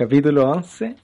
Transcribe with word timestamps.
capítulo 0.00 0.50
11. 0.50 0.96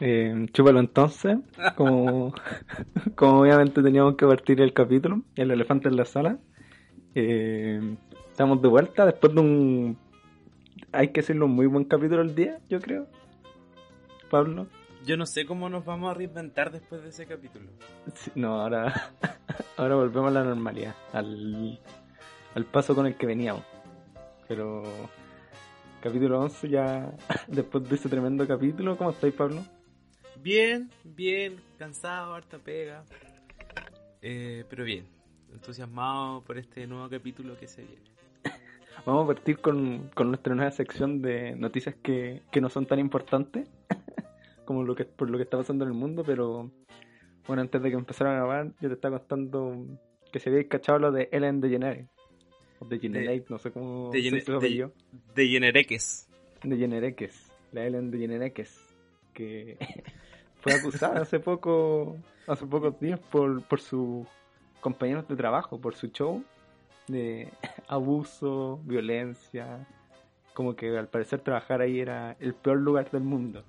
Eh, 0.00 0.46
chúpalo 0.52 0.78
entonces. 0.78 1.38
Como, 1.74 2.34
como 3.14 3.40
obviamente 3.40 3.82
teníamos 3.82 4.16
que 4.16 4.26
partir 4.26 4.60
el 4.60 4.74
capítulo. 4.74 5.22
El 5.36 5.50
elefante 5.52 5.88
en 5.88 5.96
la 5.96 6.04
sala. 6.04 6.38
Eh, 7.14 7.96
estamos 8.30 8.60
de 8.60 8.68
vuelta 8.68 9.06
después 9.06 9.34
de 9.34 9.40
un. 9.40 9.98
Hay 10.92 11.08
que 11.08 11.22
decirlo, 11.22 11.46
un 11.46 11.52
muy 11.52 11.64
buen 11.66 11.84
capítulo 11.84 12.20
el 12.20 12.34
día, 12.34 12.58
yo 12.68 12.78
creo. 12.78 13.06
Pablo. 14.30 14.66
Yo 15.06 15.16
no 15.16 15.24
sé 15.24 15.46
cómo 15.46 15.70
nos 15.70 15.86
vamos 15.86 16.10
a 16.10 16.14
reinventar 16.14 16.70
después 16.70 17.02
de 17.02 17.08
ese 17.08 17.24
capítulo. 17.24 17.70
Sí, 18.14 18.30
no, 18.34 18.60
ahora, 18.60 19.12
ahora 19.78 19.94
volvemos 19.96 20.28
a 20.28 20.34
la 20.34 20.44
normalidad, 20.44 20.94
al, 21.14 21.80
al 22.54 22.64
paso 22.66 22.94
con 22.94 23.06
el 23.06 23.16
que 23.16 23.26
veníamos. 23.26 23.64
Pero 24.46 24.82
capítulo 26.02 26.40
11 26.40 26.68
ya, 26.68 27.16
después 27.48 27.88
de 27.88 27.94
ese 27.94 28.08
tremendo 28.08 28.46
capítulo, 28.46 28.96
¿cómo 28.98 29.10
estáis, 29.10 29.32
Pablo? 29.32 29.62
Bien, 30.42 30.90
bien, 31.04 31.56
cansado, 31.78 32.34
harta 32.34 32.58
pega. 32.58 33.04
Eh, 34.20 34.64
pero 34.68 34.84
bien, 34.84 35.06
entusiasmado 35.52 36.42
por 36.42 36.58
este 36.58 36.86
nuevo 36.86 37.08
capítulo 37.08 37.56
que 37.56 37.68
se 37.68 37.82
viene. 37.82 38.02
Vamos 39.06 39.24
a 39.24 39.34
partir 39.34 39.58
con, 39.60 40.10
con 40.14 40.28
nuestra 40.28 40.54
nueva 40.54 40.72
sección 40.72 41.22
de 41.22 41.54
noticias 41.54 41.94
que, 42.02 42.42
que 42.50 42.60
no 42.60 42.68
son 42.68 42.86
tan 42.86 42.98
importantes 42.98 43.68
como 44.64 44.82
lo 44.82 44.96
que 44.96 45.04
por 45.04 45.30
lo 45.30 45.38
que 45.38 45.44
está 45.44 45.56
pasando 45.56 45.84
en 45.84 45.92
el 45.92 45.96
mundo, 45.96 46.24
pero 46.24 46.70
bueno, 47.46 47.62
antes 47.62 47.80
de 47.80 47.90
que 47.90 47.96
empezara 47.96 48.32
a 48.32 48.34
grabar, 48.34 48.72
yo 48.80 48.88
te 48.88 48.94
estaba 48.94 49.20
contando 49.20 49.86
que 50.32 50.40
se 50.40 50.50
había 50.50 50.66
cachado 50.66 50.98
lo 50.98 51.12
de 51.12 51.28
Ellen 51.30 51.60
DeGeneres. 51.60 52.08
O 52.82 52.88
DeGeneres, 52.88 53.48
no 53.48 53.58
sé 53.58 53.70
cómo 53.70 54.10
De, 54.10 54.22
se 54.22 54.40
su 54.40 54.52
de, 54.52 54.56
apellido. 54.58 54.92
de 55.34 55.46
Genereques. 55.46 56.28
La 57.72 57.86
Ellen 57.86 58.10
DeGeneres. 58.10 58.80
Que 59.32 59.78
fue 60.60 60.74
acusada 60.74 61.20
hace 61.20 61.38
poco, 61.38 62.16
hace 62.46 62.66
pocos 62.66 62.98
días 63.00 63.20
por, 63.20 63.62
por 63.62 63.80
sus 63.80 64.26
compañeros 64.80 65.28
de 65.28 65.36
trabajo, 65.36 65.80
por 65.80 65.94
su 65.94 66.08
show 66.08 66.42
de 67.06 67.48
abuso, 67.88 68.80
violencia. 68.84 69.86
Como 70.54 70.74
que 70.76 70.96
al 70.98 71.08
parecer 71.08 71.40
trabajar 71.40 71.80
ahí 71.80 72.00
era 72.00 72.36
el 72.40 72.54
peor 72.54 72.78
lugar 72.78 73.10
del 73.10 73.22
mundo. 73.22 73.64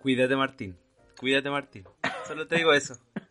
Cuídate, 0.00 0.34
Martín. 0.34 0.76
Cuídate, 1.18 1.50
Martín. 1.50 1.84
Solo 2.26 2.46
te 2.46 2.56
digo 2.56 2.72
eso. 2.72 2.96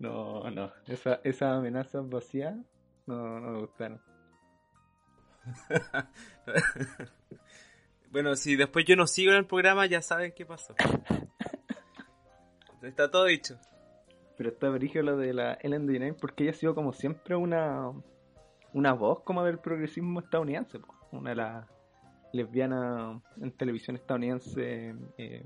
No, 0.00 0.48
no, 0.52 0.70
esa, 0.86 1.20
esas 1.24 1.58
amenazas 1.58 2.08
vacías 2.08 2.54
no, 3.08 3.40
no 3.40 3.50
me 3.52 3.60
gustaron. 3.60 4.00
bueno, 8.10 8.36
si 8.36 8.56
después 8.56 8.84
yo 8.84 8.96
no 8.96 9.06
sigo 9.06 9.32
en 9.32 9.38
el 9.38 9.46
programa, 9.46 9.86
ya 9.86 10.02
saben 10.02 10.34
qué 10.36 10.44
pasó. 10.44 10.74
Está 12.82 13.10
todo 13.10 13.24
dicho. 13.24 13.58
Pero 14.36 14.50
está 14.50 14.68
brígido 14.68 15.02
lo 15.02 15.16
de 15.16 15.32
la 15.34 15.58
Ellen 15.62 15.88
DeGeneres 15.88 16.14
porque 16.14 16.44
ella 16.44 16.52
ha 16.52 16.54
sido 16.54 16.72
como 16.72 16.92
siempre 16.92 17.34
una 17.34 17.90
una 18.72 18.92
voz 18.92 19.24
como 19.24 19.42
del 19.42 19.58
progresismo 19.58 20.20
estadounidense, 20.20 20.78
una 21.10 21.30
de 21.30 21.36
las 21.36 21.66
lesbianas 22.32 23.20
en 23.40 23.50
televisión 23.50 23.96
estadounidense 23.96 24.94
eh, 25.16 25.44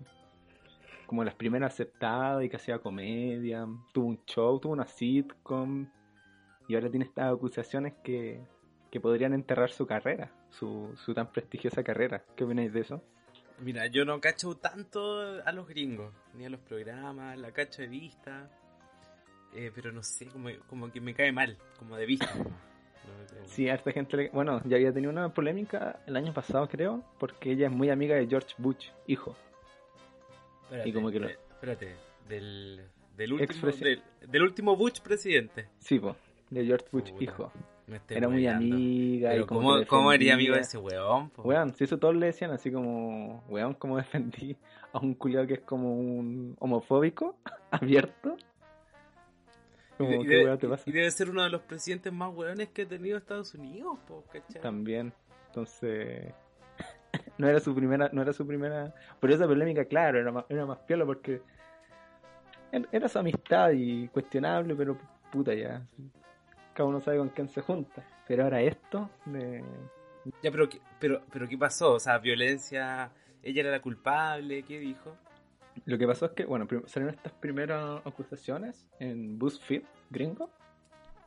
como 1.07 1.25
las 1.25 1.35
primeras 1.35 1.73
aceptadas 1.73 2.45
y 2.45 2.51
que 2.51 2.57
hacía 2.57 2.81
comedia, 2.81 3.67
tuvo 3.95 4.09
un 4.09 4.23
show, 4.27 4.61
tuvo 4.61 4.75
una 4.75 4.87
sitcom 4.87 5.87
y 6.73 6.75
ahora 6.75 6.89
tiene 6.91 7.05
estas 7.05 7.33
acusaciones 7.33 7.93
que, 8.03 8.41
que 8.91 8.99
podrían 8.99 9.35
enterrar 9.35 9.71
su 9.71 9.87
carrera, 9.87 10.31
su, 10.51 10.91
su 10.97 11.13
tan 11.13 11.31
prestigiosa 11.31 11.83
carrera. 11.85 12.25
¿Qué 12.35 12.45
opináis 12.45 12.73
de 12.73 12.81
eso? 12.81 13.03
Mira, 13.61 13.87
yo 13.89 14.05
no 14.07 14.21
cacho 14.21 14.57
tanto 14.57 15.21
a 15.45 15.53
los 15.53 15.69
gringos, 15.69 16.13
ni 16.35 16.47
a 16.47 16.49
los 16.51 16.61
programas, 16.61 17.39
la 17.39 17.53
cacho 17.53 17.83
de 17.83 17.89
vista. 17.89 18.51
eh, 19.55 19.71
pero 19.75 19.93
no 19.93 20.03
sé, 20.03 20.27
como, 20.29 20.49
como 20.67 20.91
que 20.91 21.01
me 21.01 21.13
cae 21.15 21.31
mal, 21.31 21.59
como 21.79 21.97
de 21.97 22.07
vista. 22.07 22.33
No, 22.35 23.45
Sí, 23.45 23.69
a 23.69 23.75
esta 23.75 23.93
gente, 23.93 24.17
le- 24.17 24.29
bueno, 24.31 24.63
ya 24.65 24.77
había 24.77 24.93
tenido 24.93 25.13
una 25.13 25.29
polémica 25.35 26.01
el 26.07 26.17
año 26.17 26.33
pasado, 26.33 26.67
creo, 26.69 27.05
porque 27.19 27.53
ella 27.53 27.67
es 27.67 27.73
muy 27.73 27.91
amiga 27.91 28.17
de 28.17 28.27
George 28.27 28.55
Bush, 28.57 28.89
hijo. 29.07 29.37
Espérate, 30.65 30.89
y 30.89 30.93
como 30.93 31.11
que 31.11 31.21
lo- 31.21 31.29
eh, 31.29 31.39
espérate, 31.51 31.97
del, 32.29 32.81
del, 33.17 33.33
último, 33.35 33.67
del, 33.73 34.03
del 34.27 34.43
último 34.43 34.77
Bush 34.77 35.01
presidente. 35.01 35.69
Sí, 35.81 35.99
po, 35.99 36.17
de 36.53 36.65
George 36.67 36.87
Bush, 36.93 37.11
Puta, 37.13 37.25
hijo. 37.25 37.53
Era 38.09 38.29
muy 38.29 38.47
amiga. 38.47 39.31
Pero 39.31 39.43
y 39.43 39.47
como 39.47 39.61
¿cómo, 39.71 39.87
¿cómo 39.87 40.13
eres 40.13 40.33
amigo 40.33 40.55
de 40.55 40.61
ese 40.61 40.79
weón? 40.79 41.31
po? 41.31 41.43
Weón, 41.43 41.75
si 41.75 41.85
eso 41.85 41.99
todos 41.99 42.15
le 42.15 42.27
decían 42.27 42.51
así 42.51 42.71
como, 42.71 43.43
weón, 43.49 43.75
¿cómo 43.75 43.97
defendí 43.97 44.57
a 44.93 44.99
un 44.99 45.15
culiado 45.15 45.47
que 45.47 45.55
es 45.55 45.61
como 45.61 45.95
un 45.97 46.57
homofóbico 46.61 47.37
abierto? 47.71 48.37
Y, 49.95 49.97
Como, 49.99 50.23
y 50.23 50.27
¿qué 50.27 50.37
de- 50.37 50.45
weá 50.45 50.57
te 50.57 50.69
pasa? 50.69 50.85
y 50.89 50.93
debe 50.93 51.11
ser 51.11 51.31
uno 51.31 51.43
de 51.43 51.51
los 51.51 51.63
presidentes 51.63 52.13
más 52.13 52.35
weones 52.35 52.69
que 52.69 52.83
ha 52.83 52.89
tenido 52.89 53.17
Estados 53.19 53.55
Unidos, 53.55 53.99
po, 54.07 54.25
¿cachai? 54.33 54.61
También, 54.63 55.13
entonces, 55.49 56.33
no 57.39 57.49
era 57.49 57.61
su 57.61 57.75
primera, 57.75 58.09
no 58.13 58.23
era 58.23 58.33
su 58.33 58.47
primera, 58.47 58.95
por 59.21 59.31
esa 59.31 59.47
polémica, 59.47 59.85
claro, 59.85 60.19
era 60.19 60.33
más, 60.33 60.45
era 60.49 60.67
más 60.67 60.79
piola 60.79 61.05
porque 61.07 61.41
er- 62.73 62.89
era 62.91 63.09
su 63.09 63.19
amistad 63.19 63.71
y 63.73 64.09
cuestionable, 64.09 64.75
pero 64.75 64.99
puta 65.31 65.53
ya, 65.55 65.87
cada 66.75 66.89
uno 66.89 67.01
sabe 67.01 67.19
con 67.19 67.29
quién 67.31 67.49
se 67.49 67.61
junta. 67.61 68.05
Pero 68.27 68.45
ahora 68.45 68.61
esto, 68.63 69.11
de... 69.27 69.63
Ya, 70.43 70.51
pero, 70.53 70.69
¿qué- 70.69 70.81
pero, 71.01 71.23
pero 71.33 71.49
¿qué 71.49 71.59
pasó? 71.59 71.95
O 71.95 72.01
sea, 72.01 72.19
violencia, 72.19 73.11
ella 73.43 73.61
era 73.63 73.71
la 73.71 73.83
culpable, 73.83 74.63
¿qué 74.63 74.79
dijo? 74.79 75.17
Lo 75.87 75.99
que 75.99 76.07
pasó 76.07 76.27
es 76.27 76.33
que, 76.33 76.45
bueno, 76.45 76.67
salieron 76.87 77.15
estas 77.15 77.33
primeras 77.33 78.01
acusaciones 78.07 78.87
en 79.01 79.39
BuzzFeed, 79.39 79.83
gringo, 80.11 80.51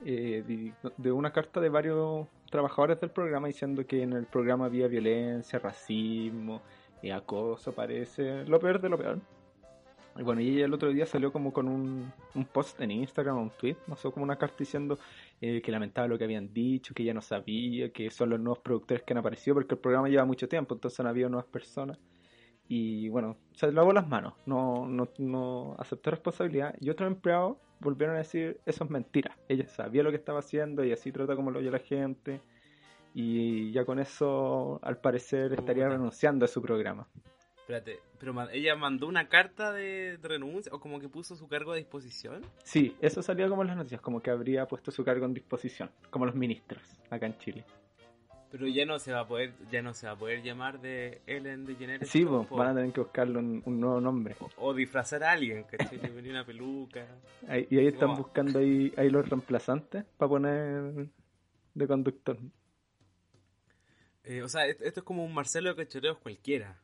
eh, 0.05 0.43
de, 0.47 0.73
de 0.97 1.11
una 1.11 1.31
carta 1.31 1.59
de 1.59 1.69
varios 1.69 2.27
trabajadores 2.49 2.99
del 3.01 3.09
programa 3.09 3.47
diciendo 3.47 3.85
que 3.85 4.03
en 4.03 4.13
el 4.13 4.25
programa 4.25 4.65
había 4.65 4.87
violencia, 4.87 5.59
racismo, 5.59 6.61
y 7.01 7.09
acoso, 7.09 7.73
parece, 7.73 8.45
lo 8.45 8.59
peor 8.59 8.79
de 8.79 8.89
lo 8.89 8.97
peor. 8.97 9.19
Y 10.17 10.23
bueno, 10.23 10.39
y 10.41 10.49
ella 10.55 10.65
el 10.65 10.73
otro 10.73 10.89
día 10.93 11.05
salió 11.05 11.33
como 11.33 11.51
con 11.51 11.67
un, 11.67 12.11
un 12.35 12.45
post 12.45 12.79
en 12.79 12.91
Instagram, 12.91 13.37
un 13.37 13.49
tweet, 13.49 13.75
no 13.87 13.97
sé, 13.97 14.09
como 14.11 14.23
una 14.23 14.37
carta 14.37 14.55
diciendo 14.59 14.97
eh, 15.41 15.61
que 15.61 15.71
lamentaba 15.71 16.07
lo 16.07 16.17
que 16.17 16.23
habían 16.23 16.53
dicho, 16.53 16.93
que 16.93 17.03
ella 17.03 17.13
no 17.13 17.21
sabía, 17.21 17.91
que 17.91 18.09
son 18.09 18.29
los 18.29 18.39
nuevos 18.39 18.59
productores 18.59 19.03
que 19.03 19.13
han 19.13 19.19
aparecido, 19.19 19.55
porque 19.55 19.75
el 19.75 19.79
programa 19.81 20.09
lleva 20.09 20.25
mucho 20.25 20.47
tiempo, 20.47 20.75
entonces 20.75 20.99
han 20.99 21.07
habido 21.07 21.29
nuevas 21.29 21.47
personas. 21.47 21.99
Y 22.67 23.09
bueno, 23.09 23.37
se 23.53 23.71
lavó 23.71 23.93
las 23.93 24.07
manos, 24.07 24.33
no, 24.45 24.87
no, 24.87 25.09
no 25.19 25.75
aceptó 25.77 26.11
responsabilidad. 26.11 26.75
Y 26.79 26.89
otros 26.89 27.07
empleados 27.07 27.57
volvieron 27.79 28.15
a 28.15 28.19
decir, 28.19 28.59
eso 28.65 28.83
es 28.83 28.89
mentira. 28.89 29.37
Ella 29.47 29.67
sabía 29.67 30.03
lo 30.03 30.09
que 30.09 30.17
estaba 30.17 30.39
haciendo 30.39 30.83
y 30.83 30.91
así 30.91 31.11
trata 31.11 31.35
como 31.35 31.51
lo 31.51 31.59
oye 31.59 31.69
la 31.69 31.79
gente. 31.79 32.41
Y 33.13 33.71
ya 33.71 33.85
con 33.85 33.99
eso, 33.99 34.79
al 34.83 34.97
parecer, 34.97 35.53
estaría 35.53 35.87
renunciando 35.87 36.45
a 36.45 36.47
su 36.47 36.61
programa. 36.61 37.07
Espérate, 37.65 37.99
pero 38.19 38.47
ella 38.51 38.75
mandó 38.75 39.07
una 39.07 39.27
carta 39.27 39.73
de, 39.73 40.19
renuncia 40.21 40.71
o 40.71 40.79
como 40.79 40.99
que 40.99 41.09
puso 41.09 41.35
su 41.35 41.47
cargo 41.47 41.71
a 41.71 41.75
disposición. 41.75 42.43
Sí, 42.63 42.95
eso 43.01 43.23
salió 43.23 43.49
como 43.49 43.63
en 43.63 43.69
las 43.69 43.77
noticias, 43.77 44.01
como 44.01 44.21
que 44.21 44.29
habría 44.29 44.67
puesto 44.67 44.91
su 44.91 45.03
cargo 45.03 45.25
en 45.25 45.33
disposición, 45.33 45.89
como 46.11 46.27
los 46.27 46.35
ministros 46.35 46.83
acá 47.09 47.25
en 47.25 47.35
Chile. 47.39 47.65
Pero 48.51 48.67
ya 48.67 48.85
no 48.85 48.99
se 48.99 49.11
va 49.13 49.21
a 49.21 49.27
poder, 49.27 49.53
ya 49.71 49.81
no 49.81 49.95
se 49.95 50.05
va 50.05 50.13
a 50.13 50.15
poder 50.15 50.43
llamar 50.43 50.79
de 50.79 51.21
Ellen 51.25 51.65
DeGeneres. 51.65 52.07
Sí, 52.07 52.23
van 52.23 52.67
a 52.67 52.75
tener 52.75 52.93
que 52.93 53.01
buscarle 53.01 53.39
un, 53.39 53.63
un 53.65 53.79
nuevo 53.79 53.99
nombre. 53.99 54.35
o, 54.39 54.49
o 54.57 54.73
disfrazar 54.75 55.23
a 55.23 55.31
alguien, 55.31 55.63
¿cachai? 55.63 55.97
Le 55.99 56.09
ponía 56.09 56.29
una 56.31 56.45
peluca. 56.45 57.07
Ahí- 57.47 57.65
y 57.71 57.79
ahí 57.79 57.87
están 57.87 58.11
Oh. 58.11 58.17
buscando 58.17 58.59
ahí, 58.59 58.93
ahí 58.95 59.09
los 59.09 59.27
reemplazantes 59.27 60.05
para 60.17 60.29
poner 60.29 61.07
de 61.73 61.87
conductor. 61.87 62.37
Eh, 64.23 64.43
o 64.43 64.47
sea, 64.49 64.67
esto 64.67 64.83
esto 64.83 64.99
es 64.99 65.03
como 65.03 65.25
un 65.25 65.33
Marcelo 65.33 65.73
de 65.73 65.83
Cachoreos 65.83 66.19
cualquiera. 66.19 66.79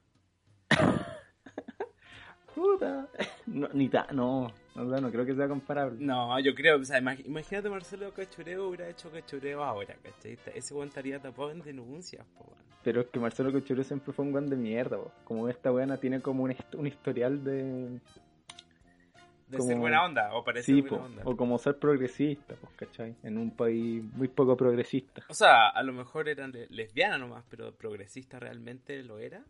Puta. 2.61 3.07
No, 3.47 3.67
ni 3.73 3.89
ta, 3.89 4.05
no, 4.13 4.51
no, 4.75 4.83
no 4.83 5.11
creo 5.11 5.25
que 5.25 5.33
sea 5.35 5.47
comparable. 5.47 5.97
No, 5.99 6.39
yo 6.39 6.53
creo, 6.53 6.79
o 6.79 6.85
sea, 6.85 6.99
imag- 7.01 7.25
imagínate 7.25 7.69
Marcelo 7.69 8.05
de 8.05 8.11
Cachoreo 8.11 8.67
hubiera 8.67 8.87
hecho 8.87 9.09
Cachoreo 9.11 9.63
ahora, 9.63 9.95
¿cachai? 10.03 10.37
Ese 10.53 10.73
weón 10.75 10.89
estaría 10.89 11.19
tapado 11.19 11.49
en 11.51 11.61
denuncias, 11.61 12.25
po. 12.37 12.45
Pero 12.83 13.01
es 13.01 13.07
que 13.07 13.19
Marcelo 13.19 13.51
Cochero 13.51 13.83
siempre 13.83 14.13
fue 14.13 14.25
un 14.25 14.31
guan 14.31 14.47
de 14.47 14.55
mierda, 14.55 14.97
po. 14.97 15.11
como 15.23 15.49
esta 15.49 15.71
buena 15.71 15.97
tiene 15.97 16.21
como 16.21 16.43
un, 16.43 16.51
hist- 16.51 16.75
un 16.77 16.85
historial 16.87 17.43
de... 17.43 17.99
De 19.47 19.57
Como- 19.57 19.69
ser 19.69 19.79
buena 19.79 20.05
onda, 20.05 20.33
o 20.33 20.43
parecer 20.45 20.75
Sí, 20.75 20.81
buena 20.81 20.97
po, 20.97 21.03
onda. 21.03 21.21
o 21.25 21.35
como 21.35 21.57
ser 21.57 21.77
progresista, 21.77 22.55
pues, 22.55 22.73
¿cachai? 22.75 23.15
En 23.23 23.37
un 23.37 23.51
país 23.51 24.01
muy 24.15 24.29
poco 24.29 24.55
progresista. 24.55 25.23
O 25.27 25.33
sea, 25.33 25.67
a 25.69 25.83
lo 25.83 25.91
mejor 25.91 26.29
eran 26.29 26.51
le- 26.53 26.67
lesbiana 26.69 27.17
nomás, 27.17 27.43
pero 27.49 27.73
progresista 27.75 28.39
realmente 28.39 29.03
lo 29.03 29.17
era. 29.19 29.43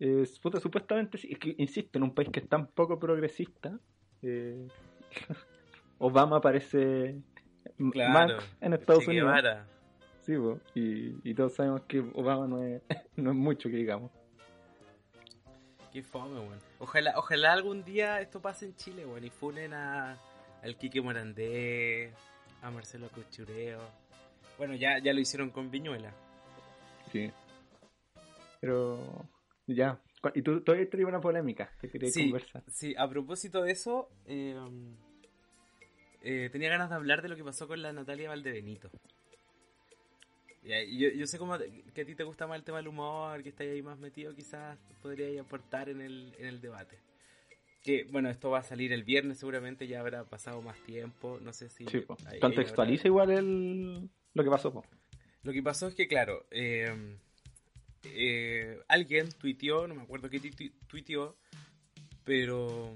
Eh, 0.00 0.24
puta, 0.42 0.58
supuestamente 0.58 1.18
es 1.22 1.38
que, 1.38 1.54
insisto, 1.58 1.98
en 1.98 2.04
un 2.04 2.14
país 2.14 2.30
que 2.30 2.40
es 2.40 2.48
tan 2.48 2.66
poco 2.68 2.98
progresista, 2.98 3.78
eh, 4.22 4.66
Obama 5.98 6.40
parece 6.40 7.20
Claro. 7.92 8.34
más 8.36 8.56
en 8.60 8.72
Estados 8.72 9.06
Unidos. 9.06 9.38
Sí, 10.20 10.36
po, 10.36 10.58
y, 10.74 11.16
y 11.28 11.34
todos 11.34 11.54
sabemos 11.54 11.82
que 11.82 12.00
Obama 12.00 12.46
no 12.46 12.62
es, 12.62 12.82
no 13.16 13.30
es 13.30 13.36
mucho 13.36 13.68
que 13.68 13.76
digamos. 13.76 14.10
Qué 15.92 16.02
fome, 16.02 16.38
weón. 16.38 16.58
Ojalá, 16.78 17.14
ojalá 17.16 17.52
algún 17.52 17.84
día 17.84 18.20
esto 18.20 18.40
pase 18.40 18.66
en 18.66 18.76
Chile, 18.76 19.04
weón, 19.04 19.24
y 19.24 19.30
funen 19.30 19.74
a, 19.74 20.16
al 20.62 20.76
Quique 20.76 21.00
Morandé, 21.00 22.12
a 22.62 22.70
Marcelo 22.70 23.08
Cochureo. 23.08 23.80
Bueno, 24.56 24.74
ya, 24.74 24.98
ya 25.02 25.12
lo 25.12 25.20
hicieron 25.20 25.50
con 25.50 25.70
Viñuela. 25.70 26.12
Sí. 27.10 27.30
Pero 28.60 28.98
ya. 29.74 30.00
Y 30.34 30.42
tú 30.42 30.60
todavía 30.60 30.88
traías 30.90 31.08
una 31.08 31.20
polémica 31.20 31.72
que 31.80 31.88
quería 31.88 32.10
Sí, 32.10 32.24
conversar. 32.24 32.62
sí, 32.68 32.94
a 32.98 33.08
propósito 33.08 33.62
de 33.62 33.72
eso, 33.72 34.08
eh, 34.26 34.54
eh, 36.22 36.48
tenía 36.52 36.68
ganas 36.68 36.90
de 36.90 36.96
hablar 36.96 37.22
de 37.22 37.28
lo 37.28 37.36
que 37.36 37.44
pasó 37.44 37.66
con 37.66 37.80
la 37.80 37.92
Natalia 37.92 38.28
Valdebenito. 38.28 38.90
Ya, 40.62 40.82
y 40.82 40.98
yo, 40.98 41.08
yo 41.08 41.26
sé 41.26 41.38
como 41.38 41.56
que 41.94 42.02
a 42.02 42.04
ti 42.04 42.14
te 42.14 42.22
gusta 42.24 42.46
más 42.46 42.58
el 42.58 42.64
tema 42.64 42.78
del 42.78 42.88
humor, 42.88 43.42
que 43.42 43.48
estás 43.48 43.66
ahí 43.66 43.80
más 43.80 43.98
metido, 43.98 44.34
quizás 44.34 44.78
podrías 45.00 45.44
aportar 45.44 45.88
en 45.88 46.02
el, 46.02 46.34
en 46.38 46.46
el 46.46 46.60
debate. 46.60 46.98
Que 47.82 48.04
bueno, 48.10 48.28
esto 48.28 48.50
va 48.50 48.58
a 48.58 48.62
salir 48.62 48.92
el 48.92 49.02
viernes, 49.04 49.38
seguramente 49.38 49.86
ya 49.86 50.00
habrá 50.00 50.24
pasado 50.24 50.60
más 50.60 50.78
tiempo, 50.84 51.38
no 51.40 51.54
sé 51.54 51.70
si... 51.70 51.86
Sí, 51.86 52.04
Contextualiza 52.38 53.08
igual 53.08 53.30
el... 53.30 54.10
lo 54.34 54.44
que 54.44 54.50
pasó, 54.50 54.70
po. 54.70 54.84
Lo 55.42 55.52
que 55.52 55.62
pasó 55.62 55.86
es 55.88 55.94
que, 55.94 56.06
claro, 56.06 56.44
eh, 56.50 57.16
eh, 58.04 58.82
alguien 58.88 59.30
tuiteó, 59.32 59.86
no 59.86 59.94
me 59.94 60.02
acuerdo 60.02 60.30
qué 60.30 60.40
tu- 60.40 60.70
tuiteó, 60.86 61.36
pero 62.24 62.94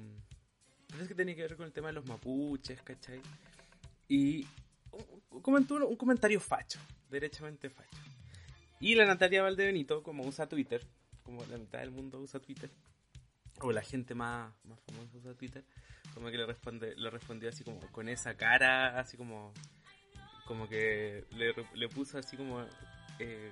parece 0.89 1.09
que 1.09 1.15
tenía 1.15 1.35
que 1.35 1.43
ver 1.43 1.57
con 1.57 1.67
el 1.67 1.73
tema 1.73 1.89
de 1.89 1.95
los 1.95 2.07
mapuches, 2.07 2.81
¿cachai? 2.83 3.21
Y 4.09 4.47
comentó 5.43 5.75
un, 5.77 5.97
comentario 5.97 6.41
facho, 6.41 6.79
derechamente 7.11 7.71
facho. 7.71 7.99
Y 8.81 8.95
la 8.95 9.07
Natalia 9.07 9.43
Valdebenito, 9.43 10.03
como 10.03 10.25
usa 10.25 10.49
Twitter, 10.49 10.87
como 11.23 11.45
la 11.47 11.57
mitad 11.59 11.81
del 11.81 11.91
mundo 11.91 12.21
usa 12.21 12.41
Twitter, 12.41 12.71
o 13.61 13.73
la 13.73 13.83
gente 13.83 14.15
más, 14.15 14.53
famosa 14.87 15.17
usa 15.17 15.35
Twitter, 15.35 15.65
como 16.13 16.31
que 16.31 16.37
le, 16.37 16.97
le 16.97 17.11
respondió 17.11 17.49
así 17.49 17.65
como 17.65 17.81
con 17.93 18.09
esa 18.09 18.37
cara, 18.37 18.99
así 18.99 19.17
como 19.17 19.53
como 20.47 20.69
que 20.69 21.25
le, 21.31 21.55
le 21.75 21.89
puso 21.89 22.19
así 22.19 22.37
como 22.37 22.63
eh, 23.19 23.51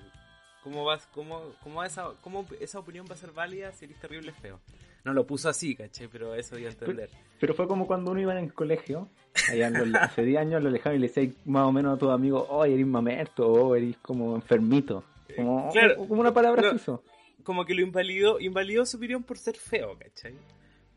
cómo 0.63 0.85
vas 0.85 1.07
cómo, 1.15 1.43
cómo 1.63 1.83
esa 1.85 2.13
cómo 2.23 2.47
esa 2.61 2.79
opinión 2.79 3.07
va 3.11 3.15
a 3.15 3.19
ser 3.19 3.33
válida 3.33 3.73
si 3.73 3.85
eres 3.87 3.99
terrible 4.01 4.33
feo 4.33 4.61
no 5.05 5.13
lo 5.13 5.27
puso 5.27 5.49
así 5.49 5.75
caché 5.75 6.09
pero 6.09 6.35
eso 6.35 6.57
dio 6.57 6.69
a 6.69 6.73
entender 6.73 7.11
Pero 7.41 7.55
fue 7.55 7.67
como 7.67 7.87
cuando 7.87 8.13
uno 8.13 8.21
iba 8.21 8.33
en 8.39 8.45
el 8.45 8.55
colegio, 8.55 9.09
allá 9.51 9.67
en 9.67 9.91
los- 9.93 10.01
hace 10.01 10.23
10 10.23 10.39
años 10.41 10.63
lo 10.63 10.69
alejaban 10.69 10.97
y 10.97 11.01
le 11.01 11.09
decía 11.09 11.29
más 11.45 11.65
o 11.67 11.73
menos 11.73 11.97
a 11.97 11.99
tus 11.99 12.11
amigos, 12.11 12.47
oh, 12.49 12.65
eres 12.65 12.87
mamerto, 12.87 13.49
o 13.49 13.75
eres 13.75 13.97
como 13.99 14.37
enfermito. 14.37 15.03
Como, 15.35 15.73
Claro. 15.73 15.97
como 15.97 16.21
una 16.21 16.33
palabra 16.33 16.63
No. 16.71 16.77
hizo. 16.77 17.03
como 17.43 17.65
que 17.65 17.75
lo 17.75 17.81
invalidó 17.83 18.39
invalidó 18.39 18.87
su 18.87 18.97
opinión 18.99 19.25
por 19.25 19.37
ser 19.39 19.57
feo 19.57 19.99
¿cachai? 19.99 20.35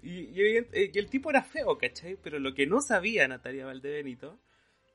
y, 0.04 0.10
y 0.26 0.36
evident- 0.36 0.70
eh, 0.74 0.92
el 0.94 1.10
tipo 1.10 1.32
era 1.32 1.42
feo 1.42 1.76
¿cachai? 1.80 2.16
pero 2.22 2.38
lo 2.38 2.54
que 2.54 2.68
no 2.68 2.82
sabía 2.82 3.28
Natalia 3.28 3.66
Valdebenito 3.66 4.38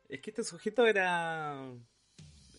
es 0.08 0.20
que 0.20 0.30
este 0.30 0.44
sujeto 0.44 0.86
era 0.86 1.60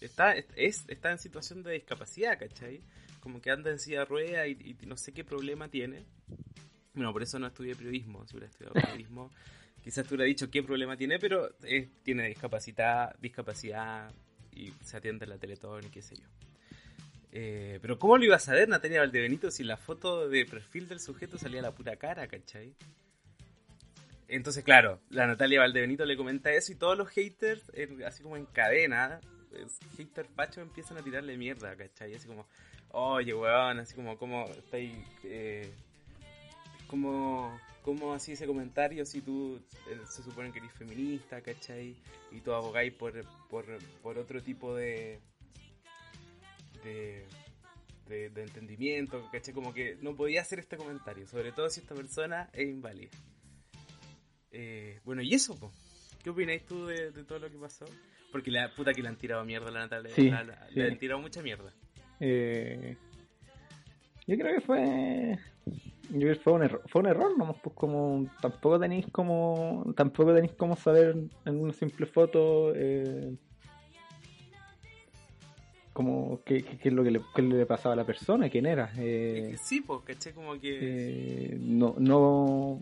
está 0.02 0.34
es 0.34 0.84
está 0.88 1.12
en 1.12 1.20
situación 1.20 1.64
de 1.64 1.74
discapacidad 1.74 2.38
¿cachai? 2.38 2.82
como 3.20 3.42
que 3.42 3.52
anda 3.52 3.70
en 3.72 3.80
silla 3.80 4.00
de 4.00 4.06
rueda 4.06 4.48
y, 4.48 4.76
y 4.82 4.86
no 4.86 4.98
sé 4.98 5.14
qué 5.14 5.24
problema 5.24 5.70
tiene 5.70 6.04
bueno 6.94 7.14
por 7.14 7.24
eso 7.24 7.40
no 7.40 7.48
estudié 7.48 7.76
periodismo 7.76 8.26
si 8.28 8.36
hubiera 8.36 8.50
estudiado 8.50 8.74
periodismo 8.82 9.32
quizás 9.84 10.06
te 10.06 10.14
hubiera 10.14 10.26
dicho 10.26 10.50
qué 10.50 10.64
problema 10.64 10.98
tiene 10.98 11.20
pero 11.20 11.50
eh, 11.64 11.90
tiene 12.04 12.28
discapacidad 12.28 13.16
discapacidad 13.20 14.12
y 14.52 14.72
se 14.84 14.98
atiende 14.98 15.26
en 15.26 15.30
la 15.30 15.38
Teletón 15.38 15.86
y 15.86 15.90
qué 15.90 16.02
sé 16.02 16.16
yo 16.16 16.26
eh, 17.32 17.80
pero 17.82 17.98
¿cómo 17.98 18.18
lo 18.18 18.26
iba 18.26 18.36
a 18.36 18.40
saber 18.40 18.68
Natalia 18.68 19.00
Valdebenito 19.00 19.52
si 19.52 19.64
la 19.64 19.78
foto 19.78 20.28
de 20.28 20.46
perfil 20.46 20.88
del 20.90 21.00
sujeto 21.00 21.38
salía 21.38 21.62
la 21.62 21.72
pura 21.72 21.96
cara, 21.96 22.28
¿cachai? 22.28 22.76
Entonces, 24.28 24.64
claro, 24.64 25.02
la 25.10 25.28
Natalia 25.28 25.60
Valdebenito 25.60 26.06
le 26.06 26.18
comenta 26.18 26.52
eso 26.52 26.72
y 26.72 26.76
todos 26.76 26.98
los 26.98 27.10
haters, 27.10 27.64
así 28.06 28.24
como 28.24 28.38
en 28.38 28.46
cadena, 28.46 29.22
haters 29.98 30.30
pachos 30.30 30.64
empiezan 30.64 30.98
a 30.98 31.02
tirarle 31.02 31.38
mierda, 31.38 31.76
¿cachai? 31.76 32.14
Así 32.16 32.28
como, 32.28 32.48
oye, 32.90 33.34
weón, 33.34 33.80
así 33.80 33.96
como, 33.96 34.18
¿cómo 34.18 34.46
estáis... 34.50 34.94
Eh, 35.24 35.72
como, 36.92 37.58
como 37.84 38.14
así 38.14 38.34
ese 38.34 38.46
comentario 38.46 39.06
si 39.06 39.22
tú 39.22 39.60
eh, 39.90 40.00
se 40.10 40.22
supone 40.24 40.52
que 40.52 40.60
eres 40.60 40.74
feminista, 40.74 41.42
¿cachai? 41.42 41.96
Y 42.32 42.42
tú 42.42 42.54
abogáis 42.54 42.94
por, 42.94 43.14
por, 43.50 44.18
otro 44.18 44.44
tipo 44.44 44.76
de, 44.76 45.22
de, 46.84 47.26
de, 48.08 48.30
de 48.30 48.44
entendimiento, 48.44 49.26
¿cachai? 49.32 49.54
Como 49.54 49.74
que 49.74 49.98
no 50.02 50.16
podía 50.16 50.42
hacer 50.42 50.60
este 50.60 50.76
comentario, 50.76 51.26
sobre 51.28 51.54
todo 51.54 51.70
si 51.70 51.80
esta 51.80 51.96
persona 51.96 52.50
es 52.52 52.68
inválida. 52.68 53.12
Eh, 54.52 55.00
bueno, 55.06 55.22
y 55.22 55.34
eso, 55.34 55.58
po. 55.58 55.72
¿qué 56.22 56.30
opináis 56.30 56.66
tú 56.66 56.86
de 56.86 57.12
todo 57.24 57.40
lo 57.40 57.50
que 57.50 57.58
pasó? 57.58 57.86
Porque 58.32 58.50
la 58.52 58.70
puta 58.74 58.94
que 58.94 59.02
le 59.02 59.10
han 59.10 59.18
tirado 59.18 59.44
mierda 59.46 59.68
a 59.70 59.72
la 59.72 59.80
Natalia, 59.82 60.12
Sí, 60.16 60.30
la- 60.30 60.44
la- 60.44 60.68
sí. 60.70 60.76
le 60.76 60.88
han 60.88 60.98
tirado 60.98 61.20
mucha 61.22 61.42
mierda. 61.42 61.74
Eh, 62.20 62.96
yo 64.28 64.38
creo 64.38 64.56
que 64.56 64.62
fue. 64.62 65.38
Yo 66.12 66.20
creo 66.20 66.34
que 66.36 66.40
fue 66.40 66.54
un 66.54 66.64
error, 66.64 66.82
fue 66.88 67.02
un 67.02 67.08
error, 67.08 67.38
nomás, 67.38 67.58
pues 67.64 67.76
como 67.76 68.28
tampoco 68.42 68.80
tenéis 68.80 69.06
como. 69.12 69.86
Tampoco 69.96 70.34
tenéis 70.34 70.54
como 70.54 70.76
saber 70.76 71.16
en 71.46 71.56
una 71.60 71.74
simple 71.74 72.06
foto. 72.06 72.74
Eh, 72.76 73.36
como 75.94 76.40
qué, 76.46 76.64
qué- 76.64 76.78
qué 76.78 76.90
es 76.90 76.94
lo 76.96 77.04
que 77.04 77.12
le, 77.12 77.22
qué 77.36 77.42
le 77.42 77.66
pasaba 77.66 77.94
a 77.94 77.98
la 77.98 78.06
persona, 78.06 78.50
quién 78.50 78.66
era. 78.66 78.92
Eh, 78.98 79.56
sí, 79.62 79.82
pues, 79.82 80.02
¿cachai? 80.04 80.34
Como 80.34 80.58
que... 80.60 80.80
eh, 81.52 81.58
no, 81.60 81.96
no, 82.00 82.82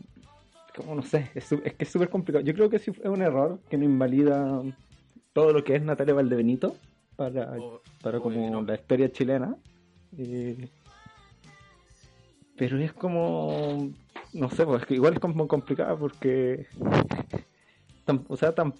como 0.75 0.95
no 0.95 1.01
sé, 1.01 1.31
es, 1.33 1.51
es 1.51 1.73
que 1.73 1.83
es 1.85 1.89
súper 1.89 2.09
complicado. 2.09 2.45
Yo 2.45 2.53
creo 2.53 2.69
que 2.69 2.77
sí 2.79 2.91
es 2.91 3.05
un 3.09 3.21
error 3.21 3.59
que 3.69 3.77
no 3.77 3.83
invalida 3.85 4.61
todo 5.33 5.53
lo 5.53 5.63
que 5.63 5.75
es 5.75 5.81
Natalia 5.81 6.13
Valdebenito 6.13 6.75
para, 7.15 7.53
para 8.01 8.19
como 8.19 8.49
no. 8.49 8.61
la 8.61 8.75
historia 8.75 9.11
chilena. 9.11 9.55
Eh, 10.17 10.69
pero 12.57 12.77
es 12.79 12.91
como, 12.93 13.89
no 14.33 14.49
sé, 14.49 14.65
pues 14.65 14.85
que 14.85 14.95
igual 14.95 15.13
es 15.13 15.19
como 15.19 15.47
complicado 15.47 15.97
porque, 15.97 16.67
tam- 18.05 18.25
o 18.27 18.35
sea, 18.35 18.53
tam- 18.53 18.73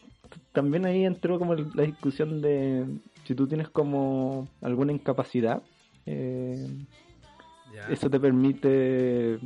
también 0.52 0.86
ahí 0.86 1.06
entró 1.06 1.40
como 1.40 1.56
la 1.56 1.84
discusión 1.84 2.42
de 2.42 2.86
si 3.26 3.36
tú 3.36 3.48
tienes 3.48 3.70
como 3.70 4.48
alguna 4.62 4.92
incapacidad. 4.92 5.62
eh, 6.06 6.68
eso 7.90 8.10
te 8.10 8.20
permite 8.20 9.40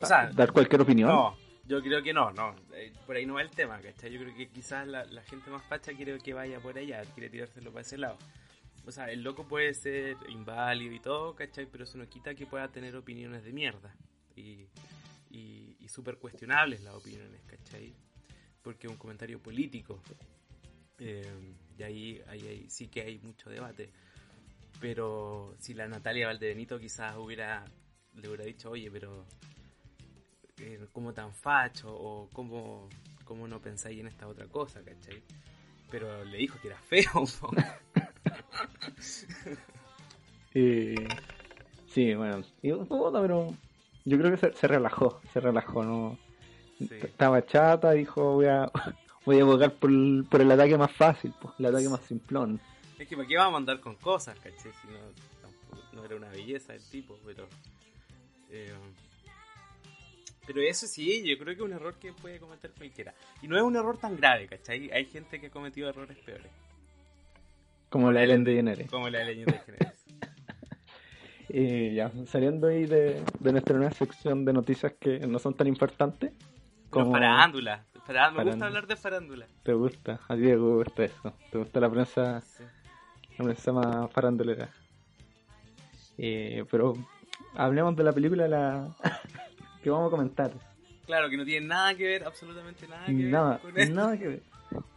O 0.00 0.06
sea, 0.06 0.30
dar 0.32 0.52
cualquier 0.52 0.82
opinión. 0.82 1.08
No, 1.08 1.34
yo 1.66 1.82
creo 1.82 2.02
que 2.02 2.12
no, 2.12 2.30
no. 2.32 2.54
eh, 2.74 2.92
por 3.06 3.16
ahí 3.16 3.26
no 3.26 3.34
va 3.34 3.42
el 3.42 3.50
tema, 3.50 3.80
¿cachai? 3.80 4.12
Yo 4.12 4.20
creo 4.20 4.34
que 4.34 4.48
quizás 4.48 4.86
la, 4.86 5.04
la 5.04 5.22
gente 5.22 5.50
más 5.50 5.64
facha 5.64 5.92
quiere 5.94 6.18
que 6.18 6.34
vaya 6.34 6.60
por 6.60 6.76
allá, 6.76 7.02
quiere 7.14 7.30
tirárselo 7.30 7.70
para 7.70 7.82
ese 7.82 7.98
lado. 7.98 8.18
O 8.86 8.92
sea, 8.92 9.10
el 9.10 9.22
loco 9.22 9.46
puede 9.48 9.72
ser 9.72 10.16
inválido 10.28 10.92
y 10.94 11.00
todo, 11.00 11.34
¿cachai? 11.34 11.66
Pero 11.66 11.84
eso 11.84 11.96
no 11.96 12.06
quita 12.08 12.34
que 12.34 12.46
pueda 12.46 12.68
tener 12.68 12.94
opiniones 12.96 13.44
de 13.44 13.52
mierda. 13.52 13.94
Y, 14.36 14.66
y, 15.30 15.76
y 15.80 15.88
súper 15.88 16.18
cuestionables 16.18 16.82
las 16.82 16.94
opiniones, 16.94 17.40
¿cachai? 17.46 17.94
Porque 18.62 18.86
un 18.86 18.96
comentario 18.96 19.40
político. 19.40 20.02
Eh, 20.98 21.54
y 21.78 21.82
ahí, 21.82 22.22
ahí, 22.28 22.46
ahí 22.46 22.66
sí 22.68 22.88
que 22.88 23.00
hay 23.00 23.18
mucho 23.20 23.48
debate. 23.48 23.90
Pero 24.80 25.54
si 25.58 25.72
la 25.72 25.88
Natalia 25.88 26.26
Valdebenito 26.26 26.78
quizás 26.78 27.16
hubiera 27.16 27.64
le 28.14 28.28
hubiera 28.28 28.44
dicho, 28.44 28.70
oye, 28.70 28.90
pero 28.90 29.26
eh, 30.58 30.86
¿cómo 30.92 31.12
tan 31.12 31.32
facho? 31.32 31.92
O 31.94 32.28
¿cómo, 32.32 32.88
cómo 33.24 33.48
no 33.48 33.60
pensáis 33.60 33.98
en 34.00 34.06
esta 34.06 34.26
otra 34.28 34.46
cosa, 34.46 34.80
¿cachai? 34.82 35.22
Pero 35.90 36.24
le 36.24 36.38
dijo 36.38 36.58
que 36.60 36.68
era 36.68 36.78
feo. 36.78 37.10
Eh, 40.54 41.08
sí, 41.88 42.14
bueno, 42.14 42.44
pero 42.62 43.54
yo 44.04 44.18
creo 44.18 44.30
que 44.30 44.36
se, 44.36 44.52
se 44.52 44.68
relajó, 44.68 45.20
se 45.32 45.40
relajó, 45.40 45.82
¿no? 45.82 46.18
Sí. 46.78 46.88
Estaba 47.02 47.44
chata, 47.44 47.90
dijo, 47.92 48.34
voy 48.34 48.46
a, 48.46 48.70
voy 49.26 49.38
a 49.38 49.42
abogar 49.42 49.72
por 49.72 49.90
el, 49.90 50.24
por 50.30 50.40
el 50.40 50.50
ataque 50.52 50.78
más 50.78 50.92
fácil, 50.92 51.32
el 51.58 51.66
ataque 51.66 51.88
más 51.88 52.02
simplón. 52.02 52.60
Es 52.98 53.08
que 53.08 53.16
¿para 53.16 53.26
qué 53.26 53.36
vamos 53.36 53.54
a 53.54 53.56
andar 53.58 53.80
con 53.80 53.96
cosas, 53.96 54.36
¿cachai? 54.38 54.70
Si 54.80 54.86
no, 54.88 54.98
tampoco- 55.42 55.82
no 55.92 56.04
era 56.04 56.16
una 56.16 56.28
belleza 56.28 56.74
el 56.74 56.82
tipo, 56.88 57.18
pero... 57.24 57.48
eh, 58.50 58.72
pero 60.46 60.60
eso 60.60 60.86
sí, 60.86 61.22
yo 61.26 61.36
creo 61.36 61.54
que 61.56 61.62
es 61.62 61.66
un 61.68 61.72
error 61.72 61.94
que 61.98 62.12
puede 62.12 62.38
cometer 62.38 62.70
cualquiera. 62.76 63.14
Y 63.42 63.48
no 63.48 63.56
es 63.56 63.62
un 63.62 63.76
error 63.76 63.96
tan 63.98 64.16
grave, 64.16 64.46
¿cachai? 64.46 64.90
Hay 64.92 65.06
gente 65.06 65.40
que 65.40 65.46
ha 65.46 65.50
cometido 65.50 65.88
errores 65.88 66.16
peores. 66.18 66.50
Como 67.90 68.10
la 68.12 68.22
Ellen 68.24 68.44
DeGeneres. 68.44 68.90
Como 68.90 69.08
la 69.08 69.22
leyenda 69.24 69.52
de 69.52 69.58
Génesis. 69.60 70.04
Y 71.48 71.94
ya, 71.94 72.10
saliendo 72.26 72.66
ahí 72.68 72.86
de, 72.86 73.22
de 73.38 73.52
nuestra 73.52 73.76
nueva 73.76 73.92
sección 73.92 74.44
de 74.44 74.52
noticias 74.52 74.94
que 74.98 75.20
no 75.20 75.38
son 75.38 75.54
tan 75.54 75.66
importantes. 75.68 76.32
Como 76.90 77.04
Como 77.06 77.12
farándula. 77.16 77.84
Fará- 78.06 78.30
Me 78.32 78.44
gusta 78.44 78.66
hablar 78.66 78.86
de 78.86 78.96
farándula. 78.96 79.46
te 79.62 79.72
gusta, 79.72 80.20
a 80.28 80.36
te 80.36 80.56
gusta 80.56 81.04
eso. 81.04 81.32
Te 81.52 81.58
gusta 81.58 81.80
la 81.80 81.90
prensa, 81.90 82.40
Sí. 82.40 82.64
la 83.38 83.44
prensa 83.44 83.72
más 83.72 84.10
farandulera. 84.12 84.68
Eh, 86.18 86.64
pero 86.70 86.94
hablemos 87.54 87.94
de 87.96 88.04
la 88.04 88.12
película 88.12 88.48
la... 88.48 88.88
que 89.84 89.90
vamos 89.90 90.08
a 90.08 90.10
comentar. 90.10 90.52
Claro, 91.06 91.28
que 91.30 91.36
no 91.36 91.44
tiene 91.44 91.66
nada 91.66 91.94
que 91.94 92.04
ver, 92.04 92.24
absolutamente 92.24 92.88
nada 92.88 93.06
que 93.06 93.12
Nada, 93.12 93.60
ver 93.74 93.86
con 93.88 93.94
nada 93.94 94.18
que 94.18 94.26
ver. 94.28 94.42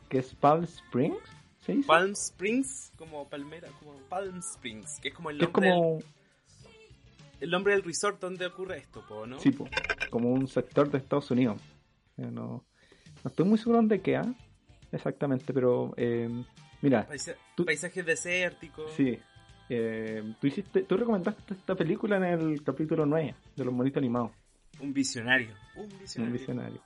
Que 0.10 0.20
es 0.20 0.34
Palm 0.36 0.64
Springs, 0.64 1.18
¿se 1.60 1.74
dice? 1.74 1.88
Palm 1.88 2.12
Springs, 2.14 2.94
como 2.98 3.28
palmera, 3.30 3.68
como 3.80 3.98
Palm 4.10 4.40
Springs, 4.40 5.00
que 5.02 5.10
es 5.10 5.14
como 5.14 5.30
el 5.30 5.38
que 5.38 5.44
es 5.46 5.52
nombre, 5.52 5.70
como, 5.70 5.96
del, 5.98 6.06
el 7.42 7.50
nombre 7.52 7.74
del 7.74 7.84
resort 7.84 8.20
donde 8.22 8.46
ocurre 8.46 8.78
esto, 8.78 9.04
po, 9.08 9.28
¿no? 9.28 9.38
sí, 9.40 9.52
po, 9.52 9.68
como 10.10 10.32
un 10.32 10.48
sector 10.48 10.90
de 10.90 10.98
Estados 10.98 11.30
Unidos. 11.30 11.60
Eh, 12.18 12.22
no, 12.32 12.64
no 13.24 13.28
estoy 13.30 13.46
muy 13.46 13.58
seguro 13.58 13.80
dónde 13.80 14.00
queda 14.02 14.34
exactamente, 14.94 15.54
pero 15.54 15.94
eh, 15.98 16.30
mira, 16.82 17.06
Paisa- 17.08 17.36
Tú- 17.56 17.66
Paisajes 17.66 18.06
desérticos. 18.06 18.92
sí. 18.94 19.20
eh, 19.70 20.24
tú 20.40 20.48
hiciste, 20.48 20.84
tú 20.84 20.96
recomendaste 20.96 21.54
esta 21.54 21.76
película 21.76 22.16
en 22.16 22.24
el 22.24 22.64
capítulo 22.64 23.06
9 23.06 23.36
de 23.58 23.66
los 23.66 23.74
monitos 23.74 23.98
animados. 23.98 24.32
Un 24.80 24.94
visionario. 24.94 25.50
Un 25.76 25.84
Un 25.92 26.00
visionario. 26.00 26.34
visionario. 26.38 26.82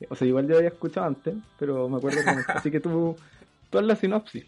Eh, 0.00 0.06
O 0.10 0.14
sea, 0.14 0.26
igual 0.26 0.44
yo 0.44 0.50
lo 0.52 0.56
había 0.58 0.70
escuchado 0.70 1.06
antes, 1.06 1.34
pero 1.58 1.88
me 1.88 1.96
acuerdo 1.98 2.18
cómo 2.24 2.38
Así 2.48 2.70
que 2.70 2.80
tú, 2.80 3.16
tú 3.70 3.78
haz 3.78 3.84
la 3.84 3.96
sinopsis. 3.96 4.44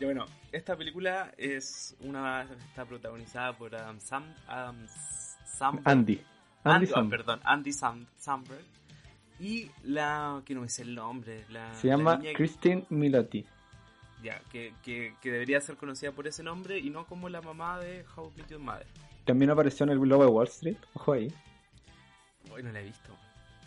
Ya 0.00 0.06
bueno, 0.06 0.26
esta 0.52 0.76
película 0.76 1.32
es 1.38 1.96
una 2.00 2.42
está 2.68 2.84
protagonizada 2.84 3.52
por 3.56 3.74
Adam 3.74 4.00
Sam 4.00 4.24
Adam 4.48 4.76
Samberg. 5.46 5.88
Andy. 5.88 6.20
Andy, 6.64 6.76
Andy, 6.76 6.86
oh, 6.86 6.94
Samberg. 6.94 7.20
perdón, 7.24 7.40
Andy 7.44 7.72
Sam, 7.72 8.06
Samberg. 8.16 8.64
Y 9.38 9.70
la 9.84 10.42
que 10.44 10.54
no 10.54 10.62
me 10.62 10.68
sé 10.68 10.82
el 10.82 10.94
nombre, 10.94 11.44
la 11.50 11.74
Se 11.74 11.88
la 11.88 11.96
llama 11.96 12.20
que- 12.20 12.32
Christine 12.34 12.86
Milioti. 12.90 13.44
ya, 14.22 14.40
que, 14.50 14.72
que, 14.82 15.14
que 15.20 15.30
debería 15.30 15.60
ser 15.60 15.76
conocida 15.76 16.12
por 16.12 16.26
ese 16.26 16.42
nombre 16.42 16.78
y 16.78 16.88
no 16.90 17.06
como 17.06 17.28
la 17.28 17.40
mamá 17.42 17.78
de 17.80 18.04
How 18.16 18.30
I 18.34 18.36
Met 18.40 18.48
Your 18.50 18.60
Mother. 18.60 18.86
También 19.24 19.50
apareció 19.50 19.84
en 19.84 19.90
el 19.90 19.98
Globo 20.00 20.24
de 20.24 20.30
Wall 20.30 20.46
Street. 20.48 20.76
Ojo 20.94 21.12
ahí. 21.12 21.28
Hoy 22.54 22.62
no 22.62 22.72
la 22.72 22.80
he 22.80 22.84
visto. 22.84 23.12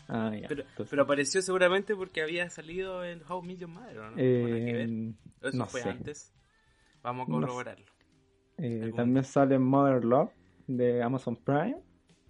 Ah, 0.08 0.34
ya. 0.34 0.48
Pero, 0.48 0.62
entonces, 0.62 0.90
pero 0.90 1.04
apareció 1.04 1.42
seguramente 1.42 1.96
porque 1.96 2.22
había 2.22 2.50
salido 2.50 3.04
en 3.04 3.22
How 3.30 3.42
Mother, 3.44 3.98
¿o 4.00 4.12
¿no? 4.12 4.18
Eh, 4.18 5.14
Eso 5.42 5.58
no 5.58 5.66
fue 5.66 5.82
sé. 5.82 5.90
antes. 5.90 6.34
Vamos 7.04 7.28
a 7.28 7.32
No 7.32 7.36
sé. 7.36 7.42
corroborarlo. 7.42 7.86
eh, 8.58 8.92
también 8.96 9.24
sale 9.26 9.60
Mother 9.60 10.04
Love 10.06 10.32
de 10.68 11.04
Amazon 11.04 11.36
Prime. 11.36 11.78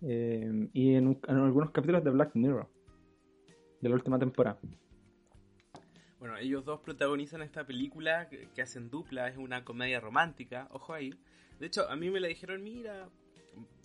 eh, 0.02 0.70
y 0.74 0.94
en, 0.96 1.08
un- 1.08 1.20
en 1.28 1.36
algunos 1.38 1.72
capítulos 1.72 2.04
de 2.04 2.10
Black 2.12 2.32
Mirror. 2.36 2.68
De 3.82 3.90
la 3.90 3.96
última 3.96 4.18
temporada. 4.20 4.60
Bueno, 6.20 6.38
ellos 6.38 6.66
dos 6.66 6.80
protagonizan 6.82 7.42
esta 7.44 7.66
película 7.66 8.28
que, 8.30 8.50
que 8.56 8.62
hacen 8.64 8.90
dupla, 8.90 9.28
es 9.28 9.38
una 9.38 9.64
comedia 9.64 10.00
romántica, 10.00 10.68
ojo 10.72 10.94
ahí. 10.94 11.14
De 11.60 11.68
hecho, 11.68 11.88
a 11.90 11.96
mí 11.96 12.10
me 12.10 12.20
la 12.20 12.28
dijeron, 12.28 12.64
mira, 12.64 13.08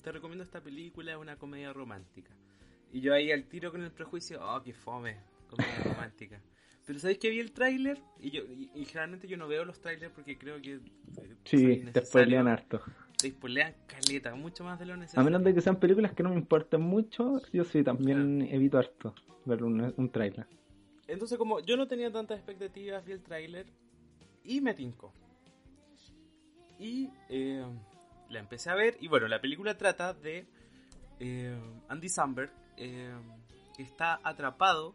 te 0.02 0.12
recomiendo 0.12 0.42
esta 0.44 0.60
película, 0.62 1.12
es 1.12 1.18
una 1.18 1.36
comedia 1.36 1.72
romántica. 1.72 2.32
Y 2.92 3.00
yo 3.00 3.14
ahí 3.14 3.32
al 3.32 3.44
tiro 3.44 3.70
con 3.72 3.82
el 3.82 3.90
prejuicio, 3.90 4.38
oh, 4.42 4.62
qué 4.62 4.72
fome, 4.72 5.16
comedia 5.48 5.82
romántica. 5.84 6.40
Pero 6.84 6.98
¿sabéis 6.98 7.18
que 7.18 7.30
vi 7.30 7.38
el 7.40 7.52
tráiler? 7.52 7.98
Y, 8.20 8.30
yo, 8.30 8.42
y, 8.42 8.70
y 8.74 8.84
generalmente 8.84 9.28
yo 9.28 9.36
no 9.36 9.46
veo 9.48 9.64
los 9.64 9.80
trailers 9.80 10.12
porque 10.12 10.36
creo 10.36 10.60
que... 10.60 10.74
eh, 10.74 10.80
Sí, 11.44 11.84
te 11.92 12.04
spoilean 12.04 12.48
harto. 12.48 12.82
Te 13.16 13.30
spoilean 13.30 13.72
caleta, 13.86 14.34
mucho 14.34 14.64
más 14.64 14.78
de 14.80 14.86
lo 14.86 14.94
A 14.94 14.96
necesario. 14.96 15.24
menos 15.24 15.44
de 15.44 15.54
que 15.54 15.60
sean 15.60 15.76
películas 15.76 16.12
que 16.12 16.22
no 16.24 16.30
me 16.30 16.36
importen 16.36 16.80
mucho, 16.80 17.40
yo 17.52 17.62
sí 17.64 17.84
también 17.84 18.42
evito 18.42 18.78
harto 18.78 19.14
ver 19.44 19.62
un, 19.62 19.94
un 19.96 20.10
trailer. 20.10 20.46
Entonces, 21.06 21.38
como 21.38 21.60
yo 21.60 21.76
no 21.76 21.86
tenía 21.86 22.10
tantas 22.10 22.38
expectativas, 22.38 23.04
vi 23.04 23.12
el 23.12 23.22
tráiler 23.22 23.66
y 24.44 24.60
me 24.60 24.74
tincó. 24.74 25.12
Y 26.78 27.10
eh, 27.28 27.64
la 28.28 28.40
empecé 28.40 28.70
a 28.70 28.74
ver. 28.74 28.96
Y 29.00 29.08
bueno, 29.08 29.28
la 29.28 29.40
película 29.40 29.76
trata 29.78 30.14
de 30.14 30.46
eh, 31.20 31.56
Andy 31.88 32.08
Samberg, 32.08 32.50
que 32.76 33.82
está 33.82 34.20
atrapado 34.24 34.94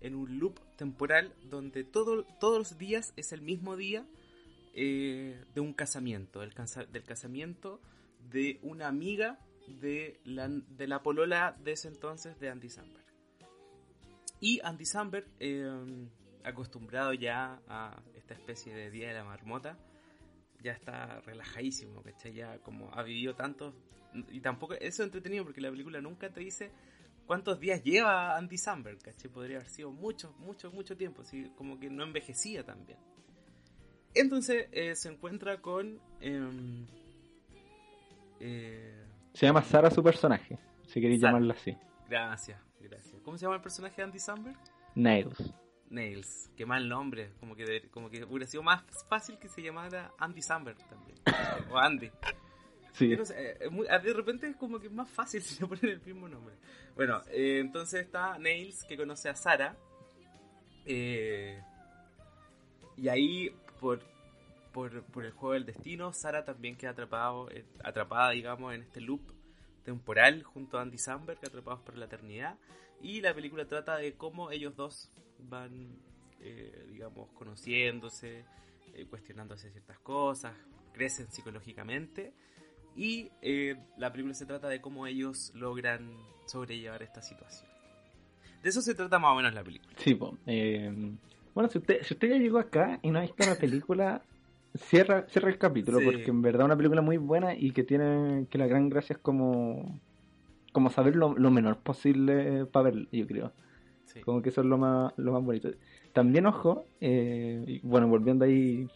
en 0.00 0.14
un 0.14 0.38
loop 0.38 0.58
temporal 0.76 1.34
donde 1.44 1.84
todo, 1.84 2.24
todos 2.40 2.58
los 2.58 2.78
días 2.78 3.12
es 3.16 3.32
el 3.32 3.42
mismo 3.42 3.76
día 3.76 4.06
eh, 4.74 5.44
de 5.54 5.60
un 5.60 5.74
casamiento, 5.74 6.40
del, 6.40 6.54
casa- 6.54 6.84
del 6.84 7.04
casamiento 7.04 7.80
de 8.30 8.58
una 8.62 8.88
amiga 8.88 9.38
de 9.68 10.20
la, 10.24 10.48
de 10.48 10.86
la 10.86 11.02
polola 11.02 11.56
de 11.62 11.72
ese 11.72 11.88
entonces 11.88 12.38
de 12.40 12.48
Andy 12.48 12.70
Samberg. 12.70 13.04
Y 14.40 14.60
Andy 14.64 14.86
Samberg, 14.86 15.26
eh, 15.38 16.08
acostumbrado 16.44 17.12
ya 17.12 17.60
a 17.68 18.02
esta 18.16 18.34
especie 18.34 18.74
de 18.74 18.90
Día 18.90 19.08
de 19.08 19.14
la 19.14 19.24
Marmota, 19.24 19.78
ya 20.62 20.72
está 20.72 21.20
relajadísimo, 21.20 22.02
¿cachai? 22.02 22.32
Ya 22.34 22.58
como 22.58 22.90
ha 22.94 23.02
vivido 23.02 23.34
tantos... 23.34 23.74
Y 24.30 24.40
tampoco 24.40 24.74
eso 24.74 24.86
es 24.86 25.00
entretenido 25.00 25.44
porque 25.44 25.60
la 25.60 25.70
película 25.70 26.00
nunca 26.00 26.30
te 26.30 26.40
dice 26.40 26.70
cuántos 27.30 27.60
días 27.60 27.84
lleva 27.84 28.36
Andy 28.36 28.58
Samberg, 28.58 28.98
¿cachai? 28.98 29.30
Podría 29.30 29.58
haber 29.58 29.68
sido 29.68 29.92
mucho, 29.92 30.34
mucho, 30.40 30.68
mucho 30.72 30.96
tiempo, 30.96 31.22
así 31.22 31.48
como 31.54 31.78
que 31.78 31.88
no 31.88 32.02
envejecía 32.02 32.64
también. 32.64 32.98
Entonces 34.14 34.66
eh, 34.72 34.96
se 34.96 35.10
encuentra 35.10 35.62
con... 35.62 36.00
em, 36.20 36.88
eh, 38.40 39.06
Se 39.32 39.46
llama 39.46 39.62
Sara 39.62 39.92
su 39.92 40.02
personaje, 40.02 40.58
si 40.88 41.00
queréis 41.00 41.20
Sara. 41.20 41.34
llamarla 41.34 41.54
así. 41.54 41.76
gracias, 42.08 42.60
gracias. 42.80 43.22
¿Cómo 43.22 43.38
se 43.38 43.42
llama 43.42 43.54
el 43.54 43.62
personaje 43.62 43.94
de 43.94 44.02
Andy 44.02 44.18
Samberg? 44.18 44.58
Nails. 44.96 45.54
Nails, 45.88 46.50
qué 46.56 46.66
mal 46.66 46.88
nombre, 46.88 47.30
como 47.38 47.54
que, 47.54 47.88
como 47.92 48.10
que 48.10 48.24
hubiera 48.24 48.48
sido 48.48 48.64
más 48.64 48.82
fácil 49.08 49.38
que 49.38 49.48
se 49.48 49.62
llamara 49.62 50.10
Andy 50.18 50.42
Samberg 50.42 50.78
también, 50.88 51.16
o 51.70 51.78
Andy. 51.78 52.10
Sí. 53.00 53.16
No 53.16 53.24
sé, 53.24 53.34
eh, 53.52 53.56
es 53.60 53.70
muy- 53.70 53.86
ah, 53.88 53.98
de 53.98 54.12
repente 54.12 54.46
es 54.48 54.56
como 54.56 54.78
que 54.78 54.86
es 54.88 54.92
más 54.92 55.10
fácil 55.10 55.42
si 55.42 55.60
le 55.60 55.66
ponen 55.68 55.88
el 55.90 56.00
mismo 56.02 56.28
nombre. 56.28 56.54
Bueno, 56.94 57.22
eh, 57.30 57.58
entonces 57.60 58.02
está 58.04 58.38
Nails 58.38 58.84
que 58.84 58.96
conoce 58.96 59.28
a 59.28 59.34
Sara. 59.34 59.76
eh, 60.86 61.62
y 62.96 63.08
ahí, 63.08 63.50
por, 63.80 64.00
por, 64.72 65.02
por 65.04 65.24
el 65.24 65.32
juego 65.32 65.54
del 65.54 65.64
destino, 65.64 66.12
Sara 66.12 66.44
también 66.44 66.76
queda 66.76 66.90
atrapado, 66.90 67.50
eh, 67.50 67.64
atrapada, 67.82 68.30
digamos, 68.30 68.74
en 68.74 68.82
este 68.82 69.00
loop 69.00 69.22
temporal 69.84 70.42
junto 70.42 70.78
a 70.78 70.82
Andy 70.82 70.98
Samberg, 70.98 71.38
atrapados 71.38 71.80
por 71.80 71.96
la 71.96 72.04
eternidad. 72.04 72.58
Y 73.00 73.22
la 73.22 73.32
película 73.34 73.66
trata 73.66 73.96
de 73.96 74.12
cómo 74.14 74.50
ellos 74.50 74.76
dos 74.76 75.10
van, 75.38 75.96
eh, 76.40 76.86
digamos, 76.90 77.30
conociéndose, 77.32 78.44
eh, 78.92 79.06
cuestionándose 79.08 79.70
ciertas 79.70 79.98
cosas, 80.00 80.54
crecen 80.92 81.30
psicológicamente. 81.32 82.34
Y 82.96 83.30
eh, 83.42 83.76
la 83.96 84.10
película 84.12 84.34
se 84.34 84.46
trata 84.46 84.68
de 84.68 84.80
cómo 84.80 85.06
ellos 85.06 85.52
logran 85.54 86.10
sobrellevar 86.46 87.02
esta 87.02 87.22
situación. 87.22 87.70
De 88.62 88.68
eso 88.68 88.82
se 88.82 88.94
trata 88.94 89.18
más 89.18 89.32
o 89.32 89.36
menos 89.36 89.54
la 89.54 89.62
película. 89.62 89.92
Sí, 89.96 90.14
po. 90.14 90.36
Eh, 90.46 90.92
bueno, 91.54 91.68
si 91.70 91.78
usted, 91.78 92.02
si 92.02 92.14
usted 92.14 92.28
ya 92.30 92.36
llegó 92.36 92.58
acá 92.58 92.98
y 93.02 93.10
no 93.10 93.18
ha 93.18 93.22
visto 93.22 93.44
la 93.46 93.54
película, 93.56 94.22
cierra, 94.74 95.26
cierra 95.28 95.48
el 95.48 95.58
capítulo, 95.58 95.98
Sí. 95.98 96.04
porque 96.04 96.24
en 96.26 96.42
verdad 96.42 96.62
es 96.62 96.66
una 96.66 96.76
película 96.76 97.00
muy 97.00 97.16
buena 97.16 97.54
y 97.54 97.70
que 97.72 97.84
tiene 97.84 98.46
que 98.50 98.58
la 98.58 98.66
gran 98.66 98.88
gracia 98.90 99.14
es 99.14 99.18
como, 99.18 99.98
como 100.72 100.90
saber 100.90 101.16
lo, 101.16 101.36
lo 101.38 101.50
menor 101.50 101.78
posible 101.78 102.66
para 102.66 102.90
ver, 102.90 103.08
yo 103.10 103.26
creo. 103.26 103.52
Sí. 104.06 104.20
Como 104.20 104.42
que 104.42 104.48
eso 104.50 104.60
es 104.60 104.66
lo 104.66 104.76
más, 104.76 105.12
lo 105.16 105.32
más 105.32 105.42
bonito. 105.42 105.70
También, 106.12 106.44
ojo, 106.46 106.86
eh, 107.00 107.80
bueno, 107.84 108.08
volviendo 108.08 108.44
ahí, 108.44 108.88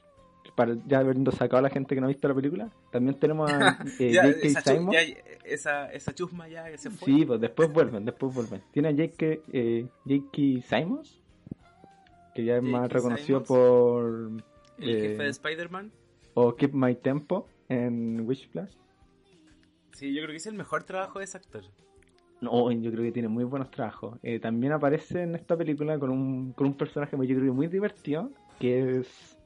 para 0.55 0.77
ya 0.87 0.99
habiendo 0.99 1.33
sacado 1.33 1.59
a 1.59 1.63
la 1.63 1.71
gente 1.71 1.95
que 1.95 2.01
no 2.01 2.07
ha 2.07 2.09
visto 2.09 2.29
la 2.29 2.35
película, 2.35 2.71
también 2.91 3.19
tenemos 3.19 3.51
a 3.53 3.79
eh, 3.99 4.13
Ya, 4.13 4.23
J.K. 4.23 4.47
esa, 4.47 4.61
Simon. 4.61 4.93
ya, 4.93 5.01
esa, 5.45 5.93
esa 5.93 6.15
chusma 6.15 6.49
ya 6.49 6.77
se 6.77 6.91
fue. 6.91 7.07
Sí, 7.07 7.25
pues 7.25 7.41
después 7.41 7.73
vuelven, 7.73 8.05
después 8.05 8.35
vuelven. 8.35 8.63
Tiene 8.73 8.89
a 8.89 8.93
J.K. 8.93 9.27
Eh. 9.53 9.89
Simons, 10.69 11.21
que 12.35 12.45
ya 12.45 12.57
es 12.57 12.63
más 12.63 12.91
reconocido 12.91 13.43
por... 13.43 14.31
El 14.79 14.89
eh, 14.89 15.01
jefe 15.11 15.23
de 15.23 15.29
Spider-Man. 15.29 15.93
o 16.35 16.57
Keep 16.57 16.75
My 16.75 16.95
Tempo 16.97 17.49
en 17.69 18.21
Wish 18.27 18.49
Plus. 18.49 18.79
Sí, 19.93 20.13
yo 20.13 20.23
creo 20.23 20.31
que 20.33 20.39
es 20.39 20.47
el 20.47 20.55
mejor 20.55 20.83
trabajo 20.83 21.21
de 21.21 21.27
ese 21.27 21.37
actor. 21.37 21.65
No, 22.41 22.71
yo 22.73 22.91
creo 22.91 23.05
que 23.05 23.13
tiene 23.13 23.29
muy 23.29 23.45
buenos 23.45 23.71
trabajos. 23.71 24.19
Eh, 24.23 24.41
también 24.41 24.73
aparece 24.73 25.23
en 25.23 25.35
esta 25.35 25.57
película 25.57 25.99
con 25.99 26.11
un, 26.11 26.53
con 26.53 26.67
un 26.67 26.75
personaje 26.75 27.17
muy, 27.17 27.27
yo 27.29 27.37
creo 27.37 27.55
muy 27.55 27.69
divertido, 27.69 28.31
que 28.59 28.99
es 28.99 29.39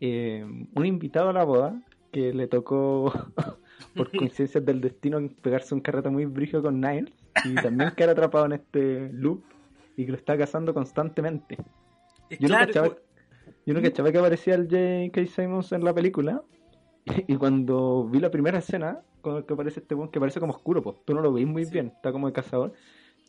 eh, 0.00 0.44
un 0.74 0.86
invitado 0.86 1.30
a 1.30 1.32
la 1.32 1.44
boda 1.44 1.80
que 2.12 2.32
le 2.32 2.46
tocó, 2.46 3.12
por 3.96 4.10
coincidencias 4.10 4.64
del 4.64 4.80
destino, 4.80 5.18
pegarse 5.42 5.74
un 5.74 5.80
carrete 5.80 6.10
muy 6.10 6.24
brígido 6.26 6.62
con 6.62 6.80
Niles 6.80 7.12
y 7.44 7.54
también 7.56 7.90
quedar 7.92 8.10
atrapado 8.10 8.46
en 8.46 8.52
este 8.52 9.10
loop 9.12 9.42
y 9.96 10.04
que 10.06 10.12
lo 10.12 10.16
está 10.18 10.36
cazando 10.38 10.72
constantemente. 10.74 11.56
Es 12.30 12.38
Yo 12.38 12.48
no 12.48 12.54
claro, 12.56 12.66
cachaba, 12.66 12.88
como- 12.88 13.00
yo 13.66 13.74
no 13.74 13.82
cachaba 13.82 14.12
que 14.12 14.18
aparecía 14.18 14.54
el 14.54 14.68
J.K. 14.68 15.26
Simons 15.26 15.72
en 15.72 15.84
la 15.84 15.94
película. 15.94 16.42
Y 17.28 17.36
cuando 17.36 18.08
vi 18.08 18.18
la 18.18 18.30
primera 18.30 18.58
escena, 18.58 19.00
cuando 19.20 19.44
que 19.44 19.52
aparece 19.54 19.80
este 19.80 19.94
que 20.10 20.20
parece 20.20 20.40
como 20.40 20.52
oscuro, 20.54 20.82
pues 20.82 20.96
tú 21.04 21.14
no 21.14 21.20
lo 21.20 21.32
veis 21.32 21.46
muy 21.46 21.64
Sí. 21.64 21.72
bien, 21.72 21.86
está 21.88 22.12
como 22.12 22.26
de 22.28 22.32
cazador. 22.32 22.72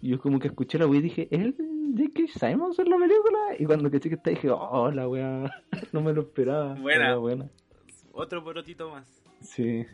Y 0.02 0.10
yo 0.10 0.20
como 0.20 0.40
que 0.40 0.48
escuché 0.48 0.78
la 0.78 0.88
weá 0.88 1.00
y 1.00 1.04
dije, 1.04 1.28
¿es 1.32 1.42
el 1.42 1.56
J.K. 1.56 2.40
Simons 2.40 2.78
en 2.80 2.90
la 2.90 2.98
película? 2.98 3.40
Y 3.58 3.66
cuando 3.66 3.90
caché 3.90 4.10
que 4.10 4.16
está 4.16 4.30
dije, 4.30 4.50
oh, 4.50 4.92
la 4.92 5.08
weá, 5.08 5.64
no 5.94 6.02
me 6.02 6.14
lo 6.14 6.22
esperaba. 6.22 6.76
Buena. 6.76 7.16
Buena. 7.16 7.50
otro 8.12 8.44
porotito 8.44 8.90
más. 8.90 9.08
Sí. 9.42 9.86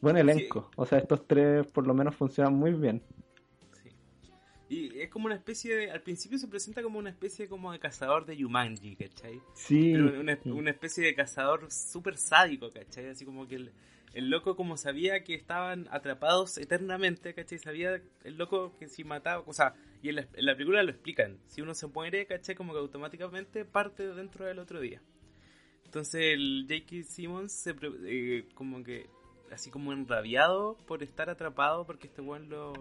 Buen 0.00 0.16
elenco. 0.16 0.70
O 0.76 0.86
sea, 0.86 0.98
estos 0.98 1.26
tres 1.26 1.66
por 1.66 1.86
lo 1.86 1.94
menos 1.94 2.14
funcionan 2.14 2.54
muy 2.54 2.72
bien. 2.72 3.02
Sí. 3.82 3.90
Y 4.68 5.00
es 5.00 5.10
como 5.10 5.26
una 5.26 5.34
especie 5.34 5.74
de. 5.74 5.90
Al 5.90 6.02
principio 6.02 6.38
se 6.38 6.48
presenta 6.48 6.82
como 6.82 6.98
una 6.98 7.10
especie 7.10 7.48
como 7.48 7.72
de 7.72 7.78
cazador 7.78 8.26
de 8.26 8.36
Yumanji, 8.36 8.96
¿cachai? 8.96 9.40
Sí. 9.54 9.92
Pero 9.92 10.20
una, 10.20 10.38
una 10.44 10.70
especie 10.70 11.04
de 11.04 11.14
cazador 11.14 11.70
súper 11.70 12.16
sádico, 12.16 12.70
¿cachai? 12.70 13.08
Así 13.08 13.24
como 13.24 13.46
que 13.46 13.56
el, 13.56 13.72
el 14.16 14.30
loco 14.30 14.56
como 14.56 14.76
sabía 14.76 15.22
que 15.22 15.34
estaban 15.34 15.86
atrapados 15.90 16.58
eternamente, 16.58 17.34
¿cachai? 17.34 17.58
Sabía 17.58 18.00
el 18.24 18.36
loco 18.36 18.76
que 18.78 18.88
si 18.88 19.04
mataba, 19.04 19.44
o 19.46 19.52
sea, 19.52 19.74
y 20.02 20.08
en 20.08 20.16
la, 20.16 20.22
en 20.32 20.46
la 20.46 20.54
película 20.54 20.82
lo 20.82 20.90
explican, 20.90 21.38
si 21.46 21.60
uno 21.60 21.74
se 21.74 21.86
muere, 21.86 22.26
¿cachai? 22.26 22.54
Como 22.54 22.72
que 22.72 22.78
automáticamente 22.78 23.64
parte 23.64 24.06
dentro 24.14 24.44
del 24.46 24.58
otro 24.58 24.80
día. 24.80 25.02
Entonces 25.84 26.34
el 26.34 26.66
J.K. 26.68 27.02
Simmons 27.04 27.52
se, 27.52 27.74
pre- 27.74 27.90
eh, 28.04 28.48
como 28.54 28.82
que 28.82 29.06
así 29.52 29.70
como 29.70 29.92
enrabiado 29.92 30.76
por 30.86 31.02
estar 31.02 31.30
atrapado 31.30 31.86
porque 31.86 32.08
este 32.08 32.20
weón 32.20 32.48
lo, 32.48 32.72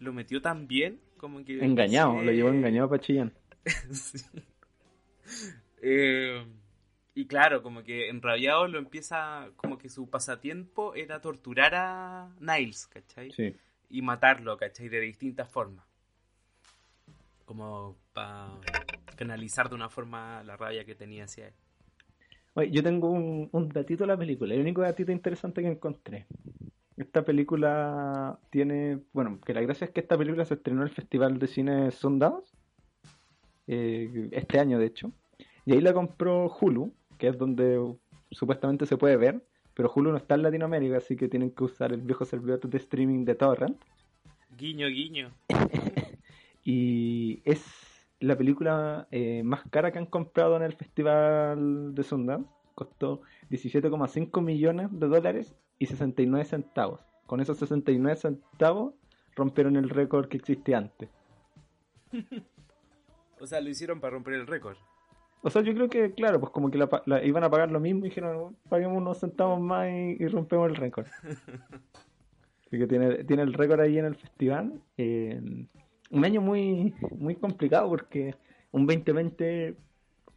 lo 0.00 0.12
metió 0.12 0.42
tan 0.42 0.66
bien, 0.68 1.00
como 1.16 1.44
que... 1.44 1.64
Engañado, 1.64 2.20
lo 2.22 2.30
llevó 2.32 2.50
engañado 2.50 2.88
para 2.88 3.00
Chillán. 3.02 3.32
Sí. 3.92 4.18
Eh, 5.80 6.44
y 7.14 7.26
claro, 7.26 7.62
como 7.62 7.82
que 7.82 8.08
enrabiado 8.08 8.66
lo 8.68 8.78
empieza, 8.78 9.50
como 9.56 9.76
que 9.76 9.88
su 9.90 10.08
pasatiempo 10.08 10.94
era 10.94 11.20
torturar 11.20 11.74
a 11.74 12.30
Niles, 12.40 12.86
¿cachai? 12.86 13.30
Sí. 13.32 13.54
Y 13.90 14.00
matarlo, 14.00 14.56
¿cachai? 14.56 14.88
De 14.88 15.00
distintas 15.00 15.50
formas. 15.50 15.84
Como 17.44 17.96
para 18.14 18.48
canalizar 19.16 19.68
de 19.68 19.74
una 19.74 19.90
forma 19.90 20.42
la 20.44 20.56
rabia 20.56 20.86
que 20.86 20.94
tenía 20.94 21.24
hacia 21.24 21.48
él. 21.48 21.54
Oye, 22.54 22.70
yo 22.70 22.82
tengo 22.82 23.10
un, 23.10 23.48
un 23.52 23.68
datito 23.68 24.04
de 24.04 24.08
la 24.08 24.16
película, 24.16 24.54
el 24.54 24.60
único 24.60 24.80
datito 24.80 25.12
interesante 25.12 25.60
que 25.60 25.68
encontré. 25.68 26.26
Esta 26.96 27.24
película 27.24 28.38
tiene, 28.50 29.00
bueno, 29.12 29.38
que 29.40 29.54
la 29.54 29.62
gracia 29.62 29.86
es 29.86 29.90
que 29.90 30.00
esta 30.00 30.16
película 30.16 30.44
se 30.44 30.54
estrenó 30.54 30.82
en 30.82 30.88
el 30.88 30.94
Festival 30.94 31.38
de 31.38 31.46
Cine 31.46 31.90
Sundance, 31.90 32.52
eh, 33.66 34.28
este 34.32 34.58
año 34.58 34.78
de 34.78 34.86
hecho, 34.86 35.12
y 35.64 35.72
ahí 35.72 35.80
la 35.80 35.94
compró 35.94 36.54
Hulu, 36.60 36.92
que 37.18 37.28
es 37.28 37.38
donde 37.38 37.80
supuestamente 38.30 38.86
se 38.86 38.96
puede 38.96 39.16
ver, 39.16 39.44
pero 39.74 39.92
Hulu 39.94 40.10
no 40.10 40.16
está 40.16 40.34
en 40.34 40.42
Latinoamérica, 40.42 40.98
así 40.98 41.16
que 41.16 41.28
tienen 41.28 41.50
que 41.50 41.64
usar 41.64 41.92
el 41.92 42.02
viejo 42.02 42.24
servidor 42.24 42.60
de 42.60 42.78
streaming 42.78 43.24
de 43.24 43.34
Torrent. 43.34 43.80
Guiño, 44.56 44.88
guiño. 44.88 45.32
Y 46.64 47.42
es 47.44 47.64
la 48.20 48.36
película 48.36 49.08
eh, 49.10 49.42
más 49.42 49.62
cara 49.70 49.90
que 49.90 49.98
han 49.98 50.06
comprado 50.06 50.56
en 50.56 50.62
el 50.62 50.74
festival 50.74 51.94
de 51.94 52.02
Sundance. 52.04 52.48
Costó 52.74 53.22
17,5 53.50 54.40
millones 54.40 54.88
de 54.92 55.08
dólares 55.08 55.54
y 55.78 55.86
69 55.86 56.44
centavos. 56.44 57.00
Con 57.26 57.40
esos 57.40 57.58
69 57.58 58.16
centavos 58.16 58.94
rompieron 59.34 59.76
el 59.76 59.88
récord 59.88 60.28
que 60.28 60.36
existía 60.36 60.78
antes. 60.78 61.10
O 63.40 63.46
sea, 63.48 63.60
lo 63.60 63.70
hicieron 63.70 63.98
para 63.98 64.12
romper 64.12 64.34
el 64.34 64.46
récord. 64.46 64.76
O 65.42 65.50
sea, 65.50 65.62
yo 65.62 65.74
creo 65.74 65.88
que, 65.88 66.12
claro, 66.12 66.38
pues 66.40 66.52
como 66.52 66.70
que 66.70 66.78
la, 66.78 66.88
la- 67.06 67.24
iban 67.24 67.42
a 67.44 67.50
pagar 67.50 67.70
lo 67.70 67.80
mismo 67.80 68.00
y 68.00 68.08
dijeron, 68.08 68.56
paguemos 68.68 68.98
unos 68.98 69.18
centavos 69.18 69.60
más 69.60 69.88
y, 69.90 70.16
y 70.22 70.26
rompemos 70.28 70.68
el 70.70 70.76
récord. 70.76 71.06
Así 72.66 72.78
que 72.78 72.86
tiene, 72.86 73.24
tiene 73.24 73.42
el 73.42 73.52
récord 73.52 73.80
ahí 73.80 73.98
en 73.98 74.06
el 74.06 74.14
festival. 74.14 74.80
Eh, 74.96 75.40
un 76.10 76.24
año 76.24 76.40
muy, 76.40 76.94
muy 77.18 77.34
complicado 77.36 77.88
porque 77.88 78.34
un 78.70 78.86
2020 78.86 79.76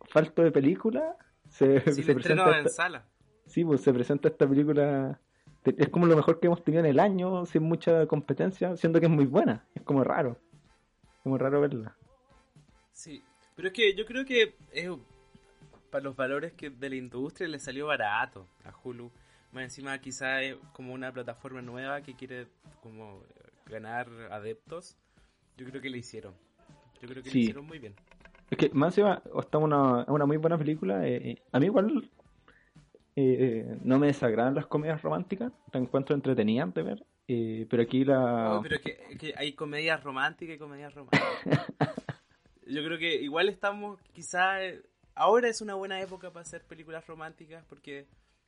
falto 0.10 0.42
de 0.44 0.52
película. 0.52 1.16
Se, 1.50 1.80
Sin 1.94 2.04
se 2.04 2.14
presenta 2.16 2.58
en 2.60 2.70
sala. 2.70 3.06
sí, 3.46 3.64
pues 3.64 3.82
se 3.82 3.94
presenta 3.94 4.28
esta 4.28 4.48
película. 4.48 5.20
Es 5.64 5.90
como 5.90 6.06
lo 6.08 6.16
mejor 6.16 6.40
que 6.40 6.48
hemos 6.48 6.64
tenido 6.64 6.84
en 6.84 6.90
el 6.90 7.00
año, 7.00 7.46
sin 7.46 7.64
mucha 7.64 8.06
competencia, 8.08 8.76
siendo 8.76 9.00
que 9.00 9.06
es 9.06 9.12
muy 9.12 9.26
buena. 9.26 9.64
Es 9.74 9.82
como 9.84 10.04
raro. 10.04 10.38
Como 11.24 11.38
raro 11.38 11.62
verla. 11.62 11.96
Sí, 12.92 13.24
pero 13.56 13.68
es 13.70 13.74
que 13.74 13.96
yo 13.96 14.06
creo 14.06 14.26
que 14.26 14.56
eh, 14.74 14.96
para 15.90 16.04
los 16.04 16.16
valores 16.16 16.54
que 16.54 16.70
de 16.70 16.90
la 16.90 16.96
industria 16.96 17.48
le 17.48 17.60
salió 17.60 17.88
barato 17.88 18.48
a 18.64 18.74
Hulu. 18.84 19.12
Más 19.52 19.64
encima 19.64 19.98
quizá 20.00 20.42
es 20.42 20.58
como 20.74 20.94
una 20.94 21.12
plataforma 21.14 21.62
nueva 21.62 22.02
que 22.02 22.14
quiere 22.16 22.48
como 22.82 23.22
ganar 23.66 24.10
adeptos. 24.32 24.98
Yo 25.58 25.66
creo 25.66 25.82
que 25.82 25.90
le 25.90 26.00
hicieron. 26.00 26.34
Yo 27.02 27.08
creo 27.08 27.24
que 27.24 27.30
Sí. 27.30 27.38
le 27.38 27.44
hicieron 27.44 27.66
muy 27.66 27.80
bien. 27.80 27.94
Es 28.50 28.58
que 28.58 28.70
más 28.74 28.90
encima 28.98 29.22
está 29.40 29.58
una, 29.58 30.04
una 30.06 30.26
muy 30.26 30.38
buena 30.38 30.58
película. 30.58 31.08
eh, 31.08 31.16
eh, 31.32 31.42
a 31.54 31.60
mí 31.60 31.68
igual 31.68 32.10
eh, 33.16 33.78
no 33.82 33.98
me 33.98 34.08
desagradan 34.08 34.56
las 34.56 34.68
comedias 34.68 35.02
románticas. 35.02 35.54
La 35.72 35.80
encuentro 35.80 36.14
entretenidas 36.16 36.74
de 36.74 36.84
ver. 36.84 37.06
eh, 37.30 37.66
pero 37.70 37.84
aquí 37.84 38.04
la... 38.04 38.58
Oh, 38.58 38.62
pero 38.62 38.76
es 38.76 38.82
que, 38.82 39.00
es 39.12 39.18
que 39.18 39.34
hay 39.38 39.54
comedias 39.54 40.04
románticas 40.04 40.56
y 40.58 40.60
comedias 40.60 40.94
románticas. 40.94 41.26
Yo 42.66 42.84
creo 42.84 42.98
que 42.98 43.16
igual 43.16 43.50
estamos, 43.50 44.00
quizá 44.14 44.64
eh, 44.64 44.82
ahora 45.14 45.48
es 45.50 45.62
una 45.62 45.76
buena 45.76 46.02
época 46.02 46.32
para 46.32 46.42
hacer 46.42 46.64
películas 46.64 47.06
románticas 47.08 47.64
porque 47.66 48.08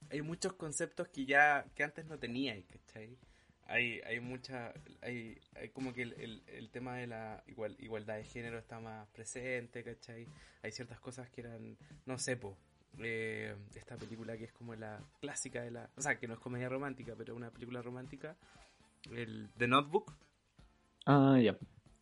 hay 0.09 0.21
muchos 0.21 0.53
conceptos 0.53 1.07
que 1.09 1.25
ya 1.25 1.65
que 1.75 1.83
antes 1.83 2.05
no 2.05 2.17
tenía, 2.17 2.55
¿cachai? 2.65 3.17
Hay, 3.65 3.99
hay 4.01 4.19
mucha, 4.21 4.73
hay, 5.01 5.37
hay 5.55 5.69
como 5.69 5.93
que 5.93 6.03
el, 6.03 6.41
el, 6.47 6.69
tema 6.69 6.95
de 6.95 7.07
la 7.07 7.43
igual, 7.47 7.75
igualdad 7.79 8.15
de 8.15 8.23
género 8.23 8.57
está 8.57 8.79
más 8.79 9.07
presente, 9.09 9.83
¿cachai? 9.83 10.25
Hay 10.63 10.71
ciertas 10.71 10.99
cosas 11.01 11.29
que 11.29 11.41
eran, 11.41 11.77
no 12.05 12.17
sé, 12.17 12.37
po, 12.37 12.57
eh, 12.99 13.55
esta 13.75 13.97
película 13.97 14.37
que 14.37 14.45
es 14.45 14.53
como 14.53 14.73
la 14.75 15.03
clásica 15.19 15.61
de 15.61 15.71
la, 15.71 15.89
o 15.97 16.01
sea, 16.01 16.17
que 16.17 16.27
no 16.27 16.35
es 16.35 16.39
comedia 16.39 16.69
romántica, 16.69 17.13
pero 17.17 17.35
una 17.35 17.51
película 17.51 17.81
romántica, 17.81 18.37
el 19.11 19.49
The 19.57 19.67
Notebook, 19.67 20.13
Ah, 21.07 21.39
ya. 21.39 21.55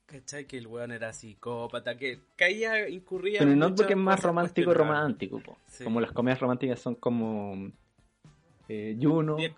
¿Cachai? 0.05 0.45
Que 0.45 0.57
el 0.57 0.67
weón 0.67 0.91
era 0.91 1.11
psicópata, 1.13 1.97
que 1.97 2.19
caía, 2.35 2.87
incurría 2.89 3.39
Pero 3.39 3.49
el 3.51 3.53
en 3.53 3.59
Notebook 3.59 3.89
es 3.89 3.97
más 3.97 4.21
romántico 4.21 4.73
romántico. 4.73 5.39
po. 5.39 5.57
Sí. 5.67 5.83
Como 5.83 5.99
las 5.99 6.11
comedias 6.11 6.39
románticas 6.39 6.79
son 6.79 6.95
como... 6.95 7.71
Eh, 8.69 8.97
Juno. 9.01 9.35
Diez, 9.35 9.53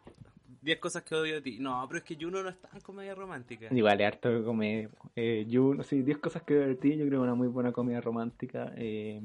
diez 0.62 0.80
cosas 0.80 1.04
que 1.04 1.16
odio 1.16 1.36
de 1.36 1.42
ti. 1.42 1.58
No, 1.60 1.84
pero 1.88 1.98
es 2.00 2.04
que 2.06 2.16
Juno 2.20 2.42
no 2.44 2.50
es 2.50 2.58
tan 2.62 2.80
comedia 2.82 3.14
romántica. 3.14 3.68
Igual, 3.72 4.00
es 4.02 4.08
harto 4.08 4.30
de 4.30 4.44
comedia. 4.44 4.90
Eh, 5.16 5.46
Juno, 5.52 5.84
sí, 5.84 6.02
10 6.02 6.18
cosas 6.20 6.44
que 6.44 6.54
ver 6.56 6.68
de 6.70 6.76
ti. 6.76 6.92
Yo 6.98 7.06
creo 7.08 7.20
que 7.20 7.24
una 7.24 7.36
muy 7.36 7.48
buena 7.50 7.72
comedia 7.74 8.00
romántica. 8.02 8.72
eh, 8.78 9.22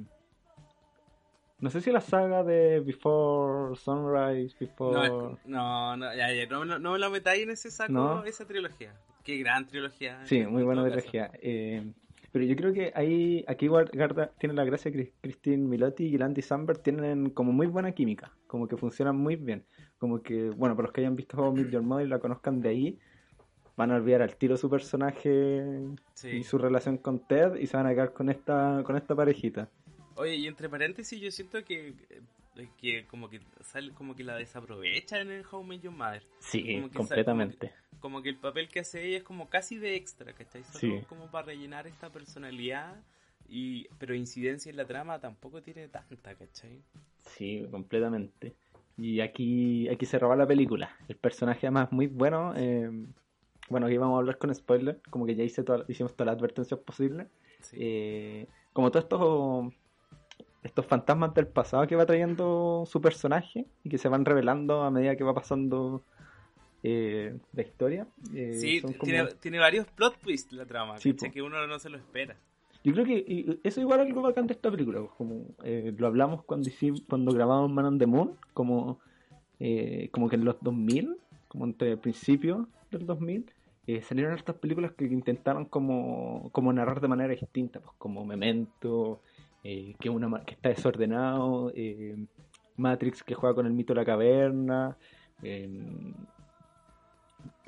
No 1.60 1.70
sé 1.70 1.80
si 1.80 1.92
la 1.92 2.00
saga 2.00 2.42
de 2.42 2.80
Before 2.80 3.76
Sunrise, 3.76 4.56
Before... 4.58 5.08
No, 5.08 5.38
no, 5.44 5.96
no, 5.96 6.14
ya, 6.16 6.32
ya, 6.32 6.46
no, 6.46 6.64
no, 6.64 6.80
no 6.80 6.92
me 6.92 6.98
lo 6.98 7.10
metáis 7.10 7.44
en 7.44 7.50
ese 7.50 7.70
saco, 7.70 7.92
No. 7.92 8.24
esa 8.24 8.44
trilogía. 8.44 8.92
Qué 9.24 9.38
gran 9.38 9.66
trilogía. 9.66 10.24
Sí, 10.26 10.44
muy 10.46 10.62
buena 10.62 10.84
trilogía. 10.84 11.30
Eh, 11.40 11.92
pero 12.32 12.44
yo 12.44 12.56
creo 12.56 12.72
que 12.72 12.92
ahí, 12.94 13.44
aquí 13.46 13.68
Garda 13.68 14.32
tiene 14.38 14.54
la 14.54 14.64
gracia 14.64 14.90
que 14.90 15.12
Christine 15.20 15.68
Milotti 15.68 16.04
y 16.04 16.16
Landy 16.18 16.40
Samberg 16.42 16.82
tienen 16.82 17.30
como 17.30 17.52
muy 17.52 17.66
buena 17.66 17.92
química, 17.92 18.32
como 18.46 18.66
que 18.66 18.76
funcionan 18.76 19.16
muy 19.16 19.36
bien. 19.36 19.64
Como 19.98 20.22
que, 20.22 20.50
bueno, 20.50 20.74
para 20.74 20.86
los 20.86 20.92
que 20.92 21.02
hayan 21.02 21.14
visto 21.14 21.36
Met 21.52 21.70
Your 21.70 21.82
Mother 21.82 22.06
y 22.06 22.08
la 22.10 22.18
conozcan 22.18 22.60
de 22.60 22.68
ahí, 22.70 22.98
van 23.76 23.90
a 23.90 23.96
olvidar 23.96 24.22
al 24.22 24.36
tiro 24.36 24.56
su 24.56 24.68
personaje 24.68 25.62
Sí. 26.14 26.28
y 26.28 26.42
su 26.44 26.58
relación 26.58 26.98
con 26.98 27.26
Ted 27.26 27.56
y 27.56 27.66
se 27.66 27.76
van 27.76 27.86
a 27.86 27.90
quedar 27.90 28.12
con 28.12 28.28
esta, 28.30 28.82
con 28.84 28.96
esta 28.96 29.14
parejita. 29.14 29.68
Oye, 30.14 30.36
y 30.36 30.46
entre 30.46 30.68
paréntesis, 30.68 31.20
yo 31.20 31.30
siento 31.30 31.62
que, 31.64 31.88
eh, 31.88 32.20
que 32.78 33.06
como 33.06 33.28
que 33.28 33.40
sale, 33.60 33.92
como 33.92 34.14
que 34.14 34.24
la 34.24 34.36
desaprovechan 34.36 35.22
en 35.22 35.30
el 35.30 35.44
How 35.50 35.64
Your 35.74 35.92
Mother. 35.92 36.22
Sí, 36.40 36.74
Como 36.76 36.90
que 36.90 36.96
completamente. 36.98 37.72
Como 38.00 38.22
que 38.22 38.28
el 38.30 38.36
papel 38.36 38.68
que 38.68 38.80
hace 38.80 39.06
ella 39.06 39.18
es 39.18 39.22
como 39.22 39.48
casi 39.48 39.76
de 39.78 39.94
extra, 39.96 40.32
¿cachai? 40.32 40.62
Solo 40.64 40.78
Sí. 41.00 41.06
como 41.08 41.30
para 41.30 41.46
rellenar 41.46 41.86
esta 41.86 42.10
personalidad. 42.10 43.00
Y, 43.48 43.86
pero 43.98 44.14
incidencia 44.14 44.70
en 44.70 44.76
la 44.76 44.86
trama 44.86 45.18
tampoco 45.20 45.60
tiene 45.62 45.88
tanta, 45.88 46.34
¿cachai? 46.34 46.80
Sí, 47.20 47.66
completamente. 47.70 48.54
Y 48.96 49.20
aquí, 49.20 49.88
aquí 49.88 50.06
se 50.06 50.18
roba 50.18 50.36
la 50.36 50.46
película. 50.46 50.96
El 51.08 51.16
personaje 51.16 51.66
además 51.66 51.92
muy 51.92 52.06
bueno. 52.06 52.54
eh, 52.56 52.90
bueno, 53.68 53.86
aquí 53.86 53.96
vamos 53.96 54.16
a 54.16 54.18
hablar 54.18 54.38
con 54.38 54.54
spoiler, 54.54 55.00
como 55.10 55.24
que 55.24 55.34
ya 55.34 55.44
hice 55.44 55.62
toda- 55.62 55.84
hicimos 55.88 56.14
todas 56.14 56.26
las 56.26 56.36
advertencias 56.36 56.78
posibles. 56.80 57.28
Sí. 57.60 57.76
Eh, 57.80 58.46
como 58.72 58.90
todos 58.90 59.04
estos, 59.04 59.72
estos 60.62 60.86
fantasmas 60.86 61.34
del 61.34 61.46
pasado 61.48 61.86
que 61.86 61.96
va 61.96 62.06
trayendo 62.06 62.84
su 62.86 63.00
personaje 63.00 63.66
y 63.84 63.88
que 63.88 63.98
se 63.98 64.08
van 64.08 64.24
revelando 64.24 64.82
a 64.82 64.90
medida 64.90 65.16
que 65.16 65.24
va 65.24 65.34
pasando 65.34 66.02
eh, 66.84 67.36
la 67.52 67.62
historia. 67.62 68.06
eh, 68.34 68.54
Sí, 68.54 68.80
son 68.80 68.92
como- 68.94 69.04
tiene, 69.04 69.24
tiene 69.40 69.58
varios 69.58 69.86
plot 69.88 70.18
twists 70.18 70.52
la 70.52 70.66
trama, 70.66 70.98
Sí. 70.98 71.14
Que 71.14 71.42
uno 71.42 71.64
no 71.66 71.78
se 71.78 71.88
lo 71.90 71.96
espera. 71.96 72.36
Yo 72.84 72.92
creo 72.92 73.04
que 73.04 73.60
eso 73.62 73.80
igual 73.80 74.00
es 74.00 74.06
algo 74.08 74.22
bacán 74.22 74.48
de 74.48 74.54
esta 74.54 74.68
película, 74.70 74.98
pues, 74.98 75.12
como 75.12 75.44
eh, 75.62 75.94
lo 75.96 76.06
hablamos 76.08 76.42
cuando 76.44 76.68
hicimos, 76.68 77.02
cuando 77.08 77.32
grabamos 77.32 77.70
Man 77.70 77.84
on 77.84 77.98
the 77.98 78.06
Moon, 78.06 78.32
como, 78.54 78.98
eh, 79.60 80.08
como 80.10 80.28
que 80.28 80.34
en 80.34 80.44
los 80.44 80.56
2000, 80.60 81.16
como 81.46 81.64
entre 81.66 81.92
el 81.92 81.98
principio 81.98 82.66
del 82.90 83.06
2000, 83.06 83.48
eh, 83.86 84.02
salieron 84.02 84.34
estas 84.36 84.56
películas 84.56 84.90
que 84.92 85.04
intentaron 85.04 85.64
como, 85.66 86.48
como 86.50 86.72
narrar 86.72 87.00
de 87.00 87.06
manera 87.08 87.32
distinta, 87.32 87.78
pues 87.78 87.94
como 87.98 88.24
Memento, 88.24 89.20
eh, 89.64 89.94
que, 90.00 90.10
una, 90.10 90.44
que 90.44 90.54
está 90.54 90.68
desordenado, 90.70 91.72
eh, 91.74 92.16
Matrix 92.76 93.22
que 93.22 93.34
juega 93.34 93.54
con 93.54 93.66
el 93.66 93.72
mito 93.72 93.92
de 93.94 94.00
la 94.00 94.04
caverna, 94.06 94.96
eh, 95.42 96.14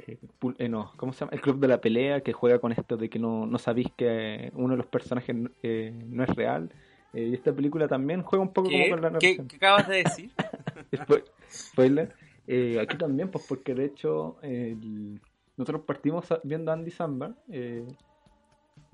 eh, 0.06 0.18
eh, 0.58 0.68
no, 0.68 0.92
¿cómo 0.96 1.12
se 1.12 1.20
llama? 1.20 1.32
El 1.32 1.40
club 1.40 1.58
de 1.60 1.68
la 1.68 1.80
pelea 1.80 2.20
que 2.20 2.32
juega 2.32 2.58
con 2.58 2.72
esto 2.72 2.96
de 2.96 3.08
que 3.08 3.18
no, 3.18 3.46
no 3.46 3.58
sabéis 3.58 3.88
que 3.96 4.50
uno 4.54 4.70
de 4.72 4.76
los 4.78 4.86
personajes 4.86 5.34
eh, 5.62 5.92
no 6.06 6.24
es 6.24 6.30
real. 6.30 6.70
Eh, 7.12 7.28
y 7.28 7.34
esta 7.34 7.52
película 7.52 7.86
también 7.86 8.22
juega 8.22 8.42
un 8.42 8.52
poco 8.52 8.68
¿Qué? 8.68 8.74
como 8.74 8.88
con 8.88 9.00
la 9.02 9.08
¿Qué, 9.18 9.36
narración. 9.36 9.48
qué 9.48 9.56
acabas 9.56 9.88
de 9.88 9.96
decir? 9.96 10.30
Spo- 10.92 11.24
Spoiler. 11.48 12.12
Eh, 12.46 12.78
aquí 12.80 12.98
también, 12.98 13.30
pues 13.30 13.44
porque 13.48 13.74
de 13.74 13.86
hecho 13.86 14.36
el- 14.42 15.20
nosotros 15.56 15.82
partimos 15.86 16.26
viendo 16.42 16.70
a 16.70 16.74
Andy 16.74 16.90
Samberg. 16.90 17.34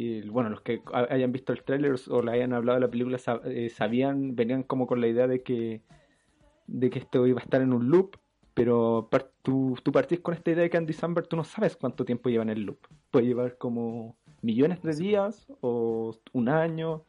Y 0.01 0.29
bueno, 0.29 0.49
los 0.51 0.61
que 0.63 0.83
ha- 0.93 1.07
hayan 1.11 1.33
visto 1.33 1.53
el 1.53 1.63
tráiler 1.65 1.95
o 2.09 2.23
le 2.23 2.33
hayan 2.33 2.53
hablado 2.53 2.77
de 2.79 2.87
la 2.87 2.91
película 2.91 3.19
eh, 3.45 3.69
sabían, 3.71 4.35
venían 4.37 4.63
como 4.63 4.87
con 4.87 5.01
la 5.01 5.09
idea 5.09 5.27
de 5.27 5.43
que 5.43 5.83
de 6.67 6.89
que 6.91 7.01
esto 7.01 7.27
iba 7.27 7.41
a 7.41 7.45
estar 7.45 7.61
en 7.63 7.73
un 7.73 7.91
loop, 7.91 8.17
pero 8.55 9.09
tú, 9.43 9.77
tú 9.83 9.91
partís 9.93 10.21
con 10.21 10.35
esta 10.35 10.51
idea 10.53 10.63
de 10.63 10.71
que 10.71 10.77
Andy 10.77 10.93
Samberg 10.93 11.27
tú 11.29 11.37
no 11.37 11.45
sabes 11.45 11.77
cuánto 11.77 12.05
tiempo 12.05 12.29
lleva 12.29 12.45
en 12.45 12.51
el 12.51 12.63
loop. 12.63 12.79
Puede 13.11 13.27
llevar 13.27 13.59
como 13.59 14.17
millones 14.43 14.81
de 14.83 14.95
días 14.95 15.47
o 15.61 16.15
un 16.33 16.49
año. 16.49 17.03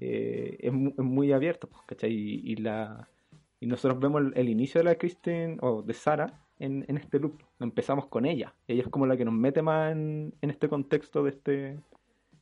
eh, 0.00 0.56
es, 0.60 0.72
es 0.72 1.04
muy 1.04 1.32
abierto, 1.32 1.68
pues, 1.68 1.82
¿cachai? 1.86 2.12
Y, 2.12 2.56
la, 2.56 3.08
y 3.60 3.66
nosotros 3.66 3.98
vemos 4.00 4.22
el, 4.34 4.48
inicio 4.48 4.80
de 4.80 4.84
la 4.84 4.94
Kristen 4.96 5.58
o 5.62 5.82
de 5.82 5.94
Sara 5.94 6.40
en, 6.58 6.84
en 6.88 6.96
este 6.98 7.18
loop. 7.18 7.40
Empezamos 7.60 8.06
con 8.06 8.26
ella. 8.26 8.54
Ella 8.68 8.82
es 8.82 8.88
como 8.88 9.06
la 9.06 9.16
que 9.16 9.24
nos 9.24 9.34
mete 9.34 9.62
más 9.62 9.92
en, 9.92 10.34
en 10.42 10.50
este 10.50 10.68
contexto 10.68 11.24
de 11.24 11.30
este 11.30 11.78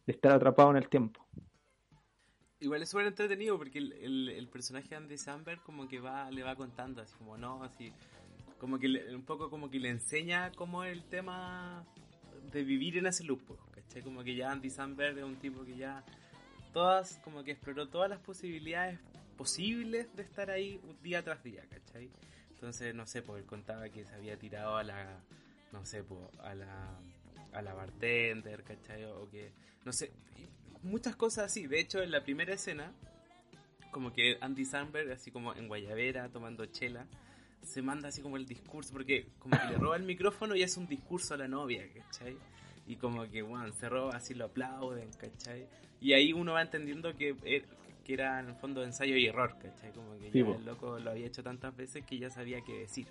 de 0.06 0.12
estar 0.12 0.32
atrapado 0.32 0.70
en 0.70 0.76
el 0.76 0.88
tiempo. 0.88 1.26
Igual 2.60 2.82
es 2.82 2.88
súper 2.90 3.06
entretenido 3.06 3.58
porque 3.58 3.78
el, 3.78 3.92
el, 3.92 4.28
el 4.30 4.48
personaje 4.48 4.94
Andy 4.94 5.18
Samberg 5.18 5.62
como 5.62 5.86
que 5.86 6.00
va, 6.00 6.30
le 6.30 6.42
va 6.42 6.56
contando 6.56 7.02
así 7.02 7.14
como 7.18 7.36
no, 7.36 7.62
así 7.62 7.92
como 8.58 8.78
que 8.78 8.88
le- 8.88 9.14
un 9.14 9.22
poco 9.24 9.50
como 9.50 9.70
que 9.70 9.78
le 9.78 9.90
enseña 9.90 10.50
cómo 10.52 10.84
es 10.84 10.92
el 10.92 11.04
tema 11.04 11.84
de 12.52 12.62
vivir 12.64 12.96
en 12.96 13.06
ese 13.06 13.24
loop, 13.24 13.42
¿cachai? 13.72 14.02
Como 14.02 14.22
que 14.24 14.34
ya 14.34 14.50
Andy 14.52 14.70
Samberg 14.70 15.18
es 15.18 15.24
un 15.24 15.36
tipo 15.36 15.64
que 15.64 15.76
ya 15.76 16.04
todas, 16.72 17.18
como 17.24 17.42
que 17.44 17.50
exploró 17.50 17.88
todas 17.88 18.08
las 18.08 18.20
posibilidades 18.20 18.98
posibles 19.36 20.14
de 20.16 20.22
estar 20.22 20.50
ahí 20.50 20.80
día 21.02 21.22
tras 21.22 21.42
día, 21.42 21.64
¿cachai? 21.68 22.08
Entonces, 22.50 22.94
no 22.94 23.06
sé, 23.06 23.20
pues 23.20 23.42
él 23.42 23.46
contaba 23.46 23.88
que 23.90 24.04
se 24.06 24.14
había 24.14 24.38
tirado 24.38 24.76
a 24.76 24.84
la, 24.84 25.20
no 25.72 25.84
sé, 25.84 26.02
pues 26.02 26.20
a 26.38 26.54
la, 26.54 26.98
a 27.54 27.62
la 27.62 27.74
bartender, 27.74 28.62
¿cachai? 28.62 29.04
O 29.04 29.28
que, 29.30 29.52
no 29.84 29.92
sé, 29.92 30.10
muchas 30.82 31.16
cosas 31.16 31.46
así. 31.46 31.66
De 31.66 31.80
hecho, 31.80 32.02
en 32.02 32.10
la 32.10 32.22
primera 32.22 32.54
escena, 32.54 32.92
como 33.90 34.12
que 34.12 34.36
Andy 34.40 34.64
Samberg, 34.64 35.10
así 35.12 35.30
como 35.30 35.54
en 35.54 35.68
Guayavera, 35.68 36.28
tomando 36.28 36.66
chela, 36.66 37.06
se 37.62 37.80
manda 37.80 38.08
así 38.08 38.20
como 38.20 38.36
el 38.36 38.46
discurso, 38.46 38.92
porque 38.92 39.26
como 39.38 39.58
que 39.58 39.66
le 39.72 39.78
roba 39.78 39.96
el 39.96 40.02
micrófono 40.02 40.54
y 40.54 40.62
hace 40.62 40.78
un 40.80 40.86
discurso 40.86 41.34
a 41.34 41.36
la 41.36 41.48
novia, 41.48 41.86
¿cachai? 41.94 42.36
Y 42.86 42.96
como 42.96 43.28
que, 43.30 43.40
bueno, 43.42 43.72
se 43.72 43.88
roba, 43.88 44.16
así 44.16 44.34
lo 44.34 44.46
aplauden, 44.46 45.08
¿cachai? 45.18 45.66
Y 46.00 46.12
ahí 46.12 46.32
uno 46.34 46.52
va 46.52 46.60
entendiendo 46.62 47.16
que, 47.16 47.34
er- 47.36 47.64
que 48.04 48.12
era 48.12 48.40
en 48.40 48.48
el 48.48 48.54
fondo 48.56 48.84
ensayo 48.84 49.16
y 49.16 49.26
error, 49.26 49.56
¿cachai? 49.62 49.92
Como 49.92 50.18
que 50.18 50.30
Sí, 50.32 50.40
ya 50.40 50.56
el 50.56 50.64
loco 50.66 50.98
lo 50.98 51.10
había 51.10 51.26
hecho 51.26 51.42
tantas 51.42 51.74
veces 51.74 52.04
que 52.04 52.18
ya 52.18 52.28
sabía 52.28 52.60
qué 52.62 52.80
decir. 52.80 53.06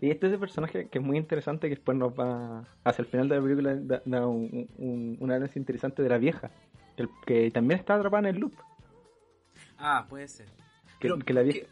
Y 0.00 0.10
este 0.10 0.26
es 0.26 0.32
el 0.32 0.38
personaje 0.38 0.88
que 0.88 0.98
es 0.98 1.04
muy 1.04 1.16
interesante 1.16 1.68
que 1.68 1.74
después 1.76 1.96
nos 1.96 2.12
va, 2.12 2.64
hacia 2.84 3.02
el 3.02 3.08
final 3.08 3.28
de 3.28 3.36
la 3.36 3.42
película, 3.42 3.74
da, 3.76 4.02
da 4.04 4.26
un, 4.26 4.68
un, 4.78 5.16
un 5.20 5.30
análisis 5.30 5.56
interesante 5.56 6.02
de 6.02 6.08
la 6.08 6.18
vieja, 6.18 6.50
que, 6.96 7.06
que 7.26 7.50
también 7.50 7.78
está 7.80 7.94
atrapada 7.94 8.28
en 8.28 8.34
el 8.34 8.40
loop. 8.40 8.54
Ah, 9.78 10.06
puede 10.08 10.28
ser. 10.28 10.46
Que, 10.98 11.08
Pero, 11.08 11.18
que 11.18 11.32
la 11.34 11.42
vieja, 11.42 11.66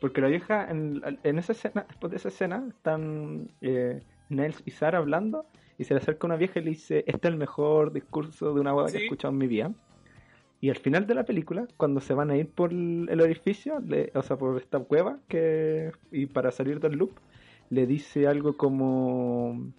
porque 0.00 0.20
la 0.20 0.28
vieja, 0.28 0.70
en, 0.70 1.02
en 1.22 1.38
esa 1.38 1.52
escena, 1.52 1.84
después 1.88 2.10
de 2.10 2.16
esa 2.16 2.28
escena, 2.28 2.64
están 2.68 3.48
eh, 3.60 4.00
Nels 4.28 4.62
y 4.64 4.70
Sara 4.70 4.98
hablando, 4.98 5.46
y 5.76 5.84
se 5.84 5.94
le 5.94 6.00
acerca 6.00 6.26
una 6.26 6.36
vieja 6.36 6.58
y 6.60 6.64
le 6.64 6.70
dice, 6.70 7.04
este 7.06 7.28
es 7.28 7.32
el 7.32 7.38
mejor 7.38 7.92
discurso 7.92 8.54
de 8.54 8.60
una 8.60 8.72
boda 8.72 8.90
que 8.90 8.98
he 8.98 9.04
escuchado 9.04 9.32
en 9.32 9.38
mi 9.38 9.46
vida. 9.46 9.72
Y 10.60 10.70
al 10.70 10.76
final 10.76 11.06
de 11.06 11.14
la 11.14 11.24
película, 11.24 11.68
cuando 11.76 12.00
se 12.00 12.14
van 12.14 12.30
a 12.32 12.36
ir 12.36 12.48
por 12.50 12.72
el 12.72 13.06
el 13.10 13.20
orificio, 13.20 13.78
le- 13.78 14.10
o 14.14 14.22
sea, 14.22 14.36
por 14.36 14.56
esta 14.60 14.80
cueva, 14.80 15.18
que 15.28 15.92
y 16.10 16.26
para 16.26 16.50
salir 16.50 16.80
del 16.80 16.94
loop, 16.98 17.12
le 17.70 17.86
dice 17.86 18.26
algo 18.26 18.56
como, 18.56 19.72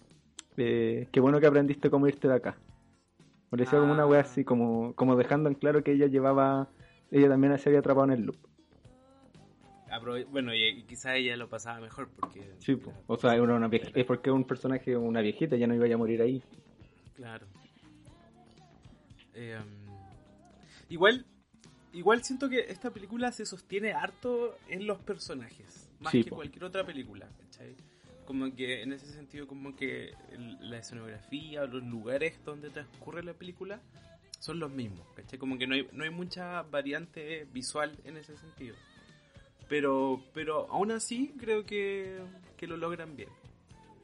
eh, 0.56 1.08
qué 1.12 1.20
bueno 1.20 1.40
que 1.40 1.46
aprendiste 1.46 1.90
cómo 1.90 2.06
irte 2.08 2.28
de 2.28 2.34
acá. 2.34 2.56
O 3.50 3.56
le 3.56 3.64
decía 3.64 3.80
como 3.80 3.92
una 3.92 4.06
wea 4.06 4.20
Ah. 4.20 4.22
así, 4.22 4.44
como, 4.44 4.94
como 4.94 5.16
dejando 5.16 5.48
en 5.48 5.56
claro 5.56 5.82
que 5.82 5.92
ella 5.92 6.06
llevaba, 6.06 6.68
ella 7.10 7.28
también 7.28 7.58
se 7.58 7.68
había 7.68 7.80
atrapado 7.80 8.06
en 8.06 8.12
el 8.12 8.26
loop. 8.26 8.36
Aprove- 9.90 10.26
bueno, 10.30 10.54
y, 10.54 10.62
y 10.68 10.82
quizá 10.84 11.16
ella 11.16 11.36
lo 11.36 11.48
pasaba 11.48 11.80
mejor 11.80 12.08
porque... 12.14 12.48
Sí, 12.60 12.76
po. 12.76 12.92
o 13.08 13.16
sea, 13.16 13.34
era 13.34 13.42
una 13.42 13.66
vieja, 13.66 13.90
es 13.92 14.04
porque 14.06 14.30
un 14.30 14.44
personaje, 14.44 14.96
una 14.96 15.20
viejita, 15.20 15.56
ya 15.56 15.66
no 15.66 15.74
iba 15.74 15.92
a 15.92 15.98
morir 15.98 16.22
ahí. 16.22 16.40
Claro. 17.16 17.46
Eh, 19.34 19.58
igual, 20.90 21.24
igual 21.92 22.22
siento 22.22 22.48
que 22.48 22.60
esta 22.68 22.90
película 22.90 23.32
se 23.32 23.44
sostiene 23.46 23.92
harto 23.92 24.56
en 24.68 24.86
los 24.86 24.98
personajes, 25.00 25.90
más 25.98 26.12
Sí, 26.12 26.22
que 26.22 26.30
po. 26.30 26.36
cualquier 26.36 26.64
otra 26.64 26.84
película, 26.84 27.26
¿cachai? 27.60 27.74
Como 28.26 28.54
que 28.54 28.82
en 28.82 28.92
ese 28.92 29.06
sentido, 29.06 29.46
como 29.46 29.74
que 29.74 30.12
la 30.60 30.78
escenografía 30.78 31.62
o 31.62 31.66
los 31.66 31.82
lugares 31.82 32.38
donde 32.44 32.70
transcurre 32.70 33.22
la 33.24 33.34
película 33.34 33.80
son 34.38 34.58
los 34.60 34.70
mismos, 34.70 35.06
¿cachai? 35.16 35.38
Como 35.38 35.58
que 35.58 35.66
no 35.66 35.74
hay, 35.74 35.88
no 35.92 36.04
hay 36.04 36.10
mucha 36.10 36.62
variante 36.62 37.46
visual 37.52 37.96
en 38.04 38.16
ese 38.16 38.36
sentido. 38.36 38.76
Pero, 39.68 40.22
pero 40.32 40.66
aún 40.70 40.90
así 40.92 41.32
creo 41.38 41.64
que, 41.64 42.18
que 42.56 42.66
lo 42.66 42.76
logran 42.76 43.16
bien. 43.16 43.28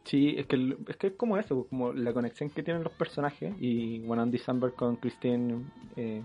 Sí, 0.05 0.35
es 0.39 0.47
que, 0.47 0.77
es 0.89 0.97
que 0.97 1.07
es 1.09 1.13
como 1.15 1.37
eso, 1.39 1.67
como 1.69 1.93
la 1.93 2.13
conexión 2.13 2.51
que 2.51 2.63
tienen 2.63 2.85
los 2.85 2.93
personajes 2.93 3.53
y 3.61 3.99
bueno, 4.01 4.23
Andy 4.23 4.39
Samberg 4.39 4.75
con 4.75 4.97
Christine 4.97 5.65
eh, 5.97 6.23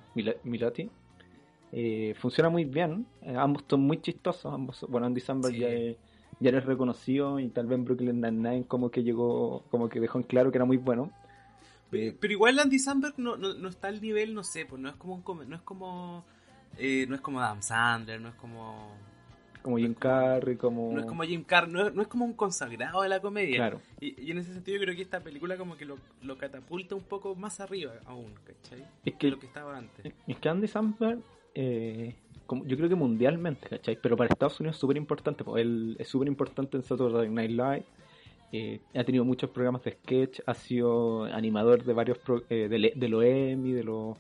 eh, 1.72 2.14
funciona 2.20 2.50
muy 2.50 2.66
bien. 2.66 3.06
Eh, 3.24 3.36
ambos 3.36 3.64
son 3.68 3.82
muy 3.82 4.00
chistosos. 4.02 4.54
Ambos, 4.54 4.86
bueno, 4.88 5.08
Andy 5.08 5.22
Samberg 5.22 5.54
Sí. 5.54 5.60
ya, 5.62 5.70
es- 5.70 5.98
ya 6.42 6.50
eres 6.50 6.66
reconocido 6.66 7.40
y 7.40 7.48
tal 7.50 7.68
vez 7.68 7.82
Brooklyn 7.84 8.20
Nine-Nine 8.20 8.66
como 8.68 8.92
que 8.92 9.04
llegó, 9.04 9.64
como 9.72 9.88
que 9.88 10.00
dejó 10.02 10.18
en 10.18 10.24
claro 10.26 10.52
que 10.52 10.58
era 10.58 10.66
muy 10.66 10.78
bueno. 10.78 11.12
Pero, 11.90 12.16
pero 12.20 12.34
igual 12.34 12.60
Andy 12.60 12.80
Samberg 12.80 13.14
no, 13.18 13.38
no, 13.38 13.54
no 13.54 13.70
está 13.70 13.88
al 13.88 14.02
nivel, 14.02 14.34
no 14.34 14.44
sé, 14.44 14.66
pues 14.66 14.82
no 14.82 14.90
es 14.90 14.96
como 14.96 15.22
no 15.46 15.56
es 15.56 15.62
como 15.62 16.26
eh, 16.78 17.06
no 17.08 17.16
es 17.16 17.22
como 17.22 17.40
Adam 17.42 17.62
Sandler, 17.62 18.20
no 18.22 18.30
es 18.30 18.36
como 18.36 18.96
Como 19.62 19.78
Jim 19.78 19.94
Carrey, 19.94 20.56
como... 20.56 20.92
no 20.94 21.00
es 21.02 21.06
como 21.06 21.24
Jim 21.24 21.44
Carrey, 21.44 21.72
no 21.72 21.86
es, 21.88 21.94
no 21.94 22.02
es 22.02 22.08
como 22.08 22.26
un 22.26 22.34
consagrado 22.34 23.02
de 23.04 23.10
la 23.10 23.20
comedia. 23.20 23.58
Claro. 23.58 23.82
Y, 24.00 24.20
y 24.26 24.32
en 24.32 24.40
ese 24.40 24.54
sentido 24.54 24.78
yo 24.78 24.84
creo 24.86 24.96
que 24.96 25.02
esta 25.04 25.20
película 25.20 25.58
como 25.58 25.76
que 25.78 25.86
lo, 25.86 25.98
lo 26.24 26.38
catapulta 26.38 26.96
un 26.96 27.04
poco 27.04 27.36
más 27.36 27.60
arriba 27.60 27.94
aún, 28.06 28.34
¿cachai? 28.44 28.88
Es 29.06 29.14
Que 29.14 29.18
que, 29.18 29.30
lo 29.30 29.38
que 29.38 29.46
estaba 29.48 29.78
antes. 29.78 30.12
es 30.28 30.38
que 30.38 30.50
Andy 30.50 30.68
Samberg, 30.68 31.20
eh, 31.54 32.16
como, 32.52 32.66
yo 32.66 32.76
creo 32.76 32.90
que 32.90 32.96
mundialmente, 32.96 33.70
¿cachai? 33.70 33.98
Pero 34.02 34.18
para 34.18 34.30
Estados 34.30 34.60
Unidos 34.60 34.76
es 34.76 34.80
súper 34.82 34.98
importante. 34.98 35.44
pues, 35.46 35.62
Él 35.62 35.96
es 35.98 36.08
súper 36.10 36.28
importante 36.28 36.76
en 36.76 36.84
Saturday 36.84 37.30
Night 37.30 37.52
Live. 37.52 37.86
eh, 38.52 38.82
ha 38.94 39.04
tenido 39.06 39.24
muchos 39.24 39.50
programas 39.50 39.82
de 39.86 39.92
sketch. 39.94 40.42
Ha 40.46 40.54
sido 40.54 41.24
animador 41.24 41.86
de 41.86 41.94
varios 41.94 42.18
pro- 42.18 42.44
eh, 42.50 42.68
de, 42.68 43.08
los 43.08 43.24
Emmy, 43.24 43.72
de 43.72 43.84
los, 43.86 44.18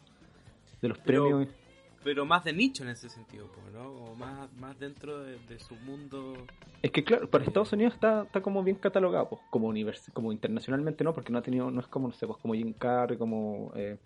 de 0.81 0.87
los 0.87 0.97
Pero- 0.99 1.25
premios. 1.27 1.49
Pero 2.03 2.25
más 2.25 2.43
de 2.45 2.53
nicho 2.53 2.81
en 2.83 2.89
ese 2.89 3.09
sentido, 3.09 3.47
¿no? 3.73 3.89
O 3.91 4.15
más, 4.15 4.51
más 4.53 4.79
dentro 4.79 5.19
de, 5.21 5.37
de 5.49 5.59
su 5.59 5.75
mundo. 5.75 6.33
Es 6.81 6.89
que 6.91 7.03
claro, 7.03 7.29
para 7.29 7.43
Estados 7.43 7.71
Unidos 7.73 7.93
está, 7.93 8.23
está 8.23 8.41
como 8.41 8.63
bien 8.63 8.77
catalogado, 8.77 9.29
pues, 9.29 9.41
como 9.51 9.67
univers 9.67 10.09
como 10.13 10.31
internacionalmente 10.31 11.03
no, 11.03 11.13
porque 11.13 11.31
no 11.31 11.37
ha 11.37 11.43
tenido, 11.43 11.69
no 11.69 11.79
es 11.81 11.87
como, 11.87 12.07
no 12.07 12.13
sé, 12.13 12.25
pues 12.25 12.39
como 12.39 12.55
Jim 12.55 12.73
Carrey, 12.73 13.17
como 13.19 13.71
eh, 13.75 13.97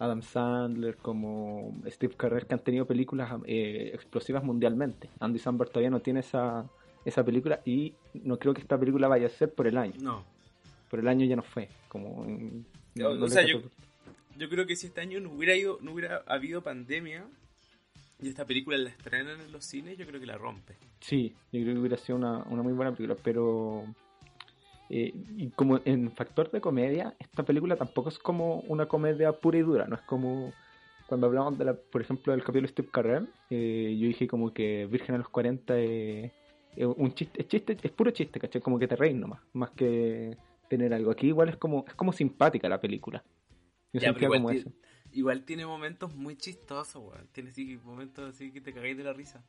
Adam 0.00 0.22
Sandler, 0.22 0.96
como 0.96 1.72
Steve 1.86 2.14
Carell, 2.16 2.46
que 2.46 2.54
han 2.54 2.64
tenido 2.64 2.86
películas 2.86 3.30
eh, 3.46 3.90
explosivas 3.94 4.42
mundialmente. 4.42 5.08
Andy 5.20 5.38
Samberg 5.38 5.70
todavía 5.70 5.90
no 5.90 6.00
tiene 6.00 6.20
esa, 6.20 6.68
esa 7.04 7.22
película 7.24 7.60
y 7.64 7.94
no 8.14 8.38
creo 8.38 8.52
que 8.54 8.62
esta 8.62 8.78
película 8.78 9.06
vaya 9.08 9.26
a 9.26 9.30
ser 9.30 9.52
por 9.54 9.66
el 9.68 9.76
año. 9.76 9.94
No. 10.00 10.24
Por 10.90 10.98
el 11.00 11.06
año 11.06 11.24
ya 11.26 11.36
no 11.36 11.42
fue. 11.42 11.68
Como, 11.88 12.26
no- 12.94 13.08
O- 13.08 13.14
no 13.14 13.24
o 13.24 13.28
le 13.28 13.30
sea, 13.30 13.46
yo- 13.46 13.62
Yo 14.38 14.48
creo 14.48 14.66
que 14.66 14.74
si 14.74 14.86
este 14.86 15.02
año 15.02 15.20
no 15.20 15.30
hubiera 15.32 15.54
ido, 15.54 15.78
no 15.82 15.92
hubiera 15.92 16.22
habido 16.26 16.62
pandemia 16.62 17.24
y 18.22 18.28
esta 18.28 18.46
película 18.46 18.78
la 18.78 18.88
estrenan 18.88 19.38
en 19.40 19.52
los 19.52 19.64
cines, 19.66 19.98
yo 19.98 20.06
creo 20.06 20.18
que 20.18 20.26
la 20.26 20.38
rompe. 20.38 20.76
Sí, 21.00 21.34
yo 21.52 21.60
creo 21.62 21.74
que 21.74 21.80
hubiera 21.80 21.96
sido 21.98 22.16
una, 22.16 22.42
una 22.44 22.62
muy 22.62 22.72
buena 22.72 22.92
película, 22.92 23.18
pero 23.22 23.84
eh, 24.90 25.12
y 25.36 25.48
como 25.50 25.80
en 25.84 26.10
factor 26.12 26.50
de 26.50 26.60
comedia, 26.60 27.14
esta 27.18 27.42
película 27.44 27.76
tampoco 27.76 28.08
es 28.08 28.18
como 28.18 28.60
una 28.68 28.86
comedia 28.86 29.32
pura 29.32 29.58
y 29.58 29.62
dura, 29.62 29.86
no 29.86 29.94
es 29.96 30.02
como 30.02 30.52
cuando 31.06 31.26
hablamos 31.26 31.58
de 31.58 31.64
la, 31.64 31.74
por 31.74 32.00
ejemplo, 32.00 32.32
del 32.32 32.42
capítulo 32.42 32.66
de 32.66 32.72
Steve 32.72 32.88
Carell, 32.92 33.28
eh, 33.50 33.96
yo 33.98 34.06
dije 34.06 34.28
como 34.28 34.52
que 34.52 34.86
Virgen 34.86 35.16
a 35.16 35.18
los 35.18 35.28
40 35.28 35.78
es, 35.78 36.30
es 36.76 36.86
un 36.86 37.12
chiste, 37.14 37.40
es 37.42 37.48
chiste, 37.48 37.76
es 37.82 37.90
puro 37.90 38.10
chiste, 38.12 38.38
¿cachai? 38.38 38.60
Como 38.60 38.78
que 38.78 38.86
te 38.86 38.94
reís 38.94 39.16
nomás, 39.16 39.40
más 39.52 39.70
que 39.70 40.36
tener 40.68 40.94
algo. 40.94 41.10
Aquí 41.10 41.26
igual 41.26 41.48
es 41.48 41.56
como, 41.56 41.84
es 41.88 41.94
como 41.94 42.12
simpática 42.12 42.68
la 42.68 42.80
película. 42.80 43.24
Yo 43.92 44.00
Ya, 44.00 44.08
igual, 44.10 44.38
como 44.38 44.50
ti- 44.50 44.58
eso. 44.58 44.72
igual 45.12 45.44
tiene 45.44 45.66
momentos 45.66 46.14
muy 46.14 46.36
chistosos, 46.36 47.02
weón. 47.02 47.26
Tiene 47.32 47.50
así 47.50 47.76
momentos 47.82 48.32
así 48.32 48.52
que 48.52 48.60
te 48.60 48.72
cagáis 48.72 48.96
de 48.96 49.02
la 49.02 49.12
risa. 49.12 49.44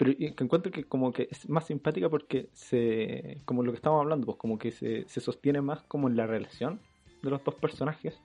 Pero 0.00 0.16
que 0.16 0.44
encuentro 0.44 0.72
que 0.72 0.84
como 0.84 1.12
que 1.12 1.28
es 1.30 1.46
más 1.50 1.66
simpática 1.66 2.08
porque 2.08 2.48
se, 2.54 3.42
como 3.44 3.62
lo 3.62 3.70
que 3.70 3.76
estábamos 3.76 4.04
hablando, 4.04 4.24
pues 4.24 4.38
como 4.38 4.56
que 4.56 4.70
se, 4.70 5.06
se 5.06 5.20
sostiene 5.20 5.60
más 5.60 5.82
como 5.82 6.08
en 6.08 6.16
la 6.16 6.26
relación 6.26 6.80
de 7.22 7.28
los 7.28 7.44
dos 7.44 7.56
personajes 7.56 8.18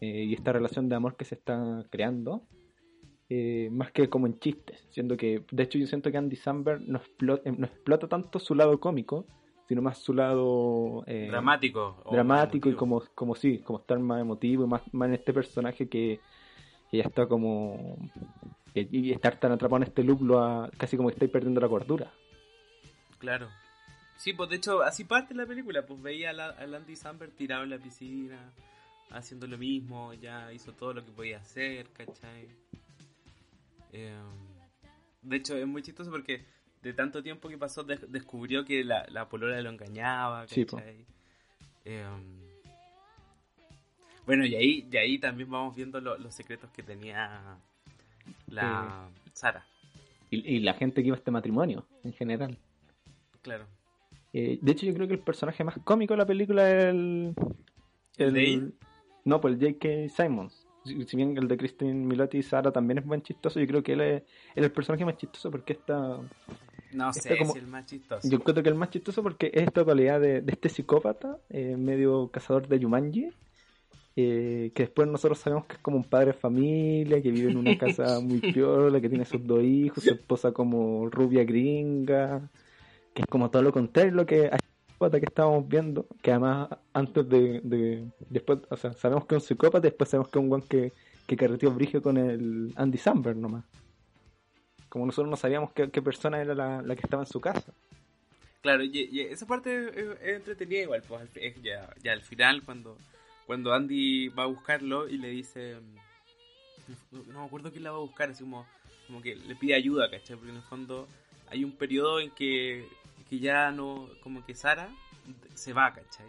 eh, 0.00 0.24
y 0.24 0.32
esta 0.32 0.54
relación 0.54 0.88
de 0.88 0.94
amor 0.94 1.16
que 1.16 1.26
se 1.26 1.34
está 1.34 1.84
creando, 1.90 2.44
eh, 3.28 3.68
más 3.70 3.92
que 3.92 4.08
como 4.08 4.26
en 4.26 4.38
chistes, 4.38 4.86
siendo 4.88 5.18
que, 5.18 5.44
de 5.50 5.62
hecho 5.62 5.76
yo 5.76 5.86
siento 5.86 6.10
que 6.10 6.16
Andy 6.16 6.36
Samberg 6.36 6.80
no 6.88 6.96
explota, 6.96 7.50
no 7.50 7.66
explota 7.66 8.08
tanto 8.08 8.38
su 8.38 8.54
lado 8.54 8.80
cómico, 8.80 9.26
sino 9.68 9.82
más 9.82 9.98
su 9.98 10.14
lado 10.14 11.04
eh, 11.06 11.26
dramático. 11.30 12.04
dramático 12.10 12.70
y 12.70 12.74
como, 12.74 13.02
como 13.14 13.34
sí, 13.34 13.58
como 13.58 13.80
estar 13.80 13.98
más 13.98 14.22
emotivo 14.22 14.64
y 14.64 14.66
más, 14.66 14.80
más 14.94 15.08
en 15.08 15.16
este 15.16 15.34
personaje 15.34 15.90
que, 15.90 16.20
que 16.90 16.96
ya 16.96 17.02
está 17.02 17.26
como 17.26 17.98
y 18.74 19.12
estar 19.12 19.38
tan 19.40 19.52
atrapado 19.52 19.82
en 19.82 19.88
este 19.88 20.04
loop 20.04 20.22
lo 20.22 20.40
ha- 20.42 20.70
casi 20.76 20.96
como 20.96 21.08
que 21.08 21.14
estáis 21.14 21.30
perdiendo 21.30 21.60
la 21.60 21.68
cordura. 21.68 22.12
Claro. 23.18 23.48
Sí, 24.16 24.32
pues 24.32 24.50
de 24.50 24.56
hecho, 24.56 24.82
así 24.82 25.04
parte 25.04 25.34
la 25.34 25.46
película. 25.46 25.84
Pues 25.86 26.00
veía 26.02 26.30
a, 26.30 26.32
la- 26.32 26.50
a 26.50 26.62
Andy 26.64 26.96
Samberg 26.96 27.32
tirado 27.32 27.64
en 27.64 27.70
la 27.70 27.78
piscina, 27.78 28.38
haciendo 29.10 29.46
lo 29.46 29.56
mismo, 29.58 30.12
ya 30.14 30.52
hizo 30.52 30.72
todo 30.72 30.92
lo 30.94 31.04
que 31.04 31.12
podía 31.12 31.38
hacer, 31.38 31.88
¿cachai? 31.90 32.48
Eh, 33.92 34.16
de 35.22 35.36
hecho, 35.36 35.56
es 35.56 35.66
muy 35.66 35.82
chistoso 35.82 36.10
porque 36.10 36.44
de 36.82 36.92
tanto 36.92 37.22
tiempo 37.22 37.48
que 37.48 37.58
pasó, 37.58 37.82
des- 37.84 38.10
descubrió 38.12 38.64
que 38.64 38.84
la, 38.84 39.06
la 39.08 39.28
polola 39.28 39.60
lo 39.62 39.70
engañaba, 39.70 40.46
Sí, 40.46 40.64
po. 40.64 40.76
¿cachai? 40.76 41.04
Eh, 41.84 42.06
bueno, 44.26 44.44
y 44.44 44.54
ahí, 44.56 44.88
y 44.92 44.96
ahí 44.96 45.18
también 45.18 45.50
vamos 45.50 45.74
viendo 45.74 46.00
lo- 46.00 46.18
los 46.18 46.34
secretos 46.34 46.70
que 46.70 46.82
tenía 46.82 47.56
la 48.48 49.08
Sara, 49.32 49.66
Y, 50.30 50.56
y 50.56 50.60
la 50.60 50.74
gente 50.74 51.02
que 51.02 51.08
iba 51.08 51.16
a 51.16 51.18
este 51.18 51.30
matrimonio 51.30 51.86
en 52.04 52.12
general. 52.12 52.56
claro. 53.42 53.66
Eh, 54.34 54.58
de 54.60 54.72
hecho, 54.72 54.84
yo 54.84 54.92
creo 54.92 55.08
que 55.08 55.14
el 55.14 55.20
personaje 55.20 55.64
más 55.64 55.78
cómico 55.84 56.12
de 56.12 56.18
la 56.18 56.26
película 56.26 56.68
es 56.70 56.84
el. 56.84 57.34
¿El? 58.18 58.74
No, 59.24 59.40
pues 59.40 59.54
el 59.54 59.60
J.K. 59.78 60.08
Simons. 60.14 60.66
Si, 60.84 61.02
si 61.06 61.16
bien 61.16 61.36
el 61.38 61.48
de 61.48 61.56
Christine 61.56 61.94
Milotti 61.94 62.38
y 62.38 62.42
Sara 62.42 62.70
también 62.70 62.98
es 62.98 63.06
buen 63.06 63.22
chistoso, 63.22 63.58
yo 63.58 63.66
creo 63.66 63.82
que 63.82 63.94
él 63.94 64.00
es, 64.02 64.22
él 64.22 64.26
es 64.56 64.64
el 64.64 64.72
personaje 64.72 65.04
más 65.06 65.16
chistoso 65.16 65.50
porque 65.50 65.72
está. 65.72 66.18
No 66.92 67.12
sé 67.12 67.38
como- 67.38 67.52
si 67.54 67.58
el 67.58 67.66
más 67.68 67.86
chistoso. 67.86 68.28
Yo 68.28 68.36
encuentro 68.36 68.62
que 68.62 68.68
el 68.68 68.74
más 68.74 68.90
chistoso 68.90 69.22
porque 69.22 69.50
es 69.52 69.62
esta 69.62 69.82
cualidad 69.84 70.20
de, 70.20 70.42
de 70.42 70.52
este 70.52 70.68
psicópata, 70.68 71.38
eh, 71.48 71.76
medio 71.78 72.28
cazador 72.30 72.68
de 72.68 72.78
Yumanji, 72.78 73.30
eh, 74.20 74.72
que 74.74 74.82
después 74.82 75.06
nosotros 75.08 75.38
sabemos 75.38 75.66
que 75.66 75.74
es 75.74 75.78
como 75.78 75.96
un 75.96 76.04
padre 76.04 76.28
de 76.28 76.32
familia, 76.32 77.22
que 77.22 77.30
vive 77.30 77.50
en 77.50 77.56
una 77.56 77.74
casa 77.78 78.18
muy 78.18 78.40
piola, 78.40 79.00
que 79.00 79.08
tiene 79.08 79.24
sus 79.24 79.46
dos 79.46 79.62
hijos, 79.62 80.02
su 80.02 80.12
esposa 80.12 80.50
como 80.50 81.08
rubia 81.08 81.44
gringa, 81.44 82.50
que 83.14 83.22
es 83.22 83.28
como 83.28 83.48
todo 83.50 83.62
lo 83.62 83.72
contrario 83.72 84.12
lo 84.12 84.26
que 84.26 84.50
que 84.98 85.26
estábamos 85.26 85.68
viendo, 85.68 86.06
que 86.20 86.32
además 86.32 86.70
antes 86.92 87.28
de, 87.28 87.60
de- 87.62 88.04
después, 88.30 88.58
o 88.68 88.76
sea, 88.76 88.92
sabemos 88.92 89.26
que 89.26 89.36
es 89.36 89.42
un 89.42 89.46
psicópata 89.46 89.80
después 89.80 90.10
sabemos 90.10 90.28
que 90.28 90.38
es 90.40 90.42
un 90.42 90.48
guan 90.48 90.62
que, 90.62 90.92
que 91.26 91.36
carreteó 91.36 91.70
brigio 91.70 92.02
con 92.02 92.16
el 92.16 92.72
Andy 92.74 92.98
Samberg 92.98 93.36
nomás. 93.36 93.64
Como 94.88 95.06
nosotros 95.06 95.30
no 95.30 95.36
sabíamos 95.36 95.70
qué, 95.72 95.88
qué 95.90 96.02
persona 96.02 96.40
era 96.40 96.54
la, 96.54 96.82
la 96.82 96.96
que 96.96 97.02
estaba 97.02 97.22
en 97.22 97.28
su 97.28 97.40
casa. 97.40 97.72
Claro, 98.60 98.82
y, 98.82 99.08
y 99.12 99.20
esa 99.20 99.46
parte 99.46 99.88
es, 99.88 100.20
es 100.20 100.36
entretenida 100.36 100.82
igual, 100.82 101.02
pues 101.06 101.28
es 101.36 101.62
ya, 101.62 101.88
ya 102.02 102.12
al 102.12 102.22
final 102.22 102.64
cuando, 102.64 102.96
cuando 103.48 103.72
Andy 103.72 104.28
va 104.28 104.42
a 104.42 104.46
buscarlo 104.46 105.08
y 105.08 105.16
le 105.16 105.28
dice, 105.30 105.80
mm, 105.80 107.32
no 107.32 107.40
me 107.40 107.46
acuerdo 107.46 107.72
quién 107.72 107.82
la 107.82 107.92
va 107.92 107.96
a 107.96 108.00
buscar, 108.00 108.28
así 108.28 108.44
como, 108.44 108.66
como 109.06 109.22
que 109.22 109.36
le 109.36 109.56
pide 109.56 109.74
ayuda, 109.74 110.10
¿cachai? 110.10 110.36
Porque 110.36 110.50
en 110.50 110.56
el 110.56 110.62
fondo 110.64 111.08
hay 111.48 111.64
un 111.64 111.72
periodo 111.72 112.20
en 112.20 112.30
que, 112.32 112.86
que 113.30 113.38
ya 113.38 113.70
no, 113.70 114.10
como 114.22 114.44
que 114.44 114.54
Sara 114.54 114.90
se 115.54 115.72
va, 115.72 115.94
¿cachai? 115.94 116.26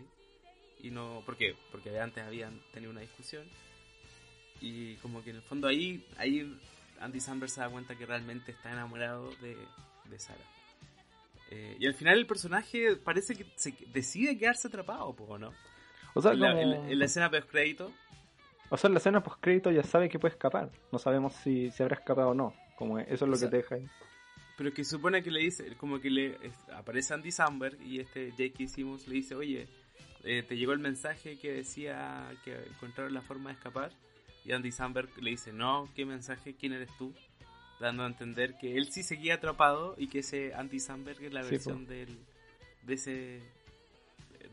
Y 0.82 0.92
no, 0.92 1.22
¿por 1.26 1.36
qué? 1.36 1.58
Porque 1.74 2.00
antes 2.00 2.24
habían 2.24 2.58
tenido 2.72 2.90
una 2.90 3.02
discusión 3.02 3.46
y 4.62 4.96
como 4.96 5.22
que 5.22 5.32
en 5.32 5.36
el 5.36 5.42
fondo 5.42 5.68
ahí, 5.68 6.08
ahí 6.16 6.58
Andy 7.02 7.20
Samberg 7.20 7.52
se 7.52 7.60
da 7.60 7.70
cuenta 7.70 7.98
que 7.98 8.06
realmente 8.06 8.54
está 8.54 8.72
enamorado 8.72 9.30
de, 9.42 9.58
de 10.10 10.20
Sara. 10.20 10.46
Eh, 11.52 11.76
y 11.82 11.86
al 11.86 11.96
final 11.96 12.18
el 12.18 12.28
personaje 12.28 12.96
parece 12.96 13.36
que 13.36 13.46
se 13.58 13.74
decide 13.92 14.38
quedarse 14.38 14.70
atrapado, 14.70 15.14
po, 15.14 15.38
¿no? 15.38 15.52
O 16.13 16.22
sea, 16.22 16.32
en, 16.34 16.39
la, 16.39 16.50
como- 16.50 16.62
en 16.62 16.69
la- 16.72 16.89
en 16.91 17.00
la 17.00 17.06
escena 17.06 17.30
post 17.30 17.50
crédito, 17.50 17.91
o 18.69 18.78
sea, 18.78 18.88
en 18.88 18.93
la 18.93 19.00
escena 19.00 19.24
post 19.24 19.38
crédito 19.41 19.72
ya 19.72 19.84
sabe 19.84 20.10
que 20.10 20.19
puede 20.19 20.34
escapar. 20.34 20.69
No 20.91 21.00
sabemos 21.00 21.34
si, 21.36 21.72
si 21.72 21.82
habrá 21.84 21.95
escapado 21.98 22.30
o 22.30 22.34
no. 22.34 22.54
Como 22.78 22.98
eso 23.00 23.13
es 23.13 23.22
lo 23.30 23.34
O 23.34 23.36
sea, 23.36 23.48
que 23.48 23.52
te 23.52 23.58
deja 23.58 23.76
ahí. 23.76 23.88
pero 24.58 24.74
que 24.74 24.84
supone 24.86 25.22
que 25.24 25.32
le 25.32 25.39
dice, 25.41 25.76
como 25.78 26.00
que 26.00 26.10
le 26.10 26.36
es- 26.45 26.69
aparece 26.74 27.13
Andy 27.13 27.32
Samberg 27.32 27.82
y 27.82 28.00
este 28.00 28.32
J.K. 28.32 28.67
Simmons 28.67 29.08
le 29.08 29.15
dice, 29.15 29.36
oye, 29.36 29.67
eh, 30.24 30.43
te 30.48 30.56
llegó 30.58 30.74
el 30.74 30.80
mensaje 30.80 31.38
que 31.38 31.52
decía 31.54 32.30
que 32.43 32.54
encontraron 32.56 33.13
la 33.13 33.22
forma 33.22 33.50
de 33.50 33.56
escapar. 33.56 33.91
Y 34.45 34.52
Andy 34.54 34.72
Samberg 34.72 35.10
le 35.22 35.32
dice, 35.32 35.52
no, 35.54 35.89
¿qué 35.95 36.06
mensaje? 36.06 36.56
¿Quién 36.56 36.74
eres 36.74 36.89
tú? 36.98 37.13
Dando 37.80 38.04
a 38.04 38.08
entender 38.08 38.58
que 38.58 38.78
él 38.78 38.91
sí 38.91 39.04
seguía 39.04 39.36
atrapado 39.36 39.95
y 39.98 40.08
que 40.08 40.19
ese 40.19 40.54
Andy 40.54 40.80
Samberg 40.80 41.22
es 41.24 41.34
la 41.34 41.43
Sí, 41.43 41.52
versión 41.52 41.86
del, 41.88 42.17
de 42.84 42.93
ese, 42.93 43.41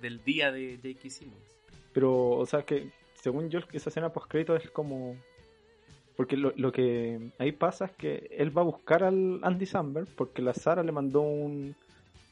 del 0.00 0.22
día 0.24 0.52
de 0.52 0.76
J.K. 0.82 1.10
Simmons. 1.10 1.56
Pero, 1.92 2.30
o 2.30 2.46
sea, 2.46 2.62
que 2.62 2.90
según 3.14 3.48
yo, 3.50 3.60
esa 3.72 3.88
escena 3.90 4.12
post 4.12 4.30
crédito 4.30 4.54
es 4.56 4.70
como. 4.70 5.16
Porque 6.16 6.36
lo, 6.36 6.52
lo 6.56 6.72
que 6.72 7.30
ahí 7.38 7.52
pasa 7.52 7.86
es 7.86 7.92
que 7.92 8.28
él 8.30 8.56
va 8.56 8.62
a 8.62 8.64
buscar 8.64 9.04
al 9.04 9.40
Andy 9.42 9.66
Samberg 9.66 10.08
porque 10.16 10.40
la 10.40 10.54
Sara 10.54 10.82
le 10.82 10.90
mandó 10.92 11.20
un 11.20 11.74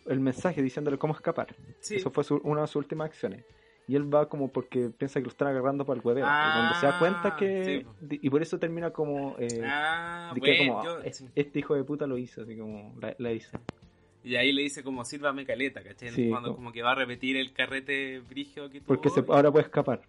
el 0.06 0.20
mensaje 0.20 0.62
diciéndole 0.62 0.96
cómo 0.98 1.14
escapar. 1.14 1.54
Sí. 1.80 1.96
Eso 1.96 2.10
fue 2.10 2.24
su- 2.24 2.40
una 2.44 2.62
de 2.62 2.66
sus 2.66 2.76
últimas 2.76 3.06
acciones. 3.08 3.44
Y 3.86 3.96
él 3.96 4.12
va 4.14 4.28
como 4.30 4.48
porque 4.50 4.88
piensa 4.88 5.20
que 5.20 5.24
lo 5.24 5.30
están 5.30 5.48
agarrando 5.48 5.84
para 5.84 5.98
el 6.00 6.06
hueveo. 6.06 6.24
y 6.24 6.28
cuando 6.28 6.74
se 6.80 6.86
da 6.86 6.98
cuenta 6.98 7.20
Ah, 7.24 7.36
que. 7.36 7.64
sí, 7.64 7.84
po. 7.84 7.94
Y 8.10 8.30
por 8.30 8.40
eso 8.40 8.58
termina 8.58 8.90
como. 8.90 9.36
Eh, 9.38 9.60
Ah, 9.62 10.30
que 10.34 10.40
bueno, 10.40 10.72
como, 10.74 10.84
yo- 10.84 10.98
"Ah, 11.06 11.12
sí. 11.12 11.28
este 11.34 11.58
hijo 11.58 11.74
de 11.74 11.84
puta 11.84 12.06
lo 12.06 12.16
hizo, 12.16 12.40
así 12.42 12.56
como 12.56 12.94
la, 13.00 13.14
la 13.18 13.32
hizo. 13.32 13.58
Y 14.24 14.36
ahí 14.36 14.52
le 14.52 14.62
dice 14.62 14.82
como 14.82 15.04
sírvame 15.04 15.44
caleta, 15.44 15.82
¿cachai? 15.82 16.08
Sí, 16.10 16.28
Cuando 16.30 16.48
como- 16.48 16.56
como 16.56 16.72
que 16.72 16.82
va 16.82 16.92
a 16.92 16.94
repetir 16.96 17.36
el 17.36 17.52
carrete 17.52 18.20
brigio 18.20 18.70
que 18.70 18.80
tuvo. 18.80 18.86
Porque 18.88 19.10
se, 19.10 19.20
ahora 19.28 19.52
puede 19.52 19.66
escapar. 19.66 20.00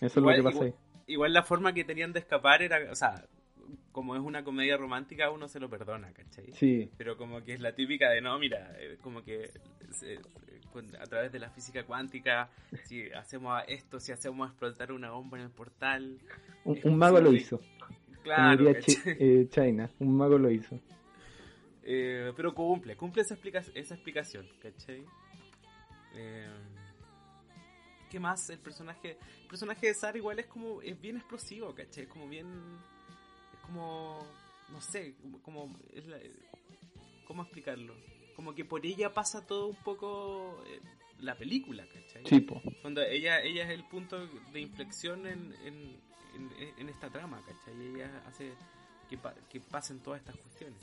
Eso 0.00 0.20
Igual- 0.20 0.36
es 0.38 0.44
lo 0.44 0.50
que 0.50 0.54
pasa 0.54 0.64
igual- 0.66 0.78
ahí. 0.78 1.02
Igual 1.06 1.32
la 1.32 1.42
forma 1.42 1.72
que 1.74 1.84
tenían 1.84 2.12
de 2.12 2.20
escapar 2.20 2.62
era, 2.62 2.90
o 2.90 2.94
sea, 2.94 3.24
como 3.90 4.14
es 4.14 4.22
una 4.22 4.44
comedia 4.44 4.76
romántica, 4.76 5.30
uno 5.30 5.48
se 5.48 5.60
lo 5.60 5.68
perdona, 5.68 6.12
¿cachai? 6.12 6.52
Sí, 6.52 6.90
Pero 6.96 7.16
como 7.16 7.42
que 7.42 7.54
es 7.54 7.60
la 7.60 7.74
típica 7.74 8.08
de, 8.10 8.20
no, 8.20 8.38
mira, 8.38 8.72
eh, 8.78 8.96
como 9.02 9.22
que 9.22 9.50
se- 9.90 10.18
a 10.98 11.04
través 11.04 11.30
de 11.32 11.38
la 11.38 11.50
física 11.50 11.84
cuántica, 11.84 12.48
si 12.84 13.10
hacemos 13.12 13.62
esto, 13.68 14.00
si 14.00 14.12
hacemos 14.12 14.48
explotar 14.48 14.90
una 14.92 15.10
bomba 15.10 15.36
en 15.38 15.44
el 15.44 15.50
portal, 15.50 16.18
un, 16.64 16.96
mago 16.96 17.20
lo 17.20 17.32
hizo. 17.32 17.60
Claro, 18.22 18.72
¿cachai? 18.72 18.96
eh, 19.18 19.46
China, 19.50 19.90
un 19.98 20.16
mago 20.16 20.38
lo 20.38 20.50
hizo. 20.50 20.78
Eh, 21.84 22.32
pero 22.36 22.54
cumple, 22.54 22.96
cumple 22.96 23.22
esa, 23.22 23.34
explica 23.34 23.58
esa 23.74 23.94
explicación, 23.94 24.48
¿cachai? 24.60 25.04
Eh, 26.14 26.48
¿Qué 28.10 28.20
más? 28.20 28.50
El 28.50 28.58
personaje 28.58 29.18
el 29.42 29.46
personaje 29.48 29.86
de 29.86 29.94
Sara 29.94 30.16
igual 30.18 30.38
es 30.38 30.46
como, 30.46 30.82
es 30.82 31.00
bien 31.00 31.16
explosivo, 31.16 31.74
¿cachai? 31.74 32.04
Es 32.04 32.08
como 32.10 32.28
bien, 32.28 32.46
es 33.54 33.58
como, 33.60 34.26
no 34.70 34.80
sé, 34.80 35.14
como, 35.42 35.74
es 35.94 36.06
la- 36.06 36.18
¿cómo 37.26 37.42
explicarlo? 37.42 37.94
Como 38.36 38.54
que 38.54 38.64
por 38.64 38.84
ella 38.84 39.12
pasa 39.12 39.46
todo 39.46 39.66
un 39.68 39.76
poco 39.76 40.62
eh, 40.66 40.80
la 41.20 41.34
película, 41.36 41.86
¿cachai? 41.86 42.22
Chipo. 42.24 42.60
Cuando 42.82 43.02
ella, 43.02 43.40
ella 43.42 43.64
es 43.64 43.70
el 43.70 43.84
punto 43.84 44.26
de 44.52 44.60
inflexión 44.60 45.26
en, 45.26 45.54
en, 45.64 45.98
en- 46.34 46.78
en 46.78 46.88
esta 46.90 47.08
trama, 47.10 47.42
¿cachai? 47.46 47.74
Ella 47.94 48.22
hace 48.26 48.52
que, 49.08 49.16
pa- 49.18 49.34
que 49.50 49.60
pasen 49.60 50.00
todas 50.00 50.20
estas 50.20 50.36
cuestiones. 50.36 50.80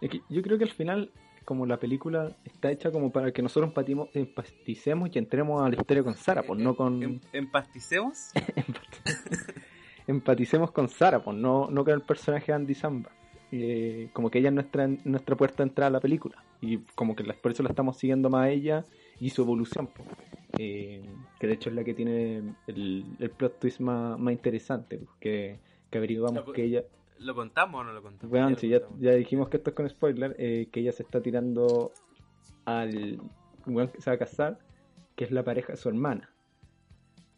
Es 0.00 0.10
que 0.10 0.20
yo 0.28 0.42
creo 0.42 0.56
que 0.58 0.64
al 0.64 0.70
final, 0.70 1.10
como 1.44 1.66
la 1.66 1.78
película 1.78 2.34
está 2.44 2.70
hecha 2.70 2.90
como 2.90 3.10
para 3.12 3.32
que 3.32 3.42
nosotros 3.42 3.68
empatimos, 3.70 4.08
empaticemos 4.14 5.10
y 5.14 5.18
entremos 5.18 5.62
a 5.62 5.68
la 5.68 5.76
historia 5.76 6.02
con 6.02 6.14
Sara, 6.14 6.42
pues 6.42 6.58
no 6.60 6.74
con. 6.74 7.02
Em- 7.02 7.20
¿Empasticemos? 7.32 8.30
empaticemos 10.06 10.70
con 10.70 10.88
Sara, 10.88 11.22
pues 11.22 11.36
no, 11.36 11.70
no 11.70 11.84
con 11.84 11.94
el 11.94 12.02
personaje 12.02 12.46
de 12.52 12.56
Andy 12.56 12.74
Samba. 12.74 13.10
Eh, 13.52 14.10
como 14.12 14.30
que 14.30 14.38
ella 14.38 14.48
es 14.48 14.54
nuestra, 14.54 14.86
nuestra 15.04 15.36
puerta 15.36 15.62
de 15.62 15.68
entrada 15.70 15.88
a 15.88 15.92
la 15.92 16.00
película. 16.00 16.42
Y 16.60 16.78
como 16.94 17.16
que 17.16 17.24
por 17.34 17.50
eso 17.52 17.62
la 17.62 17.70
estamos 17.70 17.96
siguiendo 17.96 18.30
más 18.30 18.44
a 18.46 18.50
ella 18.50 18.84
y 19.18 19.30
su 19.30 19.42
evolución. 19.42 19.88
pues. 19.88 20.08
Eh, 20.58 21.02
que 21.38 21.46
de 21.46 21.52
hecho 21.54 21.68
es 21.70 21.74
la 21.76 21.84
que 21.84 21.94
tiene 21.94 22.54
el, 22.66 23.04
el 23.18 23.30
plot 23.30 23.58
twist 23.58 23.80
más, 23.80 24.18
más 24.18 24.32
interesante. 24.32 24.98
pues, 24.98 25.10
que, 25.20 25.58
que 25.90 25.98
averiguamos 25.98 26.46
Lo- 26.46 26.52
que 26.52 26.64
ella. 26.64 26.84
¿Lo 27.20 27.34
contamos 27.34 27.82
o 27.82 27.84
no 27.84 27.92
lo 27.92 28.02
contamos? 28.02 28.50
Lo 28.50 28.56
si 28.56 28.68
ya, 28.68 28.80
dijimos 29.12 29.50
que 29.50 29.58
esto 29.58 29.70
es 29.70 29.76
con 29.76 29.88
spoiler, 29.88 30.34
eh, 30.38 30.68
que 30.72 30.80
ella 30.80 30.92
se 30.92 31.02
está 31.02 31.20
tirando 31.20 31.92
al 32.64 33.20
weón 33.66 33.88
que 33.88 34.00
se 34.00 34.10
va 34.10 34.14
a 34.14 34.18
casar, 34.18 34.58
que 35.16 35.24
es 35.24 35.30
la 35.30 35.44
pareja 35.44 35.72
de 35.72 35.76
su 35.76 35.90
hermana. 35.90 36.30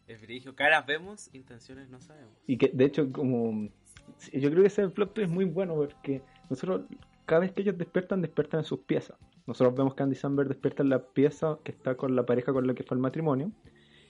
Es 0.07 0.21
brigio. 0.21 0.55
Caras 0.55 0.87
vemos, 0.87 1.35
intenciones 1.35 1.91
no 1.91 2.01
sabemos. 2.01 2.33
Y 2.47 2.59
que 2.59 2.71
de 2.73 2.85
hecho 2.85 3.11
como 3.11 3.71
sí, 4.19 4.41
yo 4.41 4.51
creo 4.51 4.63
que 4.63 4.69
ese 4.69 4.89
plot 4.89 5.15
twist 5.15 5.29
es 5.29 5.35
muy 5.35 5.47
bueno 5.47 5.75
porque 5.75 6.23
nosotros 6.49 6.83
cada 7.27 7.41
vez 7.41 7.53
que 7.53 7.63
ellos 7.63 7.77
despiertan, 7.77 8.23
despiertan 8.23 8.61
en 8.61 8.65
sus 8.65 8.81
piezas. 8.81 9.19
Nosotros 9.47 9.75
vemos 9.75 9.95
que 9.95 10.03
Andy 10.05 10.15
Samberg 10.15 10.49
despierta 10.49 10.85
en 10.85 10.91
la 10.91 11.03
pieza 11.03 11.59
que 11.65 11.73
está 11.73 11.97
con 11.97 12.15
la 12.15 12.25
pareja 12.25 12.53
con 12.53 12.67
la 12.67 12.75
que 12.75 12.85
fue 12.85 12.97
el 12.97 13.01
matrimonio. 13.01 13.51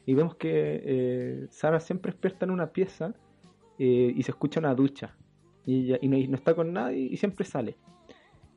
Y 0.05 0.15
vemos 0.15 0.35
que 0.35 0.83
eh, 0.85 1.47
Sara 1.51 1.81
siempre 1.81 2.13
despierta 2.13 2.45
en 2.45 2.51
una 2.51 2.73
pieza 2.73 3.15
eh, 3.79 4.13
y 4.15 4.23
se 4.23 4.33
escucha 4.33 4.61
una 4.61 4.75
ducha. 4.75 5.17
Y, 5.67 5.85
ella- 5.87 5.99
y 6.03 6.09
no, 6.09 6.17
y 6.17 6.27
no 6.29 6.37
está 6.37 6.55
con 6.55 6.73
nadie 6.73 6.99
y 7.13 7.17
siempre 7.17 7.45
sale. 7.45 7.77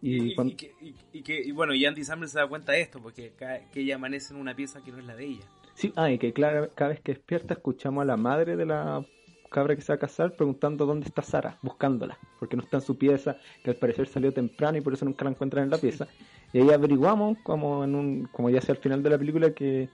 Y, 0.01 0.35
cuando- 0.35 0.55
que, 0.55 0.73
y- 1.13 1.21
que- 1.21 1.41
y 1.41 1.51
bueno, 1.51 1.73
y 1.73 1.85
Andy 1.85 2.03
Samberg 2.03 2.29
se 2.29 2.39
da 2.39 2.47
cuenta 2.47 2.73
de 2.73 2.81
esto, 2.81 2.99
porque 3.01 3.31
ca- 3.37 3.61
que 3.71 3.81
ella 3.81 3.95
amanece 3.95 4.33
en 4.33 4.39
una 4.39 4.55
pieza 4.55 4.83
que 4.83 4.91
no 4.91 4.99
es 4.99 5.05
la 5.05 5.15
de 5.15 5.25
ella. 5.25 5.45
sí, 5.73 5.91
ah, 5.95 6.09
y 6.11 6.17
que 6.17 6.31
claro, 6.31 6.69
cada 6.75 6.91
vez 6.91 7.01
que 7.01 7.13
despierta 7.13 7.53
escuchamos 7.55 8.01
a 8.03 8.05
la 8.05 8.15
madre 8.17 8.55
de 8.55 8.65
la 8.65 9.03
cabra 9.51 9.75
que 9.75 9.81
se 9.81 9.91
va 9.91 9.95
a 9.95 9.99
casar 9.99 10.35
preguntando 10.35 10.85
dónde 10.85 11.05
está 11.07 11.21
Sara, 11.21 11.57
buscándola, 11.61 12.17
porque 12.39 12.55
no 12.57 12.63
está 12.63 12.77
en 12.77 12.81
su 12.81 12.97
pieza, 12.97 13.37
que 13.63 13.71
al 13.71 13.75
parecer 13.77 14.07
salió 14.07 14.31
temprano 14.33 14.77
y 14.77 14.81
por 14.81 14.93
eso 14.93 15.05
nunca 15.05 15.23
la 15.25 15.31
encuentran 15.31 15.63
en 15.65 15.69
la 15.71 15.77
pieza. 15.77 16.07
Y 16.53 16.59
ahí 16.59 16.69
averiguamos, 16.71 17.37
como 17.43 17.83
en 17.83 17.95
un, 17.95 18.25
como 18.31 18.49
ya 18.49 18.61
sea 18.61 18.75
al 18.75 18.81
final 18.81 19.01
de 19.03 19.09
la 19.09 19.17
película, 19.17 19.53
que, 19.53 19.89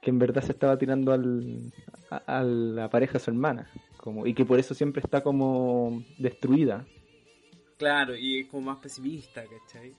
que 0.00 0.10
en 0.10 0.18
verdad 0.18 0.42
se 0.42 0.52
estaba 0.52 0.78
tirando 0.78 1.12
al, 1.12 1.72
a, 2.10 2.42
la 2.42 2.88
pareja 2.88 3.18
su 3.18 3.30
hermana, 3.30 3.70
como, 3.96 4.26
y 4.26 4.34
que 4.34 4.44
por 4.44 4.58
eso 4.58 4.74
siempre 4.74 5.02
está 5.04 5.22
como 5.22 6.04
destruida. 6.18 6.86
Claro, 7.76 8.16
y 8.16 8.40
es 8.40 8.48
como 8.48 8.72
más 8.72 8.78
pesimista, 8.78 9.44
¿cachai? 9.44 9.94